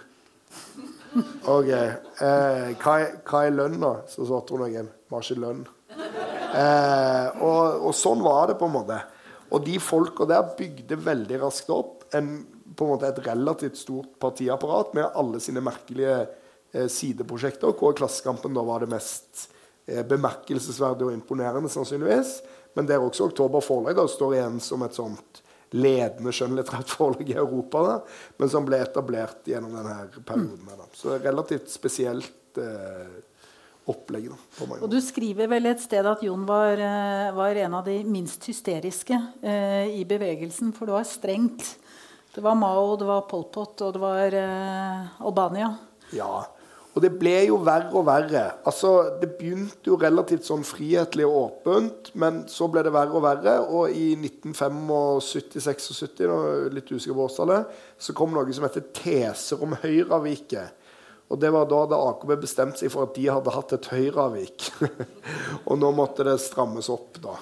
OK. 1.48 1.70
Eh, 1.70 2.74
hva, 2.82 2.96
er, 3.04 3.14
er 3.22 3.54
lønna? 3.54 3.94
Så 4.10 4.26
sa 4.28 4.42
Trond 4.48 4.66
noen. 4.66 4.90
Vi 4.90 5.16
har 5.16 5.28
ikke 5.28 5.44
lønn. 5.44 5.64
Eh, 6.58 7.44
og, 7.44 7.86
og, 7.86 7.94
sånn 7.96 8.24
var 8.26 8.50
det, 8.50 8.58
på 8.60 8.68
en 8.70 8.76
måte. 8.80 9.00
Og 9.54 9.64
de 9.64 9.78
folka 9.84 10.26
der 10.28 10.56
bygde 10.58 10.98
veldig 11.06 11.42
raskt 11.44 11.70
opp 11.72 12.08
en, 12.18 12.42
på 12.74 12.86
en 12.86 12.94
måte 12.96 13.12
et 13.12 13.22
relativt 13.28 13.78
stort 13.80 14.18
partiapparat 14.22 14.94
med 14.98 15.20
alle 15.22 15.42
sine 15.44 15.64
merkelige 15.64 16.26
sideprosjekter, 16.74 17.72
hvor 17.78 17.96
Klassekampen 17.98 18.56
da 18.58 18.64
var 18.66 18.84
det 18.84 18.92
mest 18.92 19.48
eh, 19.86 20.04
bemerkelsesverdige 20.08 21.10
og 21.10 21.16
imponerende, 21.16 21.72
sannsynligvis. 21.72 22.40
Men 22.78 22.90
der 22.90 23.02
også 23.02 23.30
Oktober 23.32 23.64
Forlag 23.64 23.98
da, 23.98 24.08
står 24.10 24.38
igjen 24.38 24.60
som 24.62 24.84
et 24.86 24.98
sånt 24.98 25.42
ledende 25.76 26.32
skjønnlitterært 26.36 26.92
forlag 26.96 27.32
i 27.32 27.38
Europa, 27.38 27.84
da, 27.84 27.96
men 28.40 28.52
som 28.52 28.68
ble 28.68 28.80
etablert 28.84 29.48
gjennom 29.50 29.74
denne 29.76 30.22
perioden. 30.22 30.68
Da. 30.70 30.86
Så 30.96 31.18
relativt 31.24 31.72
spesielt 31.74 32.62
eh, 32.62 33.18
opplegg. 33.92 34.30
Da, 34.32 34.68
og 34.80 34.88
Du 34.92 35.00
skriver 35.04 35.50
vel 35.52 35.70
et 35.72 35.84
sted 35.84 36.08
at 36.08 36.24
Jon 36.24 36.46
var, 36.48 36.80
eh, 36.80 37.32
var 37.36 37.60
en 37.64 37.80
av 37.80 37.88
de 37.88 37.98
minst 38.08 38.48
hysteriske 38.48 39.18
eh, 39.42 39.98
i 40.00 40.06
bevegelsen, 40.08 40.74
for 40.76 40.88
det 40.88 40.98
var 41.00 41.08
strengt. 41.08 41.76
Det 42.36 42.44
var 42.46 42.56
Mao, 42.56 42.96
det 43.00 43.08
var 43.08 43.26
Pol 43.30 43.48
Pot, 43.52 43.82
og 43.82 43.96
det 43.96 44.04
var 44.04 44.36
eh, 44.38 45.24
Albania. 45.26 45.74
Ja, 46.16 46.46
og 46.98 47.04
det 47.04 47.12
ble 47.22 47.44
jo 47.46 47.60
verre 47.62 47.94
og 47.94 48.08
verre. 48.08 48.56
Altså, 48.66 49.20
Det 49.22 49.36
begynte 49.38 49.86
jo 49.86 50.00
relativt 50.02 50.48
sånn 50.48 50.64
frihetlig 50.66 51.28
og 51.28 51.36
åpent, 51.44 52.10
men 52.18 52.50
så 52.50 52.66
ble 52.74 52.82
det 52.82 52.90
verre 52.96 53.14
og 53.14 53.22
verre. 53.22 53.62
Og 53.70 53.94
i 53.94 54.18
1975-76, 54.18 56.74
litt 56.74 56.90
usikker 56.90 57.14
på 57.14 57.22
årstallet, 57.28 57.70
så 58.02 58.18
kom 58.18 58.34
noe 58.34 58.50
som 58.50 58.66
heter 58.66 58.82
teser 58.98 59.62
om 59.62 59.78
Høyreavviket. 59.78 60.74
Og 61.30 61.38
det 61.38 61.54
var 61.54 61.70
da 61.70 61.86
da 61.92 62.02
AKB 62.16 62.34
bestemte 62.42 62.82
seg 62.82 62.90
for 62.90 63.06
at 63.06 63.14
de 63.14 63.30
hadde 63.30 63.54
hatt 63.54 63.78
et 63.78 63.94
Høyreavvik. 63.94 64.74
og 65.70 65.78
nå 65.78 65.94
måtte 65.94 66.26
det 66.26 66.42
strammes 66.42 66.90
opp, 66.90 67.22
da. 67.22 67.38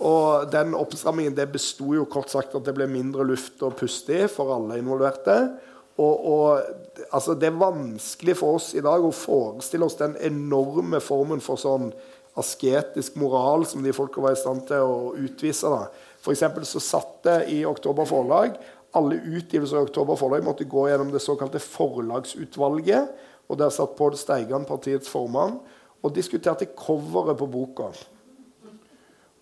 Og 0.00 0.48
den 0.50 0.74
oppstrammingen 0.74 1.36
det 1.36 1.52
besto 1.52 1.92
jo 1.94 2.04
kort 2.10 2.30
sagt 2.32 2.54
at 2.56 2.64
det 2.64 2.72
ble 2.74 2.86
mindre 2.90 3.22
luft 3.28 3.60
å 3.60 3.70
puste 3.76 4.24
i 4.24 4.28
for 4.32 4.48
alle 4.56 4.80
involverte. 4.80 5.60
Og, 6.00 6.24
og, 6.26 6.83
altså, 7.10 7.34
Det 7.34 7.48
er 7.48 7.58
vanskelig 7.58 8.36
for 8.38 8.58
oss 8.58 8.72
i 8.74 8.82
dag 8.84 9.04
å 9.04 9.14
forestille 9.14 9.86
oss 9.86 9.98
den 10.00 10.16
enorme 10.20 11.00
formen 11.00 11.42
for 11.44 11.60
sånn 11.60 11.90
asketisk 12.38 13.14
moral 13.20 13.62
som 13.66 13.82
de 13.82 13.92
folka 13.94 14.22
var 14.22 14.34
i 14.34 14.40
stand 14.40 14.66
til 14.66 14.82
å 14.82 15.12
utvise. 15.14 15.70
da. 15.70 15.86
For 16.24 16.34
så 16.34 16.80
satte 16.80 17.44
i 17.52 17.64
Oktober 17.64 18.08
Forlag 18.08 18.56
alle 18.94 19.18
utgivelser 19.18 19.80
i 19.80 19.86
Oktober 19.88 20.18
Forlag 20.18 20.44
måtte 20.46 20.66
gå 20.70 20.86
gjennom 20.88 21.10
det 21.10 21.22
såkalte 21.22 21.62
Forlagsutvalget. 21.62 23.10
og 23.48 23.58
Der 23.58 23.70
satt 23.70 23.96
Pål 23.96 24.16
Steigan, 24.16 24.64
partiets 24.64 25.08
formann, 25.08 25.58
og 26.02 26.14
diskuterte 26.14 26.70
coveret 26.76 27.36
på 27.36 27.46
boka. 27.46 27.90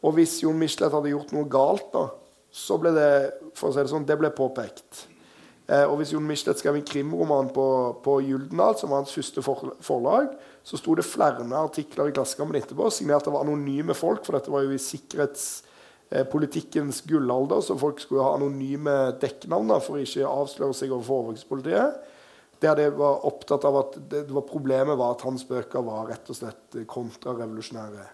Og 0.03 0.15
hvis 0.17 0.41
Jon 0.43 0.59
Michelet 0.59 0.93
hadde 0.93 1.13
gjort 1.13 1.31
noe 1.33 1.47
galt, 1.47 1.93
da, 1.93 2.09
så 2.51 2.79
ble 2.81 2.91
det 2.97 3.13
for 3.55 3.71
å 3.71 3.75
si 3.75 3.85
det 3.85 3.93
sånn, 3.93 4.07
det 4.07 4.19
ble 4.19 4.33
påpekt. 4.35 5.05
Eh, 5.71 5.87
og 5.87 6.01
hvis 6.01 6.11
Jon 6.13 6.27
Michelet 6.27 6.59
skrev 6.59 6.75
en 6.79 6.87
krimroman 6.87 7.49
på, 7.55 7.67
på 8.03 8.21
Gyldendal, 8.27 8.75
som 8.79 8.91
var 8.91 8.99
hans 9.03 9.15
første 9.15 9.43
for, 9.47 9.57
forlag, 9.85 10.27
så 10.67 10.77
sto 10.79 10.95
det 10.99 11.07
flere 11.07 11.59
artikler 11.59 12.09
i 12.11 12.15
Klassekampen 12.15 12.57
etterpå 12.59 12.91
signert 12.95 13.29
av 13.31 13.41
anonyme 13.41 13.95
folk, 13.97 14.25
for 14.27 14.33
dette 14.37 14.53
var 14.53 14.63
jo 14.67 14.73
i 14.75 14.79
sikkerhetspolitikkens 14.83 16.97
eh, 17.03 17.07
gullalder, 17.13 17.61
så 17.63 17.73
folk 17.79 17.99
skulle 18.03 18.25
ha 18.27 18.37
anonyme 18.39 18.95
dekknavn 19.23 19.71
for 19.79 19.93
å 19.97 20.03
ikke 20.03 20.29
avsløre 20.29 20.75
seg 20.77 20.89
overfor 20.91 21.17
overvåkingspolitiet. 21.21 21.91
Der 22.63 22.75
de 22.79 22.87
var 22.95 23.27
opptatt 23.27 23.65
av 23.67 23.75
at 23.81 23.97
det, 23.99 24.21
det 24.29 24.35
var 24.35 24.45
Problemet 24.47 24.99
var 24.99 25.11
at 25.17 25.25
hans 25.27 25.43
bøker 25.49 25.81
var 25.83 26.07
rett 26.13 26.31
og 26.31 26.37
slett 26.39 26.77
kontrarevolusjonære. 26.91 28.05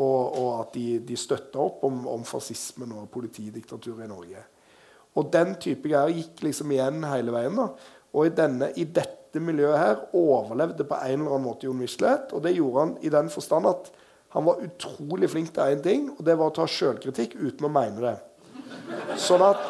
Og, 0.00 0.38
og 0.40 0.48
at 0.56 0.74
de, 0.74 0.98
de 1.06 1.16
støtta 1.18 1.58
opp 1.62 1.84
om, 1.86 2.06
om 2.10 2.24
fascismen 2.26 2.92
og 2.96 3.10
politidiktaturet 3.14 4.04
i 4.06 4.08
Norge. 4.10 4.42
Og 5.18 5.30
den 5.32 5.56
type 5.62 5.90
greier 5.90 6.12
gikk 6.14 6.44
liksom 6.46 6.70
igjen 6.74 7.02
hele 7.10 7.34
veien. 7.34 7.56
da. 7.58 7.96
Og 8.14 8.26
i, 8.26 8.34
denne, 8.34 8.70
i, 8.78 8.86
dette 8.86 9.42
miljøet 9.42 9.78
her 9.78 10.04
overlevde 10.16 10.86
på 10.86 10.98
en 10.98 11.20
eller 11.20 11.34
annen 11.34 11.46
måte 11.46 11.66
Jon 11.66 11.78
Michelet. 11.78 12.32
Og 12.34 12.42
det 12.46 12.56
gjorde 12.56 12.84
han 12.84 12.96
i 13.02 13.12
den 13.12 13.30
forstand 13.32 13.70
at 13.70 13.90
han 14.30 14.46
var 14.46 14.62
utrolig 14.62 15.30
flink 15.30 15.50
til 15.54 15.74
én 15.74 15.82
ting, 15.82 16.10
og 16.14 16.22
det 16.26 16.36
var 16.38 16.52
å 16.52 16.54
ta 16.54 16.66
sjølkritikk 16.70 17.34
uten 17.40 17.66
å 17.66 17.72
mene 17.74 18.02
det. 18.04 18.16
Sånn 19.18 19.42
at 19.42 19.62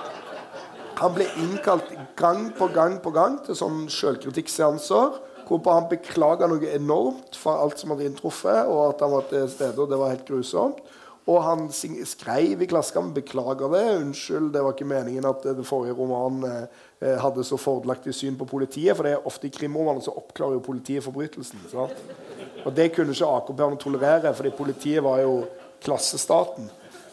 han 1.01 1.15
ble 1.17 1.25
innkalt 1.41 1.89
gang 2.21 2.51
på 2.57 2.69
gang 2.75 2.99
på 3.01 3.13
gang 3.15 3.39
til 3.47 3.57
sånn 3.57 3.87
sjølkritikkseanser. 3.89 5.17
Hvorpå 5.49 5.73
han 5.73 5.89
beklaga 5.91 6.47
noe 6.47 6.69
enormt 6.77 7.39
for 7.41 7.57
alt 7.65 7.81
som 7.81 7.95
hadde 7.95 8.05
inntruffet, 8.11 8.69
og 8.69 8.93
at 8.93 9.01
han 9.03 9.15
var 9.17 9.25
til 9.33 9.49
stede, 9.51 9.81
og 9.81 9.89
det 9.91 9.99
var 9.99 10.13
helt 10.13 10.29
grusomt. 10.29 10.85
Og 11.31 11.39
han 11.45 11.69
skrev 11.71 12.63
i 12.63 12.67
Klassekampen 12.67 13.15
beklager 13.15 13.71
det. 13.71 13.85
Unnskyld, 14.01 14.51
det 14.55 14.63
var 14.65 14.75
ikke 14.75 14.89
meningen 14.91 15.29
at 15.29 15.45
den 15.47 15.67
forrige 15.67 15.95
romanen 15.95 16.47
eh, 16.49 17.15
hadde 17.23 17.45
så 17.47 17.59
fordelaktig 17.61 18.15
syn 18.17 18.39
på 18.41 18.49
politiet. 18.51 18.97
For 18.99 19.07
det 19.07 19.15
er 19.15 19.29
ofte 19.31 19.47
i 19.47 19.55
krimromaner 19.55 20.03
så 20.03 20.17
oppklarer 20.19 20.59
jo 20.59 20.65
politiet 20.67 21.07
forbrytelsen. 21.07 21.63
Sant? 21.71 22.03
Og 22.65 22.75
det 22.75 22.91
kunne 22.97 23.15
ikke 23.15 23.31
AKP-erne 23.31 23.79
tolerere, 23.81 24.35
fordi 24.35 24.53
politiet 24.57 25.05
var 25.07 25.23
jo 25.23 25.37
klassestaten. 25.85 26.67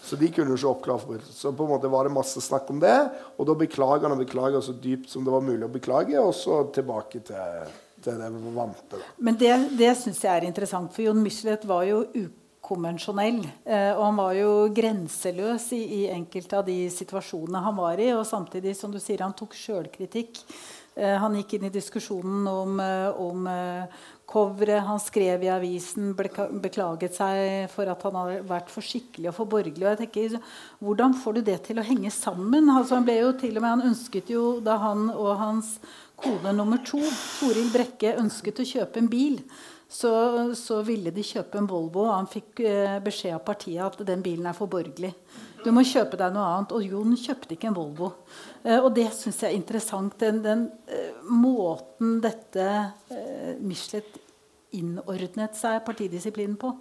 Så 0.07 0.15
de 0.15 0.31
kunne 0.31 0.55
jo 0.55 0.57
ikke 0.57 0.71
oppklare 0.71 1.03
forbrytelsen. 1.03 1.37
Så 1.37 1.53
på 1.53 1.67
en 1.67 1.73
måte 1.75 1.91
var 1.91 2.07
det 2.07 2.15
masse 2.15 2.41
snakk 2.41 2.71
om 2.73 2.81
det. 2.81 2.95
Og 3.37 3.47
da 3.49 3.57
beklager 3.59 4.07
han 4.07 4.15
og 4.15 4.23
beklager 4.23 4.65
så 4.65 4.73
dypt 4.73 5.11
som 5.11 5.27
det 5.27 5.35
var 5.35 5.45
mulig 5.45 5.67
å 5.67 5.71
beklage, 5.71 6.17
og 6.17 6.33
så 6.35 6.63
tilbake 6.73 7.21
til, 7.27 7.69
til 8.01 8.17
det 8.23 8.33
vante. 8.55 9.03
Men 9.21 9.37
det, 9.37 9.53
det 9.77 9.93
syns 9.99 10.25
jeg 10.25 10.33
er 10.33 10.49
interessant, 10.49 10.89
for 10.95 11.05
Jon 11.05 11.21
Michelet 11.21 11.69
var 11.69 11.85
jo 11.85 12.01
uke 12.15 12.46
konvensjonell. 12.67 13.41
Eh, 13.65 13.91
og 13.93 14.03
han 14.03 14.19
var 14.19 14.33
jo 14.37 14.51
grenseløs 14.75 15.69
i, 15.77 15.83
i, 16.01 16.01
enkelte 16.13 16.59
av 16.59 16.67
de 16.67 16.81
situasjonene 16.93 17.63
han 17.63 17.77
var 17.79 18.01
i. 18.03 18.11
Og 18.15 18.25
samtidig, 18.27 18.75
som 18.77 18.93
du 18.93 18.99
sier, 19.01 19.23
han 19.23 19.35
tok 19.37 19.55
sjølkritikk. 19.57 20.43
Eh, 20.97 21.15
han 21.21 21.37
gikk 21.39 21.57
inn 21.57 21.67
i 21.69 21.73
diskusjonen 21.73 22.47
om, 22.51 22.79
eh, 22.83 23.21
om 23.23 23.47
coveret. 24.27 24.83
Han 24.87 24.99
skrev 24.99 25.45
i 25.45 25.51
avisen, 25.53 26.11
beklaget 26.15 27.15
seg 27.15 27.69
for 27.71 27.87
at 27.87 28.03
han 28.03 28.17
hadde 28.19 28.41
vært 28.49 28.73
for 28.73 28.83
skikkelig 28.83 29.31
og 29.31 29.37
for 29.37 29.53
borgerlig. 29.53 29.85
Og 29.85 29.93
jeg 29.93 30.01
tenker, 30.03 30.41
Hvordan 30.83 31.15
får 31.15 31.37
du 31.37 31.41
det 31.47 31.61
til 31.69 31.79
å 31.79 31.87
henge 31.87 32.11
sammen? 32.11 32.67
Altså, 32.73 32.99
han 32.99 33.07
ble 33.07 33.21
jo 33.21 33.31
til 33.39 33.55
og 33.55 33.63
med, 33.63 33.71
han 33.77 33.93
ønsket 33.93 34.33
jo, 34.35 34.59
da 34.59 34.75
han 34.83 35.07
og 35.13 35.31
hans 35.39 35.77
kone 36.17 36.51
nummer 36.57 36.81
to, 36.83 36.99
Toril 37.37 37.69
Brekke, 37.71 38.17
ønsket 38.17 38.59
å 38.59 38.65
kjøpe 38.65 38.97
en 38.97 39.09
bil, 39.11 39.41
så, 39.89 40.11
så, 40.55 40.81
ville 40.83 41.11
de 41.15 41.23
kjøpe 41.23 41.59
en 41.61 41.67
Volvo. 41.69 42.03
Og 42.07 42.13
han 42.15 42.29
fikk 42.31 42.61
eh, 42.67 42.97
beskjed 43.03 43.37
av 43.37 43.43
partiet 43.47 43.83
at 43.85 44.07
den 44.07 44.23
bilen 44.25 44.49
er 44.49 44.57
for 44.57 44.69
borgerlig. 44.71 45.13
Du 45.63 45.71
må 45.75 45.83
kjøpe 45.87 46.19
deg 46.19 46.35
noe 46.35 46.45
annet. 46.51 46.75
Og 46.75 46.85
Jon 46.85 47.15
kjøpte 47.17 47.55
ikke 47.55 47.71
en 47.71 47.77
Volvo. 47.77 48.11
Eh, 48.63 48.77
og 48.77 48.91
det 48.97 49.07
syns 49.15 49.41
jeg 49.43 49.53
er 49.53 49.59
interessant. 49.59 50.17
Den, 50.19 50.41
den 50.43 50.65
eh, 50.91 51.13
måten 51.31 52.19
dette 52.23 52.69
Michelet 53.63 54.19
innordnet 54.75 55.55
seg 55.55 55.79
partidisiplinen 55.87 56.57
på. 56.59 56.73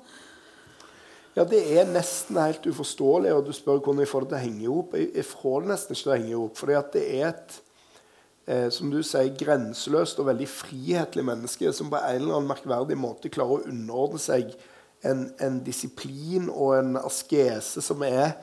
Ja, 1.36 1.44
Det 1.44 1.61
er 1.76 1.86
nesten 1.92 2.38
helt 2.40 2.64
uforståelig, 2.64 3.34
og 3.36 3.44
du 3.44 3.52
spør 3.52 3.78
hvordan 3.78 4.00
jeg 4.00 4.09
får 4.09 4.24
det 4.24 4.30
til 4.30 4.38
å 4.38 4.42
henge 4.42 4.62
i 4.64 4.70
hop. 4.72 4.94
Jeg, 4.96 5.11
jeg 5.18 5.28
får 5.28 5.62
det 5.62 5.70
nesten 5.70 5.94
ikke 5.94 6.02
til 6.02 6.12
å 6.12 6.16
henge 6.16 6.32
i 6.32 6.38
hop. 6.40 6.92
det 6.96 7.04
er 7.20 7.26
et 7.28 7.59
eh, 8.47 8.68
som 8.72 8.90
du 8.90 9.03
sier, 9.07 9.34
grenseløst 9.38 10.20
og 10.22 10.30
veldig 10.30 10.49
frihetlig 10.51 11.26
menneske 11.26 11.72
som 11.74 11.90
på 11.92 12.01
en 12.01 12.22
eller 12.22 12.38
annen 12.38 12.51
merkverdig 12.51 12.99
måte 12.99 13.32
klarer 13.32 13.61
å 13.61 13.70
underordne 13.70 14.22
seg 14.22 14.55
en, 15.07 15.28
en 15.42 15.61
disiplin 15.66 16.49
og 16.51 16.78
en 16.78 16.97
askese 17.03 17.82
som 17.84 18.03
er 18.07 18.38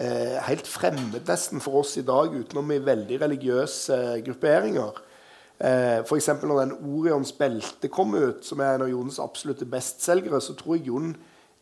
eh, 0.00 0.38
helt 0.48 0.68
fremmed 0.68 1.22
nesten 1.28 1.62
for 1.62 1.82
oss 1.82 1.96
i 2.00 2.06
dag, 2.06 2.34
utenom 2.34 2.72
i 2.74 2.82
veldig 2.82 3.20
religiøse 3.22 3.98
eh, 3.98 4.20
grupperinger. 4.26 5.02
Eh, 5.62 5.98
F.eks. 6.02 6.28
når 6.42 6.62
den 6.64 6.76
Orions 6.80 7.32
belte 7.38 7.90
kom 7.92 8.16
ut, 8.16 8.42
som 8.46 8.60
er 8.60 8.74
en 8.74 8.86
av 8.86 8.90
Jons 8.90 9.20
absolutte 9.22 9.68
bestselgere, 9.68 10.40
så 10.42 10.56
tror 10.58 10.78
jeg 10.78 10.88
Jon 10.90 11.12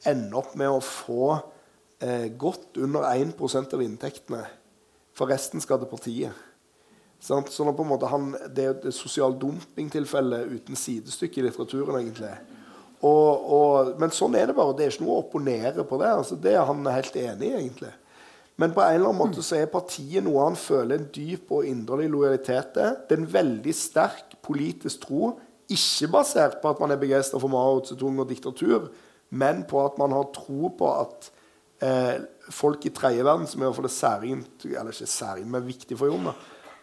ender 0.09 0.38
opp 0.41 0.55
med 0.57 0.72
å 0.72 0.80
få 0.84 1.34
eh, 2.01 2.30
godt 2.41 2.80
under 2.80 3.05
1% 3.11 3.76
av 3.76 3.84
inntektene. 3.84 4.47
For 5.16 5.28
resten 5.28 5.61
skal 5.61 5.82
til 5.82 5.91
partiet. 5.91 6.47
Sant? 7.20 7.52
Sånn 7.52 7.68
at 7.68 7.76
på 7.76 7.84
en 7.84 7.92
måte 7.92 8.08
han, 8.08 8.32
Det 8.48 8.64
er 8.64 8.76
et 8.78 8.96
sosial 8.96 9.34
dumping-tilfelle 9.38 10.44
uten 10.56 10.78
sidestykke 10.78 11.40
i 11.42 11.46
litteraturen. 11.48 12.00
egentlig. 12.00 12.32
Og, 13.00 13.50
og, 13.56 13.94
men 14.00 14.12
sånn 14.12 14.36
er 14.36 14.50
det 14.50 14.56
bare. 14.56 14.76
Det 14.76 14.86
er 14.86 14.94
ikke 14.94 15.06
noe 15.06 15.16
å 15.18 15.24
opponere 15.24 15.84
på 15.88 16.00
det. 16.00 16.12
Altså, 16.20 16.36
det 16.36 16.54
er 16.56 16.66
han 16.68 16.84
helt 16.88 17.16
enig 17.16 17.48
i, 17.48 17.56
egentlig. 17.62 17.92
Men 18.60 18.74
på 18.76 18.82
en 18.84 18.98
eller 18.98 19.08
annen 19.08 19.20
måte 19.22 19.44
så 19.44 19.56
er 19.56 19.70
partiet 19.72 20.24
noe 20.26 20.42
han 20.44 20.58
føler 20.58 20.98
en 20.98 21.06
dyp 21.14 21.52
og 21.56 21.68
inderlig 21.68 22.10
lojalitet 22.12 22.74
til. 22.74 22.98
Det 23.08 23.16
er 23.16 23.22
en 23.22 23.32
veldig 23.32 23.74
sterk 23.76 24.34
politisk 24.44 25.06
tro, 25.06 25.30
ikke 25.70 26.10
basert 26.12 26.58
på 26.60 26.72
at 26.72 26.80
man 26.82 26.92
er 26.92 27.00
begeistra 27.00 27.38
for 27.40 27.52
Mao 27.52 27.78
Zedong 27.86 28.18
og 28.20 28.28
diktatur, 28.28 28.90
men 29.30 29.62
på 29.70 29.80
at 29.84 29.96
man 30.02 30.12
har 30.12 30.26
tro 30.34 30.72
på 30.76 30.90
at 30.90 31.30
eh, 31.86 32.16
folk 32.52 32.84
i 32.84 32.92
tredje 32.92 33.24
verden, 33.24 33.46
som 33.48 33.62
er 33.62 33.64
i 33.64 33.70
hvert 33.70 33.78
fall 33.78 33.88
er 33.88 33.94
særing, 33.94 34.42
eller 34.66 34.92
ikke 34.92 35.08
særing, 35.14 35.46
men 35.48 35.68
viktig 35.68 35.96
for 35.96 36.10
Jon, 36.10 36.32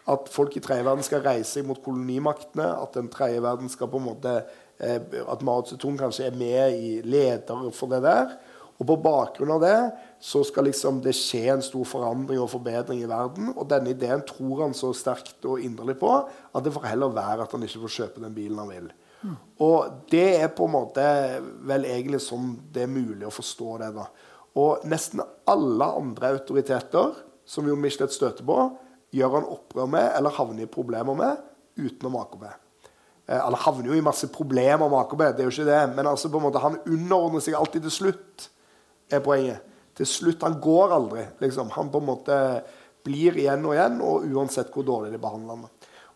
at 0.08 0.30
folk 0.32 0.56
i 0.56 0.62
tredje 0.64 0.86
verden 0.86 1.04
skal 1.06 1.24
reise 1.24 1.62
mot 1.66 1.80
kolonimaktene. 1.84 2.68
At 2.82 2.96
den 2.96 3.10
tredje 3.12 3.42
verden 3.44 3.70
skal 3.72 3.90
på 3.92 4.00
en 4.00 4.08
måte 4.08 4.38
eh, 4.80 5.00
At 5.28 5.42
Mao 5.46 5.64
Zedong 5.66 5.98
kanskje 6.00 6.28
er 6.28 6.38
med 6.38 6.78
i 6.78 6.92
leder 7.04 7.68
for 7.76 7.92
det 7.92 8.02
der. 8.06 8.38
Og 8.78 8.86
på 8.86 8.94
bakgrunn 9.02 9.56
av 9.56 9.62
det 9.64 9.78
så 10.22 10.44
skal 10.46 10.68
liksom 10.68 11.00
det 11.02 11.14
skje 11.18 11.48
en 11.50 11.62
stor 11.62 11.86
forandring 11.86 12.38
og 12.42 12.50
forbedring 12.52 13.02
i 13.02 13.10
verden. 13.10 13.50
Og 13.56 13.66
denne 13.70 13.90
ideen 13.94 14.22
tror 14.26 14.64
han 14.64 14.76
så 14.76 14.92
sterkt 14.94 15.44
og 15.50 15.62
inderlig 15.62 15.98
på 15.98 16.12
at 16.14 16.64
det 16.64 16.72
får 16.74 16.86
heller 16.92 17.14
være 17.14 17.44
at 17.44 17.54
han 17.54 17.66
ikke 17.66 17.82
får 17.84 17.94
kjøpe 17.96 18.22
den 18.22 18.36
bilen 18.36 18.62
han 18.62 18.70
vil. 18.70 18.88
Mm. 19.18 19.36
Og 19.66 20.04
det 20.12 20.28
er 20.38 20.52
på 20.54 20.68
en 20.68 20.76
måte 20.76 21.04
vel 21.66 21.88
egentlig 21.90 22.22
sånn 22.22 22.52
det 22.74 22.84
er 22.86 22.92
mulig 22.92 23.26
å 23.26 23.34
forstå 23.34 23.78
det. 23.82 23.92
da. 23.98 24.06
Og 24.62 24.86
nesten 24.90 25.24
alle 25.50 25.90
andre 25.98 26.36
autoriteter 26.36 27.18
som 27.48 27.66
jo 27.66 27.74
Michelet 27.78 28.14
støter 28.14 28.46
på, 28.46 28.60
gjør 29.14 29.38
han 29.38 29.52
opprør 29.54 29.88
med 29.90 30.08
eller 30.16 30.34
havner 30.36 30.66
i 30.66 30.70
problemer 30.70 31.16
med 31.16 31.44
utenom 31.78 32.18
AKB. 32.20 32.44
Eh, 32.44 33.38
eller 33.38 33.64
havner 33.64 33.92
jo 33.92 33.96
i 33.98 34.04
masse 34.04 34.28
problemer 34.34 34.84
med 34.84 34.98
AKB, 35.00 35.24
det 35.30 35.44
er 35.44 35.48
jo 35.48 35.54
ikke 35.54 35.70
det. 35.70 35.82
men 35.96 36.06
altså 36.06 36.30
på 36.30 36.40
en 36.40 36.48
måte 36.48 36.62
han 36.64 36.80
underordner 36.86 37.44
seg 37.44 37.56
alltid 37.58 37.86
til 37.88 37.96
slutt, 38.00 38.48
er 39.08 39.24
poenget 39.24 39.64
til 39.98 40.06
slutt 40.06 40.44
Han 40.46 40.60
går 40.62 40.92
aldri. 40.94 41.24
Liksom. 41.40 41.70
Han 41.74 41.88
på 41.90 41.98
en 41.98 42.06
måte 42.06 42.34
blir 43.02 43.38
igjen 43.40 43.64
og 43.66 43.74
igjen, 43.74 43.96
og 44.04 44.26
uansett 44.30 44.70
hvor 44.70 44.84
dårlig 44.86 45.10
de 45.14 45.18
behandler 45.22 45.56
ham. 45.56 45.64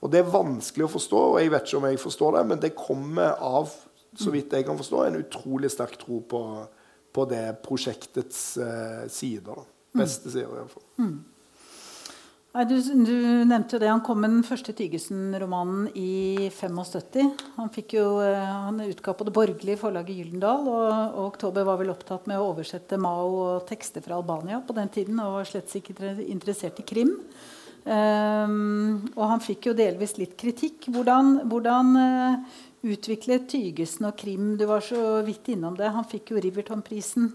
Og 0.02 0.10
Det 0.10 0.20
er 0.20 0.34
vanskelig 0.34 0.86
å 0.86 0.92
forstå, 0.92 1.22
og 1.32 1.40
jeg 1.40 1.50
vet 1.50 1.66
ikke 1.66 1.78
om 1.78 1.88
jeg 1.88 2.02
forstår 2.02 2.36
det, 2.36 2.44
men 2.50 2.62
det 2.62 2.76
kommer 2.78 3.34
av 3.38 3.70
så 4.18 4.32
vidt 4.34 4.52
jeg 4.52 4.66
kan 4.66 4.76
forstå, 4.76 5.04
en 5.06 5.20
utrolig 5.22 5.70
sterk 5.72 5.94
tro 6.00 6.20
på, 6.28 6.40
på 7.14 7.24
det 7.30 7.44
prosjektets 7.64 8.42
uh, 8.60 9.04
sider. 9.08 9.56
Da. 9.56 9.64
Beste 10.02 10.32
sider, 10.32 10.52
iallfall. 10.58 10.84
Mm. 11.00 11.14
Nei, 12.52 12.66
du, 12.68 12.74
du, 12.84 13.14
nevnte 13.48 13.78
jo 13.78 13.80
det. 13.80 13.88
Han 13.88 14.02
kom 14.04 14.18
med 14.20 14.34
den 14.34 14.42
første 14.44 14.74
Tygesen-romanen 14.76 15.86
i 15.96 16.50
75. 16.52 17.30
Han, 17.56 17.70
fikk 17.72 17.94
jo, 17.96 18.18
eh, 18.20 18.36
han 18.36 18.82
utga 18.84 19.14
på 19.16 19.24
det 19.24 19.32
borgerlige 19.32 19.80
forlaget 19.80 20.18
Gyldendal. 20.18 20.66
Og, 20.68 20.90
og, 20.90 21.22
Oktober 21.30 21.64
var 21.64 21.80
vel 21.80 21.94
opptatt 21.94 22.28
med 22.28 22.36
å 22.36 22.50
oversette 22.50 22.98
Mao 23.00 23.30
og 23.38 23.64
tekster 23.70 24.04
fra 24.04 24.18
Albania 24.18 24.60
på 24.60 24.76
den 24.76 24.92
tiden. 24.92 25.22
Og 25.24 25.38
var 25.38 25.48
slett 25.48 25.72
ikke 25.80 26.12
interessert 26.26 26.82
i 26.82 26.84
krim. 26.92 27.14
Um, 27.82 29.08
og 29.16 29.24
han 29.32 29.40
fikk 29.42 29.70
jo 29.70 29.74
delvis 29.78 30.18
litt 30.20 30.36
kritikk. 30.36 30.90
Hvordan, 30.92 31.38
hvordan 31.48 31.96
uh, 31.96 32.60
utviklet 32.84 33.48
Tygesen 33.48 34.06
og 34.10 34.20
krim 34.20 34.58
Du 34.60 34.68
var 34.68 34.84
så 34.84 35.22
vidt 35.24 35.48
innom 35.56 35.80
det. 35.80 35.88
Han 35.96 36.04
fikk 36.04 36.34
jo 36.34 36.44
Riverton-prisen 36.44 37.32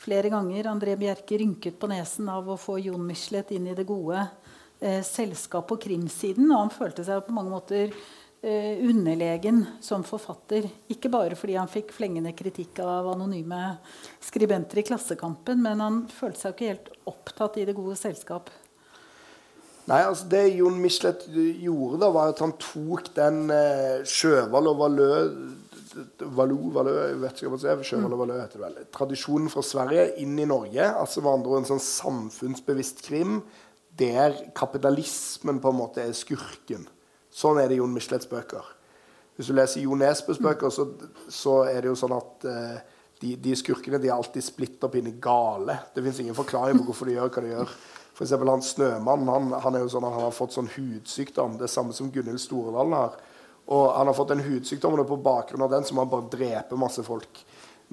flere 0.00 0.30
ganger. 0.30 0.70
André 0.70 0.94
Bjerke 0.94 1.42
rynket 1.42 1.74
på 1.82 1.90
nesen 1.90 2.30
av 2.30 2.48
å 2.48 2.60
få 2.60 2.78
Jon 2.80 3.02
Michelet 3.04 3.50
inn 3.58 3.66
i 3.66 3.76
det 3.76 3.90
gode 3.90 4.28
eh, 4.80 5.02
selskap 5.06 5.68
på 5.70 5.78
krimsiden. 5.86 6.48
Og 6.50 6.66
han 6.66 6.74
følte 6.74 7.04
seg 7.06 7.22
på 7.26 7.36
mange 7.36 7.52
måter 7.52 7.92
eh, 8.42 8.80
underlegen 8.86 9.62
som 9.84 10.04
forfatter. 10.06 10.68
Ikke 10.92 11.12
bare 11.12 11.38
fordi 11.38 11.58
han 11.60 11.70
fikk 11.70 11.94
flengende 11.96 12.34
kritikk 12.36 12.82
av 12.84 13.12
anonyme 13.14 13.60
skribenter 14.24 14.82
i 14.82 14.86
Klassekampen, 14.88 15.62
men 15.64 15.84
han 15.84 16.02
følte 16.12 16.44
seg 16.44 16.56
ikke 16.56 16.72
helt 16.72 16.92
opptatt 17.10 17.60
i 17.60 17.68
det 17.68 17.76
gode 17.78 17.98
selskap. 18.00 18.50
Nei, 19.90 20.04
altså 20.04 20.28
Det 20.30 20.44
Jon 20.54 20.76
Michelet 20.78 21.24
gjorde, 21.64 21.98
da, 22.02 22.10
var 22.14 22.30
at 22.30 22.42
han 22.44 22.52
tok 22.60 23.10
den 23.16 23.48
eh, 23.54 24.06
Sjøvald 24.06 24.70
og 24.70 24.84
Valø 24.84 25.10
Valou, 26.36 26.68
Valø, 26.70 26.92
jeg 27.00 27.16
vet 27.18 27.40
ikke 27.40 27.48
hva 27.48 27.56
man 27.56 27.62
sier, 27.64 27.80
Sjøvald 27.88 28.14
og 28.14 28.20
Valø 28.20 28.36
heter 28.38 28.60
det 28.60 28.62
vel. 28.62 28.84
Tradisjonen 28.94 29.50
fra 29.50 29.64
Sverige 29.66 30.04
inn 30.22 30.36
i 30.38 30.46
Norge. 30.46 30.84
altså 30.86 31.24
med 31.24 31.32
andre 31.32 31.58
En 31.58 31.66
sånn 31.72 31.82
samfunnsbevisst 31.82 33.02
krim 33.08 33.40
der 34.00 34.36
kapitalismen 34.56 35.60
på 35.60 35.70
en 35.70 35.78
måte 35.78 36.02
er 36.02 36.16
skurken. 36.16 36.88
Sånn 37.30 37.60
er 37.60 37.68
det 37.70 37.78
i 37.78 37.82
Jon 37.82 37.92
Michelets 37.94 38.28
bøker. 38.30 38.64
Hvis 39.36 39.48
du 39.48 39.54
leser 39.56 39.80
Jo 39.80 39.96
Nesbøs 39.96 40.40
bøker, 40.42 40.72
så, 40.74 40.84
så, 41.32 41.62
er 41.70 41.80
det 41.80 41.88
jo 41.88 41.96
sånn 41.96 42.12
at 42.12 42.44
uh, 42.44 42.98
de, 43.22 43.30
de, 43.40 43.54
skurkene 43.56 44.00
de 44.02 44.10
er 44.10 44.16
alltid 44.16 44.44
splitter 44.44 44.90
pinne 44.92 45.14
gale. 45.22 45.78
Det 45.94 46.04
fins 46.04 46.20
ingen 46.20 46.36
forklaring 46.36 46.80
på 46.80 46.90
hvorfor 46.90 47.08
de 47.08 47.14
gjør 47.16 47.32
hva 47.32 47.44
de 47.44 47.54
gjør. 47.54 47.72
For 48.12 48.26
eksempel, 48.26 48.50
han 48.52 48.64
Snømann 48.64 49.30
han, 49.32 49.48
han, 49.64 49.78
er 49.78 49.86
jo 49.86 49.92
sånn 49.94 50.04
han 50.04 50.18
har 50.26 50.34
fått 50.36 50.52
sånn 50.52 50.68
hudsykdom. 50.74 51.56
Det 51.60 51.70
samme 51.72 51.96
som 51.96 52.10
Gunhild 52.12 52.42
Storedalen 52.42 52.98
har. 52.98 53.16
Og 53.72 53.86
han 53.94 54.10
har 54.10 54.18
fått 54.18 54.34
en 54.34 54.44
hudsykdom, 54.44 54.98
og 55.00 55.08
på 55.08 55.20
bakgrunn 55.24 55.64
av 55.64 55.72
den 55.72 55.88
så 55.88 55.96
må 55.96 56.04
han 56.04 56.12
bare 56.12 56.28
drepe 56.32 56.76
masse 56.80 57.04
folk. 57.06 57.40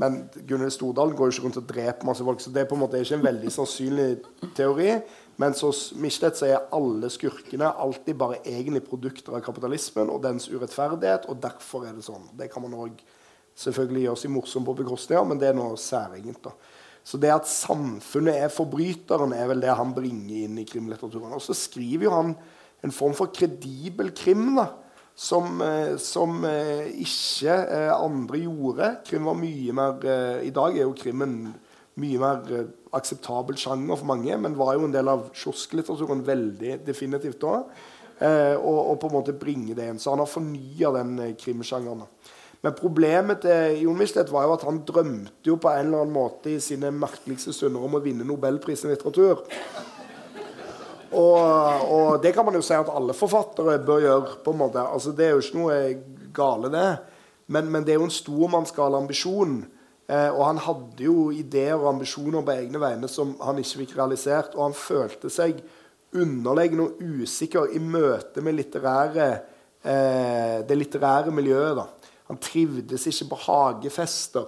Men 0.02 0.26
Gunhild 0.36 0.76
Stordalen 0.76 1.16
går 1.16 1.30
jo 1.30 1.36
ikke 1.38 1.46
rundt 1.48 1.62
og 1.62 1.70
dreper 1.72 2.12
masse 2.12 2.28
folk, 2.28 2.44
så 2.44 2.52
det 2.52 2.66
er 2.66 2.68
på 2.70 2.76
en 2.76 2.84
måte 2.84 3.00
ikke 3.02 3.22
en 3.22 3.28
veldig 3.30 3.54
sannsynlig 3.56 4.10
teori. 4.58 4.98
Mens 5.38 5.62
hos 5.62 5.92
Michelet 5.94 6.40
så 6.40 6.48
er 6.50 6.66
alle 6.74 7.12
skurkene 7.14 7.70
alltid 7.70 8.18
bare 8.18 8.40
egentlig 8.42 8.82
produkter 8.88 9.36
av 9.38 9.44
kapitalismen 9.46 10.10
og 10.10 10.24
dens 10.24 10.48
urettferdighet, 10.50 11.28
og 11.30 11.38
derfor 11.44 11.86
er 11.86 11.94
det 11.94 12.08
sånn. 12.08 12.26
Det 12.38 12.50
kan 12.50 12.66
man 12.66 12.74
òg 12.74 12.98
selvfølgelig 13.58 14.08
gjøre 14.08 14.22
seg 14.24 14.34
morsom 14.34 14.66
på 14.66 14.76
bekostning 14.80 15.20
av, 15.20 15.28
men 15.30 15.42
det 15.42 15.52
er 15.52 15.58
noe 15.58 15.78
særegent. 15.82 16.42
da. 16.50 16.56
Så 17.08 17.20
det 17.22 17.30
at 17.32 17.48
samfunnet 17.48 18.36
er 18.36 18.52
forbryteren, 18.52 19.32
er 19.32 19.48
vel 19.54 19.62
det 19.64 19.78
han 19.80 19.94
bringer 19.96 20.48
inn 20.48 20.58
i 20.60 20.66
krimlitteraturen. 20.68 21.38
Og 21.38 21.44
så 21.46 21.56
skriver 21.56 22.10
jo 22.10 22.16
han 22.18 22.34
en 22.84 22.94
form 22.94 23.14
for 23.18 23.32
kredibel 23.34 24.12
krim 24.18 24.58
da, 24.58 24.68
som, 25.18 25.62
eh, 25.62 25.96
som 26.02 26.44
eh, 26.46 26.90
ikke 27.06 27.54
eh, 27.54 27.94
andre 27.94 28.42
gjorde. 28.44 28.92
Krim 29.08 29.30
var 29.30 29.40
mye 29.40 29.78
mer 29.78 30.10
I 30.46 30.52
dag 30.54 30.76
er 30.76 30.84
jo 30.86 30.98
krimmen 30.98 31.40
mye 31.98 32.22
mer 32.22 32.68
akseptabel 32.98 33.58
sjanger 33.60 34.00
for 34.00 34.10
mange, 34.10 34.38
men 34.40 34.58
var 34.58 34.76
jo 34.78 34.88
en 34.88 34.94
del 34.96 35.10
av 35.12 35.28
kiosklitteraturen 35.36 36.24
veldig 36.28 36.80
definitivt 36.86 37.42
da. 37.42 37.62
Eh, 38.18 38.56
og, 38.58 38.80
og, 38.82 38.96
på 39.02 39.10
en 39.10 39.18
måte 39.20 39.36
bringe 39.38 39.76
det 39.78 39.92
inn. 39.92 40.00
Så 40.02 40.14
han 40.14 40.24
har 40.24 40.30
fornya 40.30 40.94
den 40.96 41.18
eh, 41.22 41.36
krimsjangeren. 41.38 42.06
Men 42.66 42.74
problemet 42.74 43.44
til 43.44 43.84
Jon 43.84 44.00
Michelet 44.00 44.32
var 44.34 44.48
jo 44.48 44.56
at 44.56 44.66
han 44.66 44.80
drømte 44.88 45.46
jo 45.46 45.60
på 45.62 45.70
en 45.70 45.92
eller 45.92 46.02
annen 46.02 46.16
måte 46.16 46.56
i 46.56 46.64
sine 46.64 46.90
merkeligste 46.96 47.54
stunder 47.54 47.86
om 47.86 48.00
å 48.00 48.02
vinne 48.02 48.26
Nobelprisen 48.26 48.90
i 48.90 48.96
litteratur. 48.96 49.44
Og, 51.08 51.38
og, 51.38 52.18
det 52.24 52.34
kan 52.36 52.48
man 52.48 52.58
jo 52.58 52.64
si 52.66 52.74
at 52.76 52.90
alle 52.90 53.16
forfattere 53.16 53.78
bør 53.86 54.02
gjøre. 54.04 54.40
på 54.44 54.54
en 54.54 54.62
måte. 54.64 54.82
Altså, 54.82 55.14
det 55.16 55.28
er 55.28 55.36
jo 55.36 55.46
ikke 55.46 55.62
noe 55.62 55.78
gale, 56.36 56.74
det. 56.74 56.90
Men, 57.54 57.70
men 57.72 57.86
det 57.86 57.94
er 57.94 58.02
jo 58.02 58.10
en 58.10 58.18
stormannsgal 58.18 58.98
ambisjon. 58.98 59.62
Eh, 60.08 60.30
og 60.32 60.46
han 60.46 60.60
hadde 60.64 61.04
jo 61.04 61.28
ideer 61.36 61.76
og 61.76 61.90
ambisjoner 61.92 62.46
på 62.48 62.54
egne 62.56 62.80
vegne 62.80 63.10
som 63.12 63.34
han 63.44 63.60
ikke 63.60 63.84
fikk 63.84 63.98
realisert. 63.98 64.56
Og 64.56 64.70
han 64.70 64.78
følte 64.78 65.32
seg 65.34 65.60
underlegen 66.16 66.86
og 66.86 67.02
usikker 67.04 67.74
i 67.76 67.82
møte 67.84 68.44
med 68.44 68.56
litterære, 68.56 69.28
eh, 69.84 70.64
det 70.68 70.78
litterære 70.78 71.34
miljøet. 71.36 71.76
Da. 71.82 72.14
Han 72.32 72.40
trivdes 72.40 73.08
ikke 73.12 73.34
på 73.34 73.42
hagefester. 73.48 74.48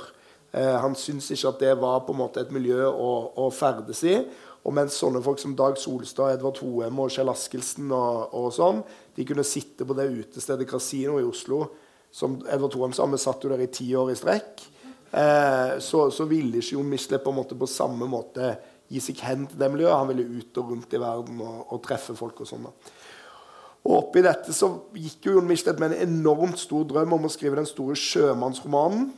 Eh, 0.53 0.78
han 0.80 0.95
syntes 0.95 1.32
ikke 1.36 1.51
at 1.51 1.60
det 1.60 1.76
var 1.82 2.05
på 2.07 2.16
en 2.16 2.24
måte 2.24 2.39
et 2.39 2.55
miljø 2.55 2.88
å, 2.88 3.12
å 3.36 3.51
ferdes 3.51 4.03
i. 4.07 4.16
Og 4.64 4.74
mens 4.76 4.95
sånne 4.99 5.22
folk 5.24 5.39
som 5.39 5.55
Dag 5.55 5.78
Solstad, 5.80 6.34
Edvard 6.36 6.57
Hoem 6.64 6.97
og 6.99 7.12
Kjell 7.12 7.32
Askildsen 7.32 7.91
og, 7.95 8.34
og, 8.36 8.49
sånn, 8.55 8.82
de 9.16 9.28
kunne 9.28 9.45
sitte 9.47 9.88
på 9.88 9.95
det 9.95 10.10
utestedet 10.12 10.68
Casino 10.68 11.20
i 11.20 11.28
Oslo 11.28 11.66
som 12.12 12.39
Edvard 12.49 12.76
Hoem 12.76 12.95
sa, 12.95 13.05
vi 13.07 13.20
satt 13.22 13.43
jo 13.43 13.51
der 13.51 13.64
i 13.64 13.72
ti 13.72 13.88
år 13.95 14.12
i 14.12 14.18
strekk 14.20 14.66
så, 15.10 16.03
så, 16.14 16.26
ville 16.30 16.60
ikke 16.60 16.76
Jon 16.76 16.89
Michelet 16.89 17.24
på, 17.24 17.34
på, 17.34 17.68
samme 17.70 18.05
måte 18.05 18.51
gi 18.89 19.01
seg 19.01 19.22
hen 19.26 19.47
til 19.49 19.57
det 19.62 19.70
miljøet. 19.74 19.95
Han 19.97 20.12
ville 20.12 20.41
ut 20.41 20.60
og 20.62 20.74
rundt 20.74 20.93
i 20.93 21.01
verden 21.01 21.39
og, 21.41 21.64
og 21.74 21.82
treffe 21.86 22.14
folk. 22.18 22.43
og 22.43 22.49
sånn 22.49 22.68
Og 22.70 23.93
oppi 23.95 24.22
dette 24.26 24.53
så 24.53 24.70
gikk 24.93 25.30
jo 25.30 25.38
Jon 25.38 25.49
Michelet 25.49 25.82
med 25.82 25.95
en 25.95 26.10
enormt 26.10 26.62
stor 26.62 26.86
drøm 26.89 27.18
om 27.18 27.26
å 27.26 27.34
skrive 27.34 27.57
den 27.57 27.70
store 27.70 27.97
sjømannsromanen. 27.97 29.10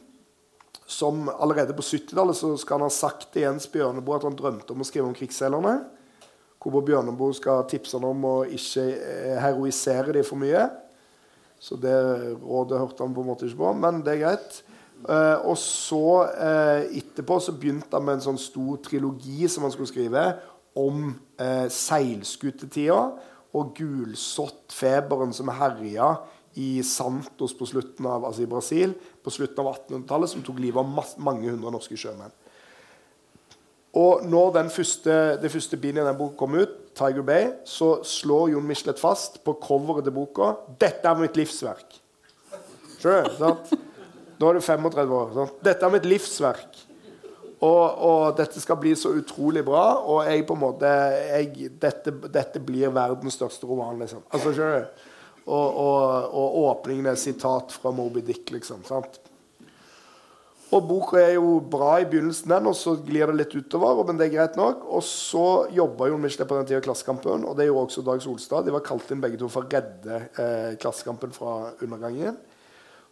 Som 0.92 1.30
allerede 1.32 1.76
på 1.76 1.86
70-tallet 1.88 2.36
skal 2.60 2.80
han 2.80 2.89
ha 2.89 2.92
sagt 2.92 3.30
til 3.32 3.46
Jens 3.46 3.68
Bjørneboe 3.72 4.18
at 4.18 4.28
han 4.28 4.36
drømte 4.36 4.74
om 4.74 4.84
å 4.84 4.88
skrive 4.88 5.08
om 5.08 5.16
krigsseilerne. 5.16 5.78
Hvor 6.62 6.84
Bjørneboe 6.86 7.34
skal 7.38 7.64
tipse 7.72 7.96
han 7.98 8.10
om 8.10 8.26
å 8.28 8.36
ikke 8.44 8.84
eh, 8.98 9.38
heroisere 9.42 10.14
dem 10.18 10.28
for 10.28 10.39
mye. 10.42 10.68
Så 11.62 11.78
det 11.80 11.94
rådet 12.42 12.82
hørte 12.82 13.06
han 13.06 13.16
på 13.16 13.24
en 13.24 13.32
måte 13.32 13.48
ikke 13.48 13.62
på, 13.62 13.72
men 13.78 14.02
det 14.06 14.16
er 14.16 14.22
greit. 14.26 14.60
Uh, 15.02 15.38
og 15.49 15.58
så 15.58 16.06
uh, 16.30 16.84
etterpå 16.93 17.39
så 17.41 17.56
begynte 17.58 17.95
han 17.95 18.06
med 18.06 18.20
en 18.20 18.26
sånn 18.28 18.41
stor 18.41 18.78
trilogi 18.86 19.47
som 19.49 19.66
han 19.66 19.74
skulle 19.74 19.89
skrive 19.89 20.26
om 20.78 21.08
uh, 21.41 21.66
seilskutetida 21.74 22.99
og 23.58 23.74
gulsottfeberen 23.80 25.34
som 25.36 25.49
herja 25.58 26.14
i 26.60 26.84
Santos 26.86 27.56
på 27.58 27.66
slutten 27.68 28.06
av, 28.08 28.28
altså 28.28 28.45
i 28.45 28.52
Brasil 28.52 28.93
på 29.24 29.34
slutten 29.34 29.64
av 29.64 29.74
1800-tallet, 29.74 30.32
som 30.32 30.45
tok 30.45 30.62
livet 30.62 30.84
av 30.84 31.18
mange 31.24 31.49
hundre 31.49 31.74
norske 31.74 31.97
sjømenn. 31.99 32.32
Og 33.97 34.24
når 34.24 34.70
første, 34.72 35.16
det 35.41 35.52
første 35.52 35.78
bindet 35.80 36.06
i 36.06 36.08
den 36.08 36.20
boka 36.20 36.38
kom 36.39 36.56
ut, 36.56 36.78
Tiger 36.95 37.24
Bay, 37.28 37.49
så 37.68 38.02
slår 38.08 38.54
Jon 38.54 38.68
Michelet 38.68 38.99
fast 38.99 39.41
på 39.43 39.56
coveret 39.64 40.06
til 40.08 40.16
boka 40.16 40.54
dette 40.80 41.08
er 41.08 41.20
mitt 41.20 41.39
livsverk. 41.39 41.97
Skjønner, 42.99 43.34
sant? 43.39 43.74
Nå 44.42 44.50
er 44.50 44.58
du 44.58 44.66
35 44.66 45.14
år. 45.14 45.36
Sant? 45.38 45.60
Dette 45.62 45.86
er 45.86 45.94
mitt 45.94 46.08
livsverk. 46.10 46.80
Og, 47.62 47.86
og, 48.02 48.22
dette 48.39 48.62
skal 48.62 48.80
bli 48.82 48.96
så 48.98 49.14
utrolig 49.14 49.62
bra. 49.66 49.86
Og 50.02 50.26
jeg 50.26 50.46
på 50.50 50.58
en 50.58 50.64
måte 50.64 50.89
jeg, 50.89 51.70
dette, 51.82 52.14
dette, 52.34 52.62
blir 52.66 52.94
verdens 52.94 53.38
største 53.38 53.70
roman, 53.70 54.00
liksom. 54.02 54.26
Altså, 54.34 54.54
skjønner 54.58 54.82
du? 54.82 55.10
Og, 55.42 55.68
og, 55.84 56.32
og, 56.38 56.58
åpningen 56.72 57.10
er 57.12 57.20
sitat 57.20 57.74
fra 57.74 57.94
Moby 57.94 58.24
Dick, 58.26 58.50
liksom. 58.54 58.82
sant? 58.88 59.20
Og 60.72 60.86
boka 60.88 61.20
er 61.20 61.34
jo 61.36 61.58
bra 61.68 61.98
i 62.00 62.06
begynnelsen, 62.08 62.48
den, 62.54 62.70
og 62.70 62.78
så 62.80 62.94
glir 63.04 63.28
det 63.28 63.36
litt 63.36 63.56
utover. 63.58 64.06
men 64.08 64.18
det 64.18 64.30
er 64.30 64.36
greit 64.38 64.58
nok. 64.58 64.86
Og 64.88 65.04
så 65.04 65.68
jobba 65.76 66.08
Jon 66.08 66.22
Michelet 66.24 66.48
på 66.48 66.58
den 66.58 66.70
tida 66.70 66.82
Klassekampen, 66.82 67.44
og 67.46 67.58
det 67.60 67.68
gjorde 67.68 67.89
også 67.89 68.06
Dag 68.08 68.24
Solstad. 68.24 68.66
De 68.66 68.74
var 68.74 68.86
kalt 68.86 69.12
inn 69.12 69.22
begge 69.22 69.38
to 69.42 69.50
for 69.52 69.68
å 69.68 69.70
redde 69.74 70.22
eh, 70.32 70.72
Klassekampen 70.82 71.36
fra 71.36 71.76
undergangen. 71.84 72.39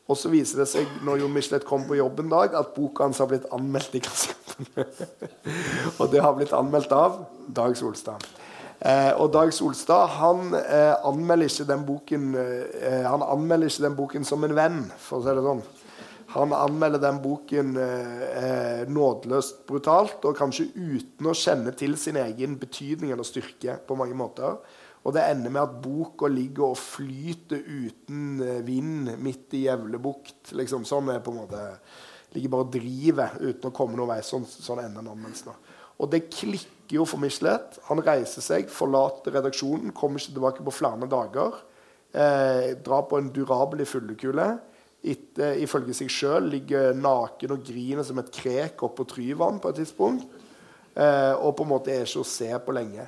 Og 0.10 0.18
så 0.18 0.32
viser 0.34 0.64
det 0.64 0.70
seg 0.72 0.90
når 1.06 1.22
Jon 1.22 1.34
Michelet 1.36 1.66
kom 1.68 1.86
på 1.86 2.00
jobb 2.00 2.24
en 2.24 2.32
dag, 2.32 2.56
at 2.58 2.74
boka 2.74 3.06
hans 3.06 3.22
har 3.22 3.30
blitt 3.30 3.46
anmeldt 3.54 3.98
i 4.00 4.02
Klassekampen. 4.02 5.10
og 6.00 6.06
det 6.10 6.24
har 6.26 6.34
blitt 6.38 6.56
anmeldt 6.58 6.94
av 6.96 7.20
Dag 7.46 7.78
Solstad. 7.78 8.26
Eh, 8.80 9.12
og 9.22 9.30
Dag 9.36 9.54
Solstad 9.54 10.16
han, 10.18 10.56
eh, 10.58 10.96
anmelder 11.06 11.52
ikke 11.52 11.68
den 11.68 11.82
boken 11.86 12.30
eh, 12.40 13.04
Han 13.04 13.26
anmelder 13.26 13.68
ikke 13.68 13.86
den 13.86 13.98
boken 13.98 14.26
som 14.26 14.48
en 14.48 14.56
venn, 14.58 14.82
for 14.98 15.20
å 15.20 15.28
si 15.28 15.36
det 15.38 15.46
sånn. 15.46 15.64
Han 16.34 16.54
anmelder 16.54 17.02
den 17.02 17.22
boken 17.22 17.78
eh, 17.82 18.84
nådeløst 18.90 19.64
brutalt, 19.70 20.26
og 20.26 20.38
kanskje 20.38 20.72
uten 20.74 21.30
å 21.30 21.38
kjenne 21.38 21.74
til 21.78 21.98
sin 22.02 22.18
egen 22.22 22.58
betydning 22.62 23.14
eller 23.14 23.26
styrke. 23.26 23.80
på 23.86 23.98
mange 23.98 24.18
måter. 24.18 24.58
Og 25.08 25.16
det 25.16 25.24
ender 25.32 25.54
med 25.54 25.64
at 25.64 25.80
boka 25.84 26.28
ligger 26.32 26.74
og 26.74 26.80
flyter 26.80 27.62
uten 27.64 28.42
eh, 28.44 28.62
vind 28.68 29.14
midt 29.24 29.56
i 29.58 29.66
Gjevlebukt. 29.66 30.54
Liksom, 30.60 30.86
sånn 30.88 31.14
er 31.14 31.24
på 31.24 31.36
en 31.36 31.44
måte 31.46 31.66
Ligger 32.30 32.52
bare 32.54 32.62
og 32.68 32.74
driver 32.76 33.32
uten 33.42 33.72
å 33.72 33.74
komme 33.74 33.98
noen 33.98 34.12
vei. 34.12 34.20
Sånn, 34.22 34.44
sånn 34.46 34.84
ender 34.84 35.02
anmeldelsen. 35.02 35.56
Og 35.98 36.12
det 36.14 36.28
klikker 36.30 37.00
jo 37.00 37.06
for 37.10 37.18
Michelet. 37.18 37.80
Han 37.88 38.04
reiser 38.06 38.46
seg, 38.46 38.70
forlater 38.70 39.34
redaksjonen, 39.34 39.90
kommer 39.98 40.22
ikke 40.22 40.36
tilbake 40.36 40.66
på 40.68 40.76
flere 40.78 41.10
dager. 41.10 41.58
Eh, 42.14 42.76
drar 42.86 43.08
på 43.10 43.18
en 43.18 43.32
durabelig 43.34 43.90
fyllekule 43.90 44.46
etter, 45.06 45.60
ifølge 45.64 45.94
seg 45.96 46.10
sjøl 46.12 46.50
ligger 46.52 46.96
naken 46.98 47.54
og 47.56 47.62
griner 47.68 48.06
som 48.06 48.20
et 48.20 48.32
krek 48.34 48.82
oppå 48.84 49.06
Tryvann 49.08 49.60
på 49.62 49.72
et 49.72 49.82
tidspunkt. 49.82 50.26
Eh, 50.96 51.34
og 51.38 51.56
på 51.56 51.66
en 51.66 51.72
måte 51.72 51.94
er 51.94 52.08
ikke 52.08 52.24
å 52.24 52.28
se 52.28 52.50
på 52.66 52.76
lenge. 52.76 53.06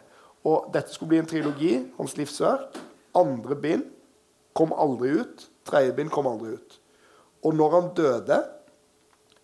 Og 0.47 0.71
Dette 0.73 0.93
skulle 0.93 1.13
bli 1.13 1.21
en 1.21 1.29
trilogi, 1.29 1.73
hans 1.97 2.15
livsverk. 2.17 2.79
Andre 3.17 3.57
bind 3.59 3.85
kom 4.57 4.73
aldri 4.73 5.13
ut. 5.21 5.45
Tredje 5.67 5.93
bind 5.97 6.11
kom 6.13 6.29
aldri 6.29 6.55
ut. 6.57 6.77
Og 7.45 7.55
når 7.57 7.75
han 7.75 7.93
døde, 7.97 8.39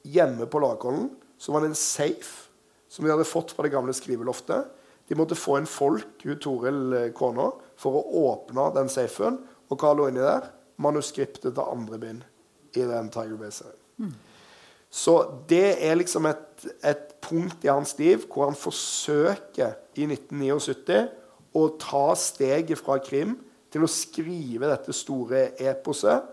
hjemme 0.08 0.48
på 0.50 0.62
Lagkollen, 0.64 1.10
så 1.38 1.54
var 1.54 1.64
det 1.64 1.74
en 1.74 1.80
safe 1.80 2.48
som 2.90 3.06
de 3.06 3.12
hadde 3.12 3.28
fått 3.28 3.52
fra 3.54 3.66
det 3.66 3.74
gamle 3.74 3.94
skriveloftet. 3.94 4.70
De 5.08 5.16
måtte 5.16 5.38
få 5.40 5.58
en 5.60 5.70
folk, 5.70 6.24
hun 6.24 6.40
Toril 6.44 6.96
eh, 6.96 7.10
kona, 7.16 7.50
for 7.80 8.00
å 8.00 8.24
åpne 8.32 8.70
den 8.76 8.90
safen. 8.92 9.42
Og 9.68 9.82
hva 9.82 9.94
lå 9.96 10.10
inni 10.10 10.24
der? 10.24 10.50
Manuskriptet 10.84 11.52
til 11.52 11.64
andre 11.64 12.00
bind 12.02 12.26
i 12.78 12.86
den 12.86 13.12
Tiger 13.14 13.38
Bay-serien. 13.40 13.80
Mm. 13.98 14.16
Så 14.90 15.18
det 15.50 15.78
er 15.84 15.98
liksom 16.00 16.30
et, 16.30 16.68
et, 16.84 17.04
punkt 17.28 17.66
i 17.66 17.68
hans 17.68 17.92
liv 18.00 18.22
hvor 18.30 18.46
han 18.48 18.56
forsøker 18.56 19.74
i 20.00 20.06
1979 20.08 21.00
å 21.58 21.64
ta 21.82 22.06
steget 22.16 22.80
fra 22.80 23.00
krim 23.04 23.34
til 23.74 23.84
å 23.84 23.90
skrive 23.92 24.70
dette 24.70 24.96
store 24.96 25.50
eposet. 25.60 26.24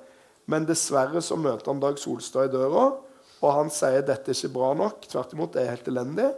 Men 0.46 0.68
dessverre 0.68 1.22
så 1.24 1.38
møter 1.40 1.72
han 1.72 1.82
Dag 1.82 1.98
Solstad 1.98 2.46
i 2.46 2.52
døra, 2.52 2.90
og 3.40 3.56
han 3.56 3.72
sier 3.74 4.04
dette 4.06 4.30
er 4.30 4.38
ikke 4.38 4.54
bra 4.54 4.70
nok. 4.78 5.08
Tvert 5.10 5.34
imot, 5.34 5.56
det 5.56 5.64
er 5.64 5.72
helt 5.72 5.90
elendig. 5.90 6.28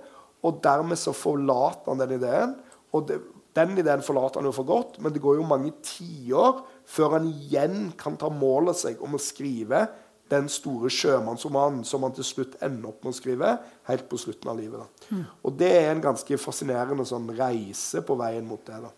Og 0.46 0.62
dermed 0.64 0.98
så 1.00 1.12
forlater 1.12 1.90
han 1.90 2.00
den 2.00 2.16
ideen. 2.16 2.56
Og 2.96 3.10
det, 3.10 3.20
den 3.56 3.76
ideen 3.76 4.04
forlater 4.06 4.40
han 4.40 4.48
jo 4.48 4.54
for 4.56 4.68
godt, 4.68 4.98
men 5.02 5.12
det 5.12 5.22
går 5.24 5.38
jo 5.40 5.48
mange 5.48 5.74
tiår 5.84 6.62
før 6.86 7.18
han 7.18 7.28
igjen 7.30 7.90
kan 7.98 8.16
ta 8.20 8.30
mål 8.32 8.72
av 8.72 8.78
seg 8.78 9.00
om 9.04 9.16
å 9.16 9.22
skrive 9.22 9.84
den 10.32 10.48
store 10.50 10.90
sjømannsromanen 10.90 11.84
som 11.86 12.02
han 12.06 12.14
til 12.16 12.26
slutt 12.26 12.56
ender 12.64 12.90
opp 12.90 13.04
med 13.04 13.14
å 13.14 13.18
skrive 13.18 13.52
helt 13.90 14.08
på 14.10 14.18
slutten 14.18 14.50
av 14.50 14.58
livet. 14.58 15.04
Mm. 15.10 15.24
Og 15.46 15.58
Det 15.58 15.72
er 15.78 15.90
en 15.92 16.02
ganske 16.02 16.38
fascinerende 16.42 17.06
sånn 17.06 17.28
reise 17.36 18.02
på 18.02 18.16
veien 18.18 18.46
mot 18.46 18.64
det. 18.66 18.80
da. 18.82 18.90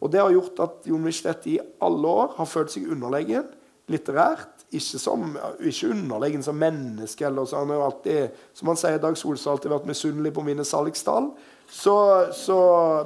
Og 0.00 0.10
Det 0.10 0.20
har 0.20 0.34
gjort 0.34 0.60
at 0.60 0.90
Jon 0.90 1.02
Michelet 1.02 1.46
i 1.46 1.58
alle 1.80 2.08
år 2.08 2.36
har 2.36 2.50
følt 2.50 2.74
seg 2.74 2.90
underlegen 2.92 3.48
litterært. 3.88 4.52
Ikke, 4.74 4.98
som, 4.98 5.36
ikke 5.62 5.92
underlegen 5.94 6.42
som 6.42 6.56
menneske. 6.58 7.24
eller 7.26 7.44
så 7.46 7.62
Han 7.62 7.70
har 7.70 7.84
alltid, 7.86 8.28
som 8.52 8.68
han 8.68 8.76
sier, 8.76 8.98
Dag 8.98 9.16
Solstad 9.16 9.50
har 9.50 9.56
alltid 9.56 9.70
vært 9.70 9.86
misunnelig 9.86 10.34
på 10.34 10.42
mine 10.42 10.64
salgstall. 10.64 11.30
Så, 11.70 11.96
så, 12.34 12.58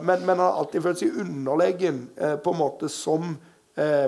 men, 0.03 0.25
men, 0.27 0.39
han 0.39 0.47
har 0.47 0.59
alltid 0.59 0.83
følt 0.83 0.99
seg 0.99 1.21
underlegen 1.21 2.09
eh, 2.17 2.37
på 2.37 2.53
en 2.53 2.61
måte 2.61 2.89
som 2.93 3.37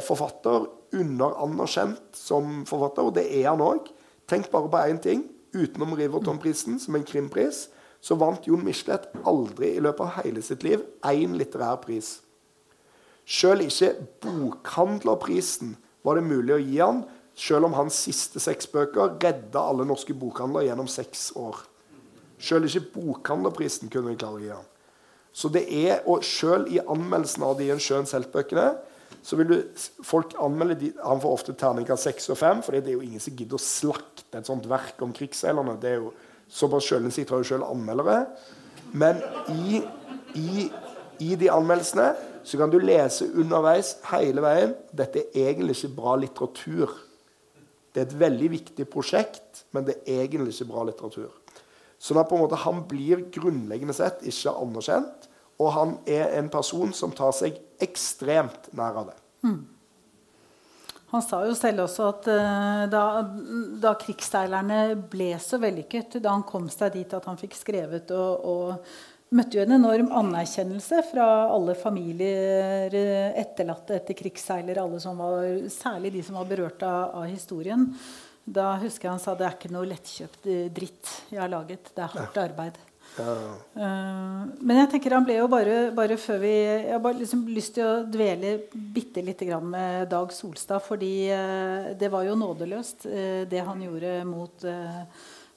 forfatter 0.05 0.67
underanerkjent 0.93 2.17
som 2.17 2.63
forfatter, 2.69 3.09
og 3.09 3.15
det 3.17 3.27
er 3.31 3.49
han 3.51 3.63
òg. 3.65 3.89
Tenk 4.29 4.51
bare 4.53 4.71
på 4.73 4.83
én 4.91 5.01
ting. 5.03 5.25
Utenom 5.53 5.95
Riverton-prisen, 5.97 6.79
som 6.81 6.97
en 6.97 7.05
krimpris, 7.05 7.67
så 8.03 8.17
vant 8.19 8.47
Jon 8.49 8.65
Michelet 8.65 9.05
aldri 9.29 9.75
i 9.77 9.83
løpet 9.85 10.07
av 10.07 10.23
hele 10.23 10.43
sitt 10.43 10.65
liv 10.67 10.81
én 11.07 11.37
litterær 11.39 11.79
pris. 11.85 12.21
Sjøl 13.29 13.63
ikke 13.69 13.93
bokhandlerprisen 14.25 15.77
var 16.03 16.19
det 16.19 16.25
mulig 16.27 16.57
å 16.57 16.63
gi 16.63 16.81
han, 16.81 17.05
sjøl 17.39 17.69
om 17.69 17.77
hans 17.77 18.01
siste 18.09 18.43
seks 18.43 18.67
bøker 18.73 19.15
redda 19.23 19.63
alle 19.63 19.87
norske 19.89 20.17
bokhandlere 20.19 20.67
gjennom 20.67 20.91
seks 20.91 21.31
år. 21.39 21.61
Sjøl 22.43 22.67
ikke 22.67 22.89
bokhandlerprisen 22.97 23.93
kunne 23.93 24.13
vi 24.13 24.19
klare 24.19 24.41
å 24.41 24.43
gi 24.43 24.51
han. 24.57 24.67
Så 25.33 25.49
det 25.53 25.63
er, 25.71 26.03
og 26.11 26.27
Sjøl 26.27 26.67
i 26.75 26.81
anmeldelsen 26.83 27.45
av 27.47 27.55
de 27.61 27.71
en 27.73 27.81
Sjøens 27.81 28.13
heltbøkene 28.17 28.73
så 29.23 29.37
vil 29.39 29.51
du, 29.51 29.57
folk 30.07 30.35
anmelde 30.41 30.79
de, 30.81 30.91
Han 31.05 31.21
får 31.23 31.37
ofte 31.37 31.55
terningkast 31.59 32.09
seks 32.09 32.31
og 32.33 32.39
fem, 32.41 32.63
for 32.65 32.75
det 32.75 32.91
er 32.91 32.97
jo 32.97 33.05
ingen 33.05 33.23
som 33.23 33.37
gidder 33.37 33.59
å 33.59 33.63
slakte 33.63 34.41
et 34.41 34.49
sånt 34.49 34.67
verk 34.71 35.01
om 35.05 35.15
krigsseilerne. 35.17 35.79
Det 35.81 35.91
er 35.91 36.01
jo 36.03 36.13
Såpass 36.53 36.85
sjølinnsikt 36.85 37.31
har 37.33 37.41
jo 37.41 37.49
sjøl 37.49 37.63
anmeldere. 37.65 38.27
Men 38.93 39.23
i, 39.49 39.79
i, 40.37 40.67
i, 41.17 41.31
de 41.41 41.49
anmeldelsene 41.49 42.11
så 42.45 42.59
kan 42.61 42.73
du 42.73 42.77
lese 42.83 43.31
underveis 43.41 43.95
hele 44.11 44.45
veien 44.45 44.75
dette 44.93 45.23
er 45.31 45.53
egentlig 45.53 45.79
ikke 45.79 45.95
bra 45.97 46.17
litteratur. 46.21 46.93
Det 47.93 48.03
er 48.03 48.09
et 48.09 48.19
veldig 48.21 48.51
viktig 48.53 48.87
prosjekt, 48.93 49.65
men 49.73 49.87
det 49.89 50.03
er 50.03 50.27
egentlig 50.27 50.53
ikke 50.53 50.69
bra 50.75 50.85
litteratur. 50.89 51.33
Sånn 52.03 52.21
at 52.21 52.29
på 52.29 52.37
en 52.37 52.45
måte 52.45 52.61
han 52.65 52.83
blir 52.91 53.25
grunnleggende 53.33 53.97
sett 53.97 54.25
ikke 54.27 54.53
anerkjent. 54.59 55.29
Og 55.63 55.73
han 55.77 55.99
er 56.11 56.35
en 56.41 56.49
person 56.53 56.93
som 56.97 57.13
tar 57.15 57.33
seg 57.37 57.61
ekstremt 57.85 58.71
nær 58.77 58.99
av 59.03 59.13
det. 59.13 59.19
Mm. 59.47 59.61
Han 61.13 61.21
sa 61.21 61.43
jo 61.45 61.53
selv 61.57 61.85
også 61.85 62.05
at 62.09 62.29
uh, 62.33 62.83
da, 62.89 63.05
da 63.83 63.93
krigsseilerne 64.01 64.95
ble 65.13 65.35
så 65.45 65.59
vellykket, 65.61 66.17
da 66.25 66.33
han 66.33 66.45
kom 66.49 66.71
seg 66.73 66.95
dit 66.95 67.13
at 67.13 67.27
han 67.29 67.41
fikk 67.41 67.59
skrevet 67.59 68.15
og, 68.17 68.47
og 68.49 69.35
møtte 69.37 69.59
jo 69.59 69.65
en 69.67 69.77
enorm 69.77 70.09
anerkjennelse 70.23 71.03
fra 71.11 71.27
alle 71.53 71.75
familier 71.79 72.93
eh, 72.97 73.31
etterlatte 73.41 73.97
etter 73.97 74.17
krigsseilere, 74.19 74.83
alle 74.83 75.01
som 75.01 75.21
var, 75.21 75.47
særlig 75.73 76.13
de 76.17 76.25
som 76.27 76.37
var 76.37 76.49
berørt 76.51 76.85
av, 76.85 77.15
av, 77.23 77.27
historien. 77.31 77.87
Da 78.45 78.75
husker 78.83 79.09
jeg 79.09 79.15
han 79.15 79.23
sa 79.23 79.37
det 79.39 79.47
er 79.49 79.57
ikke 79.57 79.73
noe 79.73 79.89
lettkjøpt 79.89 80.49
dritt 80.77 81.15
jeg 81.33 81.41
har 81.41 81.53
laget. 81.53 81.93
Det 81.97 82.05
er 82.05 82.13
hardt 82.13 82.41
arbeid. 82.45 82.81
Ja. 83.19 83.33
Uh, 83.77 84.49
men 84.65 84.79
jeg 84.81 84.89
tenker 84.95 85.13
han 85.13 85.27
ble 85.27 85.37
jo 85.37 85.49
bare, 85.53 85.91
bare 85.93 86.17
før 86.21 86.39
vi 86.41 86.53
Jeg 86.53 86.89
har 86.95 87.03
bare 87.05 87.19
liksom 87.19 87.45
lyst 87.53 87.75
til 87.77 87.85
å 87.85 88.05
dvele 88.09 88.55
bitte 88.73 89.25
lite 89.25 89.49
grann 89.49 89.69
med 89.73 90.09
Dag 90.13 90.33
Solstad. 90.33 90.81
Fordi 90.85 91.13
uh, 91.29 91.93
det 91.99 92.09
var 92.13 92.25
jo 92.29 92.39
nådeløst, 92.41 93.07
uh, 93.11 93.43
det 93.49 93.65
han 93.67 93.85
gjorde 93.85 94.15
mot, 94.29 94.67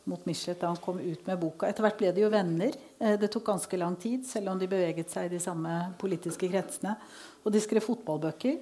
mot 0.06 0.28
Michelet 0.28 0.60
da 0.62 0.72
han 0.74 0.82
kom 0.84 1.00
ut 1.00 1.28
med 1.30 1.40
boka. 1.42 1.70
Etter 1.70 1.86
hvert 1.86 2.00
ble 2.02 2.12
de 2.16 2.26
jo 2.26 2.32
venner. 2.34 2.76
det 3.00 3.30
tok 3.32 3.48
ganske 3.48 3.80
lang 3.80 3.96
tid, 4.00 4.26
selv 4.28 4.52
om 4.52 4.60
de 4.60 4.70
beveget 4.70 5.12
seg 5.12 5.28
i 5.28 5.36
de 5.36 5.42
samme 5.42 5.72
politiske 6.02 6.50
kretsene. 6.52 6.96
Og 7.46 7.54
de 7.54 7.62
skrev 7.64 7.84
fotballbøker. 7.86 8.60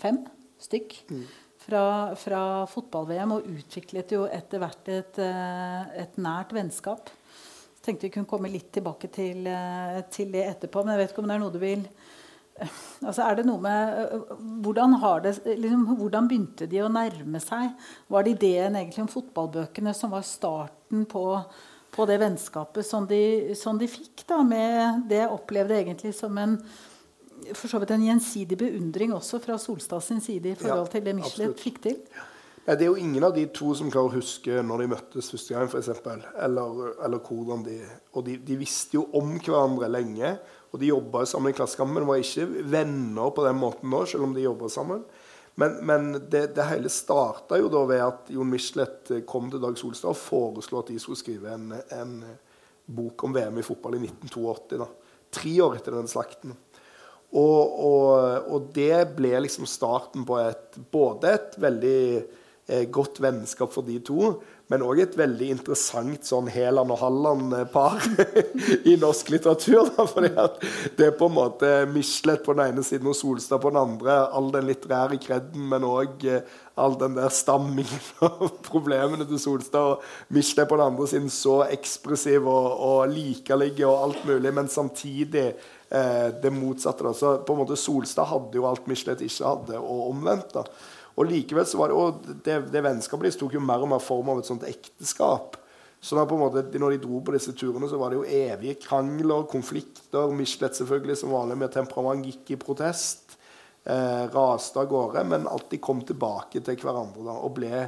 Fem 0.00 0.22
stykk. 0.62 0.96
Mm. 1.10 1.26
Fra, 1.64 1.84
fra 2.20 2.40
fotball-VM 2.68 3.38
og 3.38 3.46
utviklet 3.48 4.10
jo 4.12 4.26
etter 4.28 4.60
hvert 4.60 4.88
et, 4.92 5.20
et 6.04 6.18
nært 6.20 6.52
vennskap 6.52 7.08
tenkte 7.84 8.08
vi 8.08 8.14
kunne 8.14 8.28
komme 8.28 8.50
litt 8.52 8.70
tilbake 8.74 9.10
til, 9.12 9.46
eh, 9.46 10.00
til, 10.12 10.30
det 10.32 10.46
etterpå. 10.48 10.84
Men 10.84 10.94
jeg 10.94 11.02
vet 11.02 11.12
ikke 11.14 11.24
om 11.24 11.28
det 11.30 11.36
er 11.36 11.42
noe 11.42 11.54
du 11.54 11.60
vil 11.62 11.84
eh, 11.84 12.80
Altså 13.04 13.26
er 13.26 13.38
det 13.38 13.46
noe 13.48 13.60
med 13.62 14.00
eh, 14.00 14.32
hvordan, 14.64 14.96
det, 15.24 15.34
liksom, 15.60 15.84
hvordan, 15.98 16.30
begynte 16.30 16.70
de 16.70 16.82
å 16.84 16.90
nærme 16.92 17.42
seg? 17.42 17.76
Var 18.08 18.24
det 18.24 18.34
ideen 18.36 18.80
egentlig 18.80 19.04
om 19.04 19.12
fotballbøkene 19.12 19.94
som 19.96 20.14
var 20.14 20.26
starten 20.26 21.04
på, 21.10 21.26
på 21.94 22.08
det 22.10 22.18
vennskapet 22.22 22.86
som 22.86 23.08
de, 23.10 23.54
som 23.58 23.80
de 23.80 23.90
fikk? 23.90 24.26
Da, 24.28 24.42
med 24.46 25.06
det 25.10 25.24
jeg 25.24 25.32
opplevde 25.36 25.80
egentlig 25.82 26.14
som 26.16 26.36
en 26.40 26.58
for 27.52 27.68
så 27.68 27.76
vidt 27.82 27.90
en 27.92 28.04
gjensidig 28.06 28.56
beundring 28.56 29.10
også 29.12 29.36
fra 29.42 29.58
Solstad 29.60 30.00
sin 30.00 30.22
side 30.22 30.54
i 30.54 30.56
forhold 30.56 30.86
ja, 30.86 30.92
til 30.94 31.02
det 31.04 31.12
Michelet 31.18 31.58
fikk 31.60 31.82
til? 31.84 31.98
Ja. 32.14 32.30
Det 32.64 32.80
er 32.80 32.88
jo 32.88 32.96
ingen 32.96 33.24
av 33.26 33.34
de 33.36 33.42
to 33.52 33.74
som 33.76 33.90
klarer 33.92 34.08
å 34.08 34.20
huske 34.22 34.62
når 34.64 34.80
de 34.80 34.92
møttes 34.94 35.26
første 35.34 35.52
gang, 35.52 35.66
f.eks. 35.68 35.90
Eller, 36.46 36.78
eller 37.04 37.20
hvordan 37.20 37.64
de 37.66 37.76
Og 38.16 38.24
de, 38.24 38.38
de, 38.40 38.56
visste 38.56 38.96
jo 38.96 39.02
om 39.18 39.34
hverandre 39.36 39.90
lenge. 39.92 40.30
Og 40.72 40.80
de 40.80 40.88
jobba 40.88 41.26
sammen 41.28 41.52
i 41.52 41.56
Klassekampen, 41.58 42.00
men 42.00 42.08
var 42.08 42.22
ikke 42.22 42.64
venner 42.72 43.34
på 43.36 43.44
den 43.44 43.58
måten 43.60 43.92
nå, 43.92 44.00
selv 44.08 44.24
om 44.26 44.32
de 44.34 44.46
jobba 44.46 44.70
sammen. 44.72 45.04
Men, 45.60 45.76
men 45.86 46.08
det, 46.16 46.54
det, 46.56 46.64
hele 46.66 46.90
starta 46.90 47.60
jo 47.60 47.68
da 47.70 47.84
ved 47.86 48.00
at 48.02 48.30
Jon 48.32 48.48
Michelet 48.50 49.12
kom 49.28 49.52
til 49.52 49.62
Dag 49.62 49.76
Solstad 49.78 50.10
og 50.10 50.18
foreslo 50.18 50.80
at 50.80 50.88
de 50.90 50.96
skulle 50.98 51.20
skrive 51.20 51.52
en, 51.52 51.68
en 51.94 52.16
bok 52.96 53.26
om 53.28 53.36
VM 53.36 53.60
i 53.60 53.66
fotball 53.66 53.98
i 54.00 54.06
1982. 54.06 54.80
da. 54.80 54.88
Tre 55.34 55.52
år 55.66 55.76
etter 55.76 55.98
den 55.98 56.10
slakten. 56.10 56.56
Og, 57.34 57.60
og, 57.84 58.48
og 58.54 58.72
det 58.74 59.04
ble 59.18 59.36
liksom 59.44 59.68
starten 59.68 60.24
på 60.26 60.40
et, 60.42 60.80
både 60.94 61.36
et 61.36 61.60
veldig 61.60 62.00
godt 62.94 63.18
vennskap 63.20 63.74
for 63.74 63.84
de 63.84 63.98
to, 64.00 64.34
men 64.72 64.80
òg 64.80 65.02
et 65.02 65.16
veldig 65.18 65.50
interessant 65.52 66.24
sånn 66.24 66.46
Heland 66.48 66.92
og 66.94 67.00
Halland-par 67.02 67.98
i 68.90 68.94
norsk 69.00 69.34
litteratur. 69.34 69.90
Da, 69.92 70.06
fordi 70.08 70.30
det 70.96 71.10
er 71.10 71.18
på 71.18 71.28
en 71.28 71.36
måte 71.36 71.72
Michelet 71.92 72.40
på 72.46 72.54
den 72.56 72.70
ene 72.70 72.84
siden 72.86 73.10
og 73.12 73.18
Solstad 73.18 73.60
på 73.60 73.74
den 73.74 73.82
andre. 73.82 74.22
All 74.32 74.48
den 74.54 74.64
litterære 74.70 75.20
kredden, 75.20 75.66
men 75.68 75.84
òg 75.84 76.24
eh, 76.32 76.48
all 76.80 76.96
den 76.98 77.18
der 77.18 77.28
stammingen 77.28 78.08
og 78.24 78.56
problemene 78.64 79.28
til 79.28 79.42
Solstad. 79.42 79.98
Og 79.98 80.32
Michelet 80.32 80.72
på 80.72 80.80
den 80.80 80.88
andre 80.88 81.12
siden 81.12 81.28
så 81.28 81.60
ekspressiv 81.68 82.48
og, 82.48 82.72
og 82.88 83.12
likeligge 83.12 83.84
og 83.84 84.00
alt 84.08 84.26
mulig, 84.30 84.56
men 84.56 84.72
samtidig 84.72 85.50
eh, 85.52 86.28
det 86.40 86.56
motsatte. 86.56 87.04
Da. 87.04 87.12
Så 87.12 87.36
på 87.44 87.52
en 87.52 87.66
måte 87.66 87.76
Solstad 87.76 88.32
hadde 88.32 88.62
jo 88.62 88.68
alt 88.72 88.88
Michelet 88.88 89.28
ikke 89.28 89.44
hadde, 89.52 89.76
og 89.84 90.08
omvendt. 90.14 90.56
da. 90.56 90.64
Og 91.14 91.28
likevel 91.30 91.66
så 91.68 91.78
var 91.78 91.90
det, 91.90 91.98
og 91.98 92.40
det, 92.46 92.56
det 92.74 92.82
vennskapet 92.82 93.28
deres 93.28 93.38
tok 93.38 93.54
jo 93.54 93.62
mer 93.62 93.84
og 93.84 93.92
mer 93.92 94.02
form 94.02 94.32
av 94.32 94.40
et 94.40 94.48
sånt 94.50 94.66
ekteskap. 94.66 95.60
Så 96.04 96.18
da 96.18 96.26
på 96.28 96.36
en 96.36 96.42
måte, 96.42 96.66
når 96.76 96.96
de 96.96 97.02
dro 97.06 97.20
på 97.24 97.32
disse 97.32 97.54
turene, 97.56 97.88
så 97.88 97.96
var 97.96 98.12
det 98.12 98.18
jo 98.18 98.26
evige 98.28 98.76
krangler, 98.82 99.46
konflikter. 99.48 100.32
Michelet 100.36 100.76
selvfølgelig 100.76 101.16
som 101.22 101.32
vanlig 101.32 101.56
med 101.62 101.72
temperament 101.72 102.26
gikk 102.28 102.52
i 102.52 102.58
protest. 102.60 103.38
Eh, 103.84 104.24
raste 104.34 104.80
av 104.80 104.90
gårde, 104.90 105.22
men 105.28 105.48
alltid 105.48 105.80
kom 105.84 106.02
tilbake 106.04 106.60
til 106.64 106.76
hverandre 106.80 107.24
da, 107.24 107.38
og 107.44 107.54
ble 107.56 107.82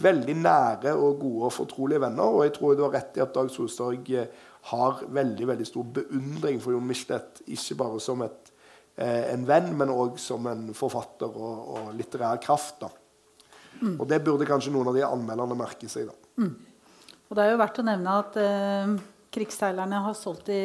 veldig 0.00 0.36
nære 0.40 0.92
og 0.94 1.18
gode 1.22 1.48
og 1.48 1.54
fortrolige 1.54 2.02
venner. 2.02 2.26
Og 2.26 2.44
jeg 2.46 2.56
tror 2.56 2.74
du 2.78 2.84
har 2.86 2.94
rett 2.96 3.18
i 3.18 3.22
at 3.24 3.34
Dag 3.34 3.50
Solstorg 3.54 4.12
eh, 4.14 4.30
har 4.70 5.04
veldig 5.06 5.48
veldig 5.50 5.66
stor 5.66 5.86
beundring 6.00 6.58
for 6.62 6.74
Jon 6.74 6.86
Michelet. 6.86 7.42
Ikke 7.50 7.78
bare 7.82 8.02
som 8.02 8.22
et 8.26 8.49
en 9.00 9.44
venn, 9.48 9.70
men 9.78 9.92
òg 9.94 10.18
som 10.20 10.44
en 10.50 10.66
forfatter 10.76 11.30
og, 11.30 11.60
og 11.72 11.92
litterær 11.96 12.40
kraft. 12.42 12.82
Mm. 13.80 13.94
Og 13.96 14.04
det 14.08 14.18
burde 14.24 14.48
kanskje 14.48 14.72
noen 14.74 14.90
av 14.90 14.98
de 14.98 15.06
anmelderne 15.06 15.56
merke 15.56 15.88
seg. 15.88 16.10
Mm. 16.36 16.52
Og 17.30 17.38
det 17.38 17.46
er 17.46 17.54
jo 17.54 17.60
verdt 17.60 17.80
å 17.80 17.86
nevne 17.86 18.18
at 18.24 18.36
eh, 18.42 18.92
krigsseilerne 19.32 20.02
har 20.04 20.18
solgt 20.18 20.50
i 20.52 20.60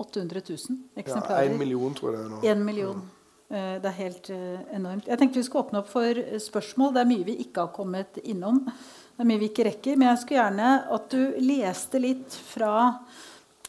800 0.00 0.42
000 0.48 1.00
eksemplarer. 1.00 1.46
Ja, 1.46 1.52
en 1.52 1.60
million, 1.60 1.94
tror 1.96 2.12
jeg 2.12 2.18
det 2.18 2.26
er 2.26 2.32
nå. 2.32 2.40
En 2.52 2.64
million. 2.66 3.00
Mm. 3.00 3.16
Eh, 3.50 3.74
det 3.82 3.90
er 3.92 3.98
helt 4.00 4.30
eh, 4.34 4.60
enormt. 4.76 5.08
Jeg 5.10 5.20
tenkte 5.20 5.40
vi 5.40 5.46
skulle 5.46 5.68
åpne 5.68 5.82
opp 5.82 5.92
for 5.92 6.22
spørsmål. 6.42 6.94
Det 6.96 7.04
er 7.04 7.10
mye 7.12 7.28
vi 7.28 7.38
ikke 7.46 7.66
har 7.66 7.72
kommet 7.76 8.20
innom. 8.24 8.64
Det 8.66 9.24
er 9.24 9.30
mye 9.30 9.42
vi 9.44 9.50
ikke 9.52 9.68
rekker. 9.70 9.98
Men 10.00 10.10
jeg 10.10 10.22
skulle 10.24 10.40
gjerne 10.40 10.70
at 10.98 11.08
du 11.14 11.42
leste 11.46 12.02
litt 12.02 12.38
fra, 12.50 12.74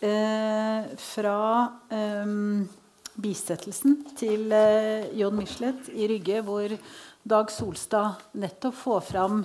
eh, 0.01 0.91
fra 1.05 1.39
um, 2.25 2.63
bisettelsen 3.21 3.99
til 4.17 4.51
eh, 4.55 5.11
Jon 5.19 5.37
Michelet 5.37 5.91
i 5.93 6.09
Rygge, 6.09 6.41
hvor 6.47 6.73
Dag 7.23 7.51
Solstad 7.53 8.23
nettopp 8.41 8.75
får 8.75 9.01
fram 9.11 9.43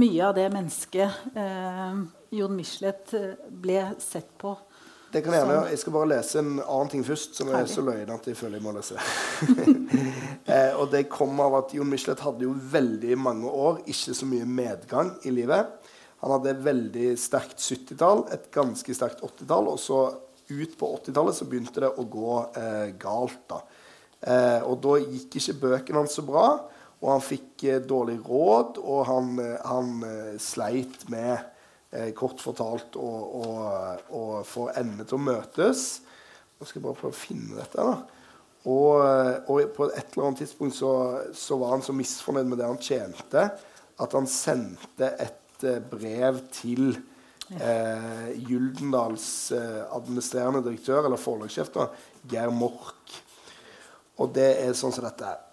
mye 0.00 0.24
av 0.24 0.34
det 0.38 0.46
mennesket 0.54 1.36
eh, 1.36 2.00
Jon 2.30 2.56
Michelet 2.56 3.14
eh, 3.18 3.32
ble 3.50 3.82
sett 4.00 4.32
på. 4.40 4.54
Det 5.10 5.24
kan 5.24 5.34
jeg 5.34 5.42
gjerne 5.42 5.70
Jeg 5.72 5.80
skal 5.82 5.94
bare 5.96 6.08
lese 6.12 6.38
en 6.38 6.52
annen 6.62 6.90
ting 6.92 7.02
først, 7.04 7.34
som 7.34 7.50
er 7.50 7.66
så 7.68 7.82
løgn 7.82 8.12
at 8.14 8.28
jeg 8.30 8.38
føler 8.38 8.60
jeg 8.60 8.64
må 8.64 8.74
lese. 8.76 8.96
eh, 10.54 10.72
og 10.78 10.86
det 10.92 11.08
kom 11.10 11.42
av 11.42 11.58
at 11.64 11.74
Jon 11.74 11.90
Michelet 11.90 12.22
hadde 12.22 12.46
jo 12.46 12.54
veldig 12.54 13.18
mange 13.18 13.50
år 13.50 13.82
ikke 13.90 14.14
så 14.16 14.28
mye 14.30 14.46
medgang 14.46 15.16
i 15.26 15.34
livet. 15.34 15.74
Han 16.22 16.36
hadde 16.36 16.52
et 16.52 16.64
veldig 16.64 17.10
sterkt 17.18 17.58
70-tall, 17.58 18.26
et 18.32 18.48
ganske 18.54 18.94
sterkt 18.94 19.24
80-tall, 19.24 19.72
og 19.72 19.80
så 19.82 20.02
ut 20.50 20.76
på 20.78 20.90
80-tallet 20.98 21.36
så 21.36 21.46
begynte 21.48 21.84
det 21.84 21.92
å 21.94 22.04
gå 22.10 22.34
eh, 22.58 22.90
galt. 23.00 23.42
da. 23.50 23.62
Eh, 24.20 24.60
og 24.66 24.80
da 24.84 24.98
gikk 25.00 25.38
ikke 25.40 25.58
bøkene 25.62 26.02
hans 26.02 26.16
så 26.18 26.24
bra, 26.26 26.46
og 27.00 27.08
han 27.08 27.24
fikk 27.24 27.64
eh, 27.64 27.80
dårlig 27.80 28.18
råd, 28.26 28.80
og 28.82 29.02
han, 29.08 29.32
eh, 29.40 29.56
han 29.64 30.04
eh, 30.06 30.36
sleit 30.42 31.06
med, 31.12 31.46
eh, 31.94 32.10
kort 32.16 32.42
fortalt, 32.42 32.98
å 33.00 34.30
få 34.46 34.70
endene 34.74 35.08
til 35.08 35.20
å 35.20 35.26
møtes. 35.30 35.84
Nå 36.58 36.68
skal 36.68 36.80
jeg 36.80 36.86
bare 36.88 37.00
prøve 37.00 37.16
å 37.16 37.22
finne 37.22 37.60
dette. 37.60 37.80
da. 37.80 38.18
Og, 38.68 39.00
og, 39.48 39.62
på 39.72 39.86
et 39.88 40.10
eller 40.12 40.26
annet 40.26 40.42
tidspunkt 40.42 40.76
så, 40.76 40.92
så, 41.32 41.56
var 41.56 41.78
han 41.78 41.84
så 41.84 41.94
misfornøyd 41.96 42.50
med 42.50 42.60
det 42.60 42.68
han 42.68 42.82
tjente, 42.84 43.46
at 44.00 44.16
han 44.16 44.28
sendte 44.28 45.14
et 45.16 45.64
brev 45.88 46.42
til 46.52 46.92
eh, 47.58 48.30
Gyldendals 48.46 49.28
eh, 49.56 49.82
administrerende 49.96 50.62
direktør, 50.66 51.04
eller 51.06 51.20
forlagssjef, 51.20 51.72
Geir 52.30 52.52
Mork. 52.54 53.14
Og 54.20 54.34
det 54.36 54.50
er 54.60 54.76
sånn 54.76 54.92
som 54.94 55.06
dette 55.06 55.26
er. 55.26 55.46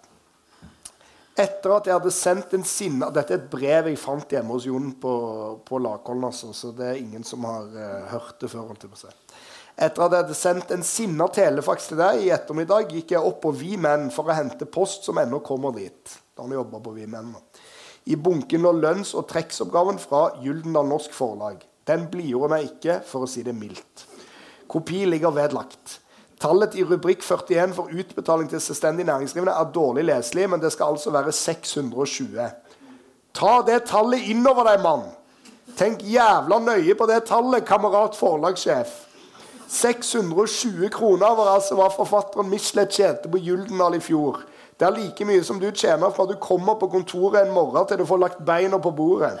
Etter 1.38 1.70
at 1.70 1.86
jeg 1.86 1.94
hadde 1.94 2.10
sendt 2.10 2.54
en 2.56 2.64
sinna 2.66 3.12
Dette 3.14 3.36
er 3.36 3.38
et 3.38 3.50
brev 3.50 3.86
jeg 3.92 4.00
fant 4.02 4.32
hjemme 4.34 4.56
hos 4.56 4.64
Jon 4.66 4.88
på, 4.98 5.12
på 5.62 5.78
Lakholm, 5.78 6.24
altså, 6.26 6.50
så 6.50 6.72
det 6.74 6.88
er 6.88 6.98
ingen 6.98 7.22
som 7.26 7.46
har 7.46 7.68
eh, 7.78 8.08
hørt 8.10 8.42
det 8.42 8.50
før. 8.50 8.74
Etter 9.78 10.02
at 10.02 10.10
jeg 10.16 10.24
hadde 10.24 10.34
sendt 10.34 10.74
en 10.74 10.82
sinna 10.82 11.28
telefaks 11.30 11.92
til 11.92 12.00
deg 12.00 12.24
i 12.24 12.32
ettermiddag, 12.34 12.90
gikk 12.90 13.14
jeg 13.14 13.22
opp 13.22 13.38
på 13.44 13.54
Vi 13.54 13.78
Menn 13.78 14.08
for 14.10 14.26
å 14.26 14.34
hente 14.34 14.66
post 14.66 15.06
som 15.06 15.20
ennå 15.22 15.38
kommer 15.46 15.76
dit. 15.76 16.18
Da 16.34 16.42
han 16.42 16.56
jobba 16.58 16.82
på 16.82 16.96
Vi 16.96 17.06
Menn. 17.06 17.30
I 18.10 18.18
bunken 18.18 18.66
lå 18.66 18.74
lønns- 18.74 19.14
og 19.14 19.28
trekksoppgaven 19.30 20.02
fra 20.02 20.24
Gyldendal 20.42 20.90
Norsk 20.90 21.14
Forlag. 21.14 21.62
Den 21.88 22.04
blidgjorde 22.12 22.52
meg 22.52 22.68
ikke, 22.68 23.00
for 23.08 23.24
å 23.24 23.30
si 23.30 23.42
det 23.46 23.56
mildt. 23.56 24.04
Kopi 24.68 25.06
ligger 25.08 25.32
vedlagt. 25.32 25.98
Tallet 26.38 26.76
i 26.78 26.84
rubrikk 26.86 27.24
41 27.24 27.72
for 27.74 27.90
utbetaling 27.90 28.50
til 28.50 28.60
selvstendig 28.62 29.06
næringsdrivende 29.08 29.56
er 29.56 29.72
dårlig 29.74 30.04
leselig, 30.06 30.44
men 30.50 30.60
det 30.62 30.70
skal 30.74 30.94
altså 30.94 31.10
være 31.10 31.32
620. 31.34 32.44
Ta 33.34 33.54
det 33.66 33.80
tallet 33.88 34.28
innover 34.30 34.68
deg, 34.68 34.84
mann! 34.84 35.08
Tenk 35.78 36.02
jævla 36.06 36.60
nøye 36.62 36.94
på 36.98 37.06
det 37.10 37.24
tallet, 37.28 37.66
kamerat 37.66 38.16
forlagssjef. 38.18 38.92
620 39.68 40.88
kroner 40.94 41.34
var 41.36 41.52
altså 41.56 41.76
hva 41.76 41.90
forfatteren 41.92 42.48
Michelet 42.48 42.94
tjente 42.94 43.28
på 43.28 43.40
Gyldendal 43.42 43.98
i 43.98 44.02
fjor. 44.02 44.40
Det 44.78 44.86
er 44.86 44.94
like 44.94 45.26
mye 45.28 45.42
som 45.44 45.58
du 45.60 45.68
tjener 45.74 46.12
fra 46.14 46.24
du 46.26 46.36
kommer 46.40 46.78
på 46.80 46.88
kontoret 46.92 47.42
en 47.42 47.54
morgen 47.54 47.86
til 47.88 48.00
du 48.00 48.06
får 48.08 48.22
lagt 48.22 48.44
beina 48.46 48.78
på 48.80 48.94
bordet. 48.94 49.34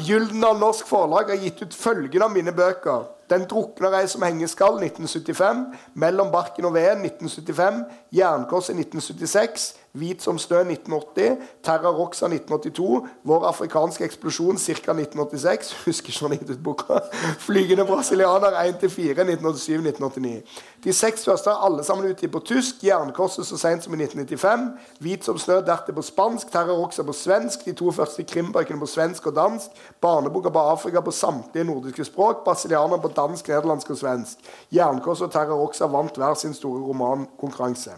Gyldendal 0.00 0.58
Norsk 0.58 0.86
Forlag 0.88 1.30
har 1.32 1.40
gitt 1.42 1.62
ut 1.62 1.74
følgende 1.74 2.24
av 2.24 2.32
mine 2.32 2.52
bøker. 2.52 3.08
'Den 3.30 3.44
drukner 3.46 3.94
ei 3.94 4.06
som 4.10 4.22
hengeskall' 4.22 4.80
1975. 4.82 5.66
'Mellom 5.94 6.32
barken 6.32 6.64
og 6.64 6.74
veden' 6.74 7.04
1975. 7.04 7.84
'Jernkorset' 8.12 8.74
1976. 8.74 9.74
'Hvit 9.92 10.22
som 10.22 10.38
snø' 10.38 10.60
1980. 10.60 11.36
'Terra 11.62 11.90
Roxa' 11.90 12.26
1982. 12.26 13.06
'Vår 13.24 13.44
afrikanske 13.44 14.04
eksplosjon' 14.04 14.58
ca. 14.58 14.92
1986. 14.92 15.72
Husker 15.86 16.08
ikke 16.08 16.28
når 16.28 16.36
gitt 16.36 16.50
ut 16.50 16.62
boka. 16.64 16.98
'Flygende 17.38 17.84
brasilianer' 17.84 18.54
1-4 18.70 19.24
1987-1989. 19.24 20.42
De 20.84 20.92
seks 20.92 21.24
første 21.24 21.50
er 21.50 21.64
alle 21.66 21.84
sammen 21.84 22.10
utgitt 22.10 22.32
på 22.32 22.38
tysk. 22.38 22.74
'Jernkorset' 22.84 23.44
så 23.44 23.56
sent 23.58 23.84
som 23.84 23.94
i 23.94 24.02
1995. 24.02 24.70
'Hvit 25.00 25.24
som 25.24 25.38
snø' 25.38 25.66
dertil 25.66 25.94
på 25.94 26.02
spansk. 26.02 26.46
'Terra 26.50 26.74
Roxa' 26.82 27.02
på 27.02 27.12
svensk. 27.12 27.64
De 27.64 27.72
to 27.72 27.90
første 27.90 28.22
krimbøkene 28.22 28.80
på 28.80 28.86
svensk 28.86 29.26
og 29.26 29.36
dansk. 29.36 29.66
Barneboka 30.00 30.48
på 30.48 30.58
Afrika 30.58 31.00
på 31.00 31.10
samtlige 31.10 31.64
nordiske 31.64 32.04
språk. 32.04 32.36
'Brasilianer' 32.46 33.02
på 33.02 33.08
dansk, 33.16 33.48
nederlandsk 33.48 33.90
og 33.90 33.96
svensk. 33.96 34.38
Jernkorset 34.72 35.26
og 35.26 35.32
Terra 35.32 35.54
Roxa 35.54 35.86
vant 35.86 36.16
hver 36.16 36.34
sin 36.34 36.54
store 36.54 36.80
romankonkurranse. 36.80 37.90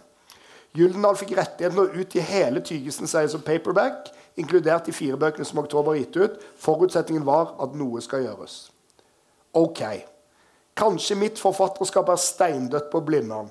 Gyldendal 0.77 1.19
fikk 1.21 1.35
rettigheten 1.37 1.77
til 1.77 1.85
å 1.85 2.03
utgi 2.03 2.23
hele 2.25 2.63
Tygesen 2.65 3.11
seg 3.11 3.29
som 3.29 3.45
paperback, 3.45 4.09
inkludert 4.41 4.87
de 4.89 4.95
fire 4.97 5.19
bøkene 5.21 5.45
som 5.45 5.61
Oktober 5.61 5.99
gitt 5.99 6.17
ut. 6.17 6.39
Forutsetningen 6.61 7.27
var 7.29 7.53
at 7.61 7.75
noe 7.77 8.01
skal 8.05 8.25
gjøres. 8.25 8.71
Ok. 9.53 9.83
Kanskje 10.79 11.19
mitt 11.21 11.41
forfatterskap 11.41 12.09
er 12.09 12.21
steindødt 12.21 12.89
på 12.93 13.03
Blindern. 13.05 13.51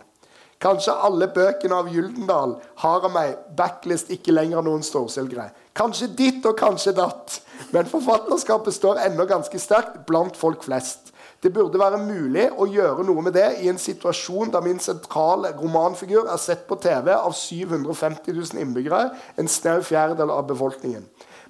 Kanskje 0.62 0.94
alle 0.94 1.26
bøkene 1.34 1.78
av 1.78 1.90
Gyldendal 1.90 2.56
har 2.84 3.06
av 3.06 3.14
meg 3.14 3.38
backlist 3.58 4.12
ikke 4.14 4.34
lenger 4.34 4.66
noen 4.66 4.84
storselgere. 4.86 5.48
Kanskje 5.78 6.10
ditt 6.18 6.46
og 6.46 6.58
kanskje 6.58 6.94
datt. 6.98 7.40
Men 7.74 7.90
forfatterskapet 7.90 8.76
står 8.76 9.02
ennå 9.08 9.26
ganske 9.30 9.62
sterkt 9.62 10.04
blant 10.10 10.38
folk 10.38 10.66
flest. 10.66 11.11
Det 11.42 11.50
burde 11.54 11.80
være 11.82 11.98
mulig 11.98 12.44
å 12.54 12.68
gjøre 12.70 13.02
noe 13.08 13.24
med 13.26 13.34
det 13.34 13.48
i 13.64 13.70
en 13.72 13.80
situasjon 13.82 14.52
der 14.54 14.62
min 14.62 14.78
sentrale 14.80 15.50
romanfigur 15.58 16.28
er 16.30 16.38
sett 16.38 16.68
på 16.70 16.78
TV 16.84 17.10
av 17.16 17.34
750 17.34 18.36
000 18.36 18.62
innbyggere, 18.62 19.08
en 19.42 19.50
snau 19.50 19.80
fjerdedel 19.82 20.30
av 20.30 20.46
befolkningen. 20.52 21.08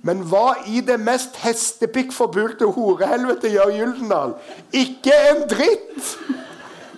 Men 0.07 0.23
hva 0.31 0.55
i 0.71 0.79
det 0.85 0.95
mest 1.03 1.35
hestepikkforpulte 1.43 2.71
horehelvete 2.73 3.51
gjør 3.51 3.75
Gyldendal? 3.75 4.33
Ikke 4.73 5.17
en 5.33 5.43
dritt! 5.51 6.15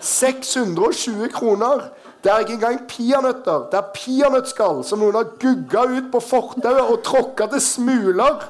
620 0.03 1.33
kroner. 1.33 1.87
Det 2.23 2.31
er 2.31 2.45
ikke 2.45 2.53
engang 2.53 2.79
peanøtter. 2.87 3.65
Det 3.71 3.79
er 3.79 3.91
peanøttskall 3.97 4.83
som 4.87 5.01
noen 5.01 5.17
har 5.17 5.33
gugga 5.41 5.83
ut 5.91 6.07
på 6.13 6.21
fortauet 6.23 6.93
og 6.93 7.01
tråkka 7.03 7.49
til 7.51 7.63
smuler. 7.63 8.45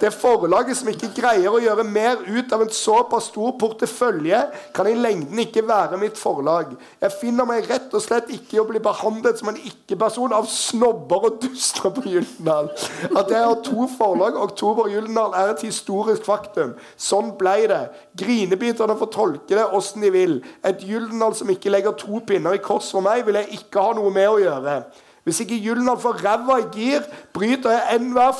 Det 0.00 0.10
forlaget 0.12 0.76
som 0.78 0.88
ikke 0.90 1.12
greier 1.14 1.52
å 1.54 1.60
gjøre 1.62 1.84
mer 1.86 2.22
ut 2.26 2.52
av 2.52 2.64
en 2.64 2.72
såpass 2.74 3.28
stor 3.30 3.52
portefølje, 3.60 4.40
kan 4.74 4.88
i 4.90 4.96
lengden 4.98 5.38
ikke 5.44 5.62
være 5.68 5.98
mitt 6.00 6.18
forlag. 6.18 6.72
Jeg 7.00 7.14
finner 7.20 7.46
meg 7.48 7.68
rett 7.70 7.94
og 7.94 8.02
slett 8.02 8.32
ikke 8.34 8.58
i 8.58 8.62
å 8.62 8.66
bli 8.68 8.82
behandlet 8.82 9.38
som 9.38 9.52
en 9.52 9.60
ikke-person 9.60 10.34
av 10.34 10.48
snobber 10.50 11.28
og 11.30 11.38
duster 11.44 11.94
på 11.94 12.04
Gyldendal. 12.08 12.72
At 13.14 13.30
jeg 13.30 13.46
har 13.46 13.62
to 13.66 13.86
forlag, 13.94 14.36
Oktober 14.40 14.88
og 14.88 14.96
Gyldendal, 14.96 15.36
er 15.38 15.54
et 15.54 15.64
historisk 15.68 16.26
faktum. 16.26 16.74
Sånn 16.98 17.32
ble 17.38 17.56
det. 17.70 17.82
Grinebiterne 18.18 18.98
får 18.98 19.12
tolke 19.14 19.54
det 19.54 19.70
åssen 19.78 20.04
de 20.04 20.12
vil. 20.14 20.38
Et 20.66 20.84
Gyldendal 20.84 21.38
som 21.38 21.50
ikke 21.54 21.72
legger 21.72 21.96
to 22.00 22.20
pinner 22.26 22.58
i 22.58 22.62
kors 22.62 22.90
for 22.90 23.04
meg, 23.04 23.24
vil 23.26 23.38
jeg 23.40 23.60
ikke 23.60 23.88
ha 23.88 23.96
noe 23.96 24.12
med 24.14 24.30
å 24.30 24.40
gjøre. 24.42 24.78
Hvis 25.24 25.40
ikke 25.40 25.56
Gyldendal 25.64 26.00
får 26.00 26.18
ræva 26.20 26.58
i 26.60 26.66
gir, 26.72 27.04
bryter 27.32 27.70
jeg 27.72 27.96
enhver 27.96 28.32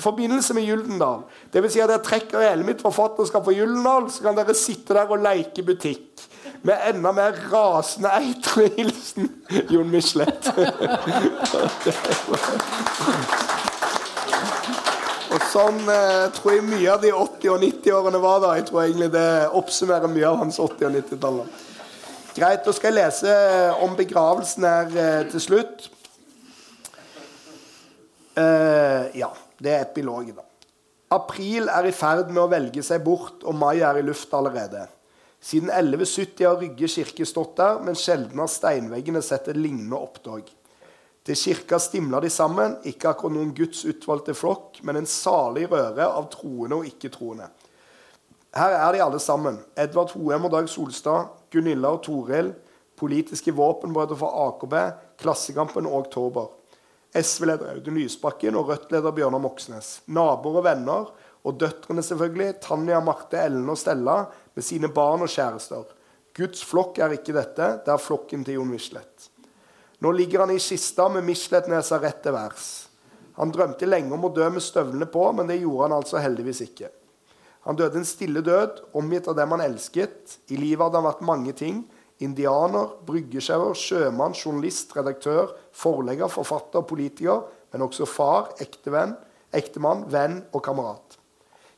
forbindelse 0.00 0.54
med 0.56 0.64
Gyldendal. 0.64 1.20
Dvs. 1.52 1.72
Si 1.72 1.80
at 1.84 1.90
jeg 1.92 2.02
trekker 2.06 2.40
hele 2.40 2.64
mitt 2.64 2.80
forfatterskap 2.80 3.44
for 3.44 3.52
Gyldendal, 3.52 4.08
så 4.10 4.24
kan 4.24 4.38
dere 4.38 4.54
sitte 4.56 4.96
der 4.96 5.12
og 5.12 5.20
leke 5.20 5.62
butikk. 5.66 6.24
Med 6.62 6.74
enda 6.88 7.12
mer 7.12 7.36
rasende 7.52 8.08
eitrende 8.16 8.70
hilsen 8.76 9.28
Jon 9.70 9.90
Michelet. 9.90 10.48
og 15.32 15.44
sånn 15.50 15.80
eh, 15.90 16.30
tror 16.36 16.54
jeg 16.54 16.64
mye 16.70 16.88
av 16.92 17.02
de 17.02 17.12
80- 17.12 17.52
og 17.52 17.60
90-årene 17.66 18.22
var 18.22 18.40
da. 18.44 18.54
Jeg 18.56 18.68
tror 18.70 18.84
egentlig 18.86 19.10
det 19.12 19.28
oppsummerer 19.60 20.08
mye 20.12 20.30
av 20.30 20.40
hans 20.40 20.60
80- 20.60 20.88
og 20.88 20.96
90-tallet. 20.96 21.60
Greit, 22.32 22.64
Da 22.64 22.72
skal 22.72 22.94
jeg 22.94 23.02
lese 23.02 23.32
om 23.84 23.92
begravelsen 23.96 24.64
her 24.64 24.94
eh, 24.96 25.24
til 25.28 25.42
slutt. 25.44 25.90
Uh, 28.32 29.12
ja, 29.12 29.28
det 29.60 29.74
er 29.74 29.82
epilogen, 29.84 30.38
da. 30.38 30.46
April 31.12 31.68
er 31.68 31.84
i 31.84 31.92
ferd 31.92 32.30
med 32.32 32.40
å 32.40 32.48
velge 32.48 32.80
seg 32.86 33.02
bort, 33.04 33.42
og 33.44 33.58
mai 33.60 33.82
er 33.84 34.00
i 34.00 34.04
lufta 34.06 34.38
allerede. 34.38 34.86
Siden 35.44 35.68
1170 35.68 36.46
har 36.46 36.56
Rygge 36.56 36.88
kirke 36.88 37.26
stått 37.28 37.58
der, 37.60 37.82
men 37.84 37.98
sjelden 38.00 38.40
har 38.40 38.48
steinveggene 38.48 39.20
sett 39.20 39.50
et 39.52 39.60
lignende 39.60 40.00
opptog. 40.00 40.48
Til 41.28 41.36
kirka 41.36 41.76
stimler 41.82 42.24
de 42.24 42.32
sammen, 42.32 42.78
ikke 42.88 43.12
akkurat 43.12 43.36
noen 43.36 43.52
Guds 43.58 43.84
utvalgte 43.84 44.32
flokk, 44.38 44.80
men 44.88 45.02
en 45.02 45.10
salig 45.10 45.68
røre 45.68 46.08
av 46.08 46.32
troende 46.32 46.80
og 46.80 46.88
ikke-troende. 46.88 47.52
Her 48.52 48.74
er 48.76 48.92
de 48.92 49.00
alle 49.00 49.18
sammen. 49.22 49.56
Edvard 49.80 50.12
Hoem 50.12 50.44
og 50.44 50.52
Dag 50.52 50.66
Solstad, 50.68 51.30
Gunilla 51.52 51.94
og 51.94 52.02
Toril, 52.04 52.50
politiske 53.00 53.54
våpenbrødre 53.56 54.18
fra 54.20 54.28
AKB, 54.46 54.74
Klassekampen 55.22 55.88
og 55.88 56.02
Oktober. 56.02 56.50
SV-leder 57.16 57.72
Audun 57.72 57.96
Lysbakken 57.96 58.56
og 58.56 58.68
Rødt-leder 58.68 59.16
Bjørnar 59.16 59.40
Moxnes. 59.40 60.02
Naboer 60.06 60.60
og 60.60 60.66
venner, 60.68 61.08
og 61.42 61.58
døtrene 61.60 62.04
selvfølgelig, 62.04 62.60
Tanja, 62.60 63.00
Marte, 63.00 63.40
Ellen 63.40 63.72
og 63.72 63.80
Stella, 63.80 64.20
med 64.54 64.68
sine 64.68 64.92
barn 64.92 65.24
og 65.24 65.32
kjærester. 65.32 65.88
Guds 66.36 66.62
flokk 66.64 67.00
er 67.00 67.16
ikke 67.16 67.34
dette, 67.36 67.74
det 67.84 67.92
er 67.92 68.00
flokken 68.00 68.44
til 68.44 68.60
Jon 68.60 68.70
Michelet. 68.72 69.28
Nå 70.04 70.12
ligger 70.12 70.44
han 70.44 70.52
i 70.52 70.60
kista 70.60 71.08
med 71.12 71.24
Michelet-nesa 71.24 72.00
rett 72.02 72.20
til 72.24 72.36
værs. 72.36 72.70
Han 73.40 73.52
drømte 73.52 73.88
lenge 73.88 74.12
om 74.12 74.28
å 74.28 74.32
dø 74.34 74.48
med 74.52 74.64
støvlene 74.64 75.08
på, 75.08 75.24
men 75.36 75.48
det 75.48 75.62
gjorde 75.62 75.88
han 75.88 76.02
altså 76.02 76.20
heldigvis 76.20 76.66
ikke. 76.68 76.92
Han 77.66 77.78
døde 77.78 78.00
en 78.00 78.06
stille 78.06 78.42
død, 78.42 78.80
omgitt 78.98 79.28
av 79.30 79.36
dem 79.38 79.54
han 79.54 79.62
elsket. 79.62 80.38
I 80.50 80.58
livet 80.58 80.82
hadde 80.82 80.98
han 80.98 81.06
vært 81.06 81.26
mange 81.26 81.54
ting. 81.58 81.84
Indianer, 82.22 82.90
bryggesjauer, 83.06 83.74
sjømann, 83.78 84.34
journalist, 84.34 84.94
redaktør, 84.96 85.54
forlegger, 85.74 86.30
forfatter, 86.30 86.84
politiker, 86.86 87.46
men 87.72 87.86
også 87.86 88.06
far, 88.06 88.52
ektevenn, 88.62 89.14
ektemann, 89.54 90.04
venn 90.10 90.40
og 90.52 90.62
kamerat. 90.66 91.18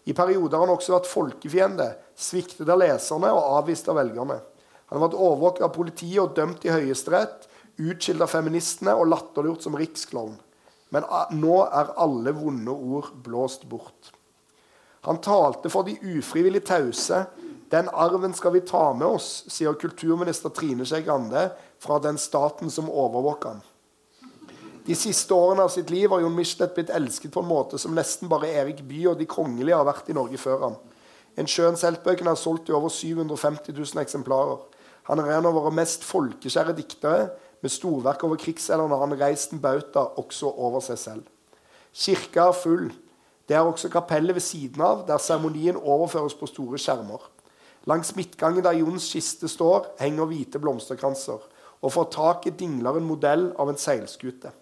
I 0.05 0.13
perioder 0.17 0.59
har 0.59 0.67
han 0.67 0.75
også 0.75 0.97
vært 0.97 1.09
folkefiende, 1.09 1.87
sviktet 2.17 2.69
av 2.69 2.81
leserne 2.81 3.31
og 3.33 3.61
avvist 3.61 3.89
av 3.89 3.99
velgerne. 4.01 4.41
Han 4.91 4.99
har 4.99 5.07
vært 5.07 5.21
overvåket 5.21 5.65
av 5.65 5.73
politiet 5.75 6.21
og 6.23 6.35
dømt 6.37 6.65
i 6.67 6.73
Høyesterett, 6.73 7.49
utskilt 7.81 8.23
av 8.25 8.31
feministene 8.31 8.93
og 8.97 9.09
latterliggjort 9.11 9.65
som 9.65 9.79
riksklovn. 9.81 10.37
Men 10.95 11.09
nå 11.41 11.63
er 11.65 11.95
alle 12.01 12.35
vonde 12.37 12.75
ord 12.75 13.15
blåst 13.25 13.65
bort. 13.69 14.14
Han 15.05 15.21
talte 15.21 15.71
for 15.73 15.85
de 15.85 15.99
ufrivillig 16.17 16.65
tause. 16.65 17.25
Den 17.73 17.91
arven 17.93 18.35
skal 18.37 18.55
vi 18.55 18.65
ta 18.65 18.87
med 18.97 19.07
oss, 19.19 19.45
sier 19.53 19.77
kulturminister 19.77 20.53
Trine 20.55 20.87
Skei 20.89 21.03
Grande 21.05 21.51
fra 21.83 21.99
den 22.01 22.19
staten 22.21 22.71
som 22.73 22.89
overvåker 22.89 23.57
ham. 23.57 23.63
De 24.85 24.97
siste 24.97 25.33
årene 25.33 25.65
av 25.65 25.73
sitt 25.73 25.89
liv 25.93 26.13
har 26.13 26.21
Jon 26.21 26.35
Michelet 26.37 26.75
blitt 26.77 26.93
elsket 26.93 27.33
på 27.33 27.41
en 27.41 27.49
måte 27.49 27.81
som 27.81 27.95
nesten 27.97 28.29
bare 28.29 28.51
Erik 28.53 28.83
Bye 28.85 29.15
og 29.15 29.21
de 29.21 29.29
kongelige 29.29 29.77
har 29.77 29.87
vært 29.89 30.11
i 30.13 30.17
Norge 30.17 30.41
før 30.41 30.67
ham. 30.67 30.75
En 31.41 31.49
sjøens 31.51 31.83
heltbøkene 31.85 32.31
har 32.31 32.39
solgt 32.39 32.69
i 32.69 32.77
over 32.77 32.93
750 32.93 33.73
000 33.73 34.03
eksemplarer. 34.05 34.61
Han 35.09 35.21
er 35.21 35.33
en 35.37 35.49
av 35.49 35.57
våre 35.57 35.73
mest 35.75 36.05
folkeskjære 36.07 36.77
diktere. 36.77 37.31
Med 37.65 37.73
storverk 37.73 38.23
over 38.29 38.37
krigsseilerne 38.41 38.93
har 38.93 39.07
han 39.07 39.17
reist 39.21 39.53
en 39.57 39.61
bauta 39.61 40.05
også 40.21 40.53
over 40.53 40.85
seg 40.85 41.01
selv. 41.01 41.25
Kirka 41.97 42.51
er 42.51 42.61
full. 42.61 42.91
Det 43.49 43.57
er 43.57 43.65
også 43.65 43.91
kapellet 43.93 44.37
ved 44.37 44.43
siden 44.45 44.83
av, 44.85 45.05
der 45.09 45.21
seremonien 45.21 45.77
overføres 45.77 46.37
på 46.39 46.49
store 46.49 46.81
skjermer. 46.81 47.21
Langs 47.85 48.15
midtgangen 48.17 48.65
der 48.65 48.79
Jons 48.79 49.11
kiste 49.13 49.49
står, 49.49 49.91
henger 50.01 50.29
hvite 50.31 50.61
blomsterkranser. 50.63 51.43
Og 51.85 51.93
fra 51.93 52.07
taket 52.09 52.57
dingler 52.61 52.97
en 52.97 53.09
modell 53.09 53.51
av 53.61 53.69
en 53.69 53.81
seilskute. 53.81 54.55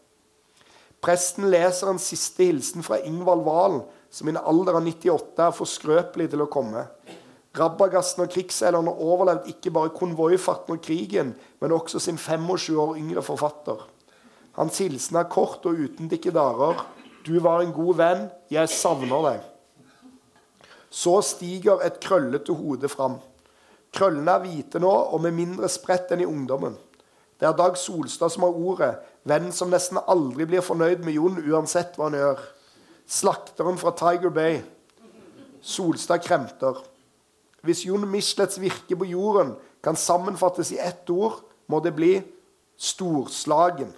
Presten 1.02 1.48
leser 1.50 1.90
en 1.90 2.02
siste 2.02 2.46
hilsen 2.46 2.82
fra 2.86 2.98
Ingvald 3.06 3.44
Wahl, 3.46 3.80
som 4.10 4.28
i 4.28 4.34
en 4.34 4.42
alder 4.42 4.78
av 4.78 4.84
98 4.86 5.46
er 5.46 5.54
for 5.54 5.70
skrøpelig 5.70 6.28
til 6.32 6.42
å 6.44 6.50
komme. 6.50 6.84
Rabagassen 7.58 8.24
og 8.24 8.30
krigsseilerne 8.32 8.92
overlevde 9.04 9.50
ikke 9.52 9.72
bare 9.74 9.92
konvoifarten 9.94 10.76
og 10.76 10.82
krigen, 10.84 11.34
men 11.60 11.74
også 11.74 12.00
sin 12.00 12.18
25 12.18 12.78
år 12.80 12.94
yngre 12.98 13.22
forfatter. 13.22 13.82
Hans 14.56 14.78
hilsen 14.82 15.18
er 15.20 15.30
kort 15.32 15.66
og 15.68 15.78
uten 15.78 16.10
dikkedarer, 16.10 16.80
du 17.24 17.38
var 17.40 17.62
en 17.62 17.72
god 17.72 17.98
venn. 17.98 18.22
Jeg 18.50 18.68
savner 18.68 19.26
deg. 19.28 19.42
Så 20.92 21.20
stiger 21.24 21.82
et 21.86 22.00
krøllete 22.02 22.54
hode 22.56 22.88
fram. 22.92 23.18
Krøllene 23.92 24.34
er 24.34 24.44
hvite 24.44 24.80
nå 24.80 24.90
og 24.90 25.20
med 25.24 25.36
mindre 25.36 25.68
spredt 25.72 26.12
enn 26.12 26.24
i 26.24 26.28
ungdommen. 26.28 26.76
Det 27.40 27.48
er 27.48 27.56
Dag 27.58 27.76
Solstad 27.80 28.30
som 28.32 28.44
har 28.46 28.54
ordet, 28.54 28.92
venn 29.26 29.50
som 29.52 29.70
nesten 29.72 29.98
aldri 29.98 30.46
blir 30.48 30.64
fornøyd 30.64 31.02
med 31.04 31.16
Jon 31.16 31.40
uansett 31.42 31.96
hva 31.98 32.08
han 32.08 32.18
gjør. 32.18 32.44
Slakteren 33.08 33.80
fra 33.80 33.92
Tiger 33.98 34.32
Bay. 34.34 34.60
Solstad 35.62 36.22
kremter. 36.24 36.78
Hvis 37.62 37.84
Jon 37.86 38.06
Michelets 38.10 38.60
virke 38.62 38.96
på 38.98 39.08
jorden 39.10 39.54
kan 39.82 39.98
sammenfattes 39.98 40.72
i 40.74 40.80
ett 40.82 41.10
ord, 41.10 41.40
må 41.66 41.80
det 41.82 41.94
bli 41.96 42.14
storslagen. 42.78 43.92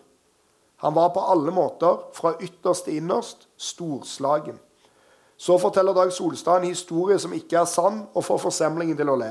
Han 0.84 0.94
var 0.94 1.14
på 1.14 1.20
alle 1.20 1.52
måter, 1.54 1.96
fra 2.12 2.34
ytterst 2.44 2.84
til 2.84 2.98
innerst, 3.00 3.46
storslagen. 3.56 4.58
Så 5.40 5.56
forteller 5.58 5.96
Dag 5.96 6.12
Solstad 6.12 6.60
en 6.60 6.68
historie 6.68 7.16
som 7.18 7.32
ikke 7.32 7.56
er 7.62 7.70
sann, 7.70 8.02
og 8.12 8.26
får 8.26 8.42
forsamlingen 8.42 8.98
til 8.98 9.08
å 9.08 9.16
le. 9.16 9.30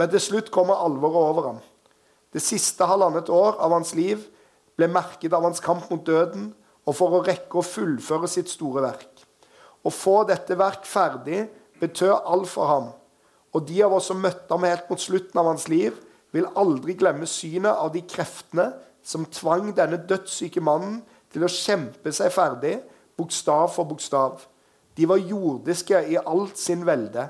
Men 0.00 0.08
til 0.08 0.22
slutt 0.24 0.48
kommer 0.54 0.80
alvoret 0.80 1.28
over 1.34 1.48
ham. 1.50 1.60
Det 2.32 2.40
siste 2.40 2.88
halvannet 2.88 3.28
år 3.28 3.60
av 3.60 3.74
hans 3.76 3.92
liv 3.98 4.22
ble 4.80 4.88
merket 4.88 5.36
av 5.36 5.44
hans 5.44 5.60
kamp 5.60 5.90
mot 5.92 6.06
døden, 6.08 6.54
og 6.88 6.96
for 6.96 7.18
å 7.18 7.24
rekke 7.26 7.60
å 7.60 7.66
fullføre 7.66 8.28
sitt 8.30 8.48
store 8.48 8.86
verk. 8.88 9.26
Å 9.84 9.92
få 9.92 10.22
dette 10.28 10.56
verk 10.56 10.88
ferdig 10.88 11.50
betød 11.82 12.16
alt 12.16 12.48
for 12.48 12.70
ham. 12.70 12.92
Og 13.52 13.68
de 13.68 13.82
av 13.84 13.92
oss 13.92 14.08
som 14.08 14.24
møtte 14.24 14.48
ham 14.48 14.64
helt 14.64 14.88
mot 14.88 15.04
slutten 15.04 15.36
av 15.42 15.52
hans 15.52 15.68
liv, 15.68 15.92
vil 16.32 16.48
aldri 16.56 16.94
glemme 16.96 17.28
synet 17.28 17.74
av 17.74 17.92
de 17.92 18.00
kreftene 18.08 18.70
som 19.10 19.26
tvang 19.26 19.72
denne 19.74 19.98
dødssyke 20.06 20.62
mannen 20.62 21.00
til 21.32 21.44
å 21.46 21.50
kjempe 21.50 22.12
seg 22.14 22.30
ferdig, 22.34 22.76
bokstav 23.18 23.68
for 23.74 23.88
bokstav. 23.90 24.44
De 24.94 25.06
var 25.08 25.22
jordiske 25.22 25.98
i 26.12 26.18
alt 26.20 26.58
sin 26.58 26.84
velde. 26.86 27.26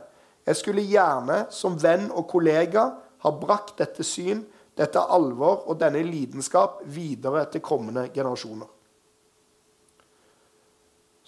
Jeg 0.47 0.59
skulle 0.61 0.85
gjerne, 0.85 1.45
som 1.53 1.79
venn 1.81 2.09
og 2.11 2.27
kollega, 2.31 2.91
ha 3.21 3.33
brakt 3.37 3.79
dette 3.81 4.05
syn, 4.07 4.45
dette 4.77 5.01
alvor 5.01 5.67
og 5.69 5.81
denne 5.81 6.03
lidenskap 6.07 6.81
videre 6.89 7.45
til 7.53 7.65
kommende 7.65 8.07
generasjoner. 8.15 8.69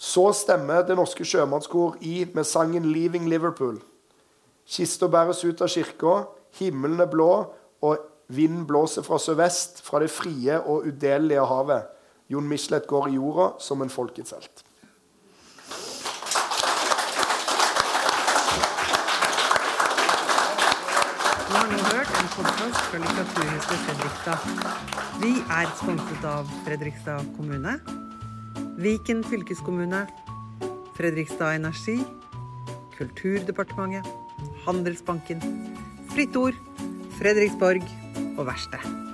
Så 0.03 0.33
stemmer 0.35 0.83
Det 0.83 0.97
Norske 0.99 1.25
Sjømannskor 1.25 1.97
i 2.01 2.25
med 2.35 2.45
sangen 2.45 2.85
'Leaving 2.85 3.29
Liverpool'. 3.29 3.83
Kista 4.67 5.07
bæres 5.07 5.45
ut 5.45 5.61
av 5.61 5.69
kirka, 5.69 6.25
himmelen 6.59 7.01
er 7.01 7.07
blå, 7.07 7.53
og 7.83 7.99
Vinden 8.33 8.64
blåser 8.64 9.05
fra 9.05 9.18
sørvest, 9.20 9.83
fra 9.85 9.99
det 10.01 10.09
frie 10.09 10.55
og 10.57 10.87
udelelige 10.89 11.43
havet. 11.45 11.91
Jon 12.33 12.47
Michelet 12.49 12.87
går 12.89 13.11
i 13.11 13.18
jorda 13.18 13.51
som 13.61 13.83
en 13.85 13.93
folkets 13.93 14.33
helt. 14.33 14.62
Du 21.45 21.53
har 21.59 21.68
nå 21.68 21.83
hørt 21.91 22.16
en 22.22 22.33
podkast 22.39 22.80
fra 22.89 23.03
Litteraturhuset 23.05 23.85
Fredrikstad. 23.85 24.49
Vi 25.20 25.33
er 25.61 25.68
sponset 25.76 26.28
av 26.33 26.49
Fredrikstad 26.64 27.28
kommune, 27.37 27.76
Viken 28.80 29.20
fylkeskommune, 29.28 30.07
Fredrikstad 30.97 31.59
Energi, 31.61 31.99
Kulturdepartementet, 32.97 34.09
Handelsbanken, 34.64 35.45
Fritt 36.14 36.37
Ord, 36.41 36.57
Fredriksborg 37.18 37.85
og 38.39 38.47
verksted. 38.47 39.12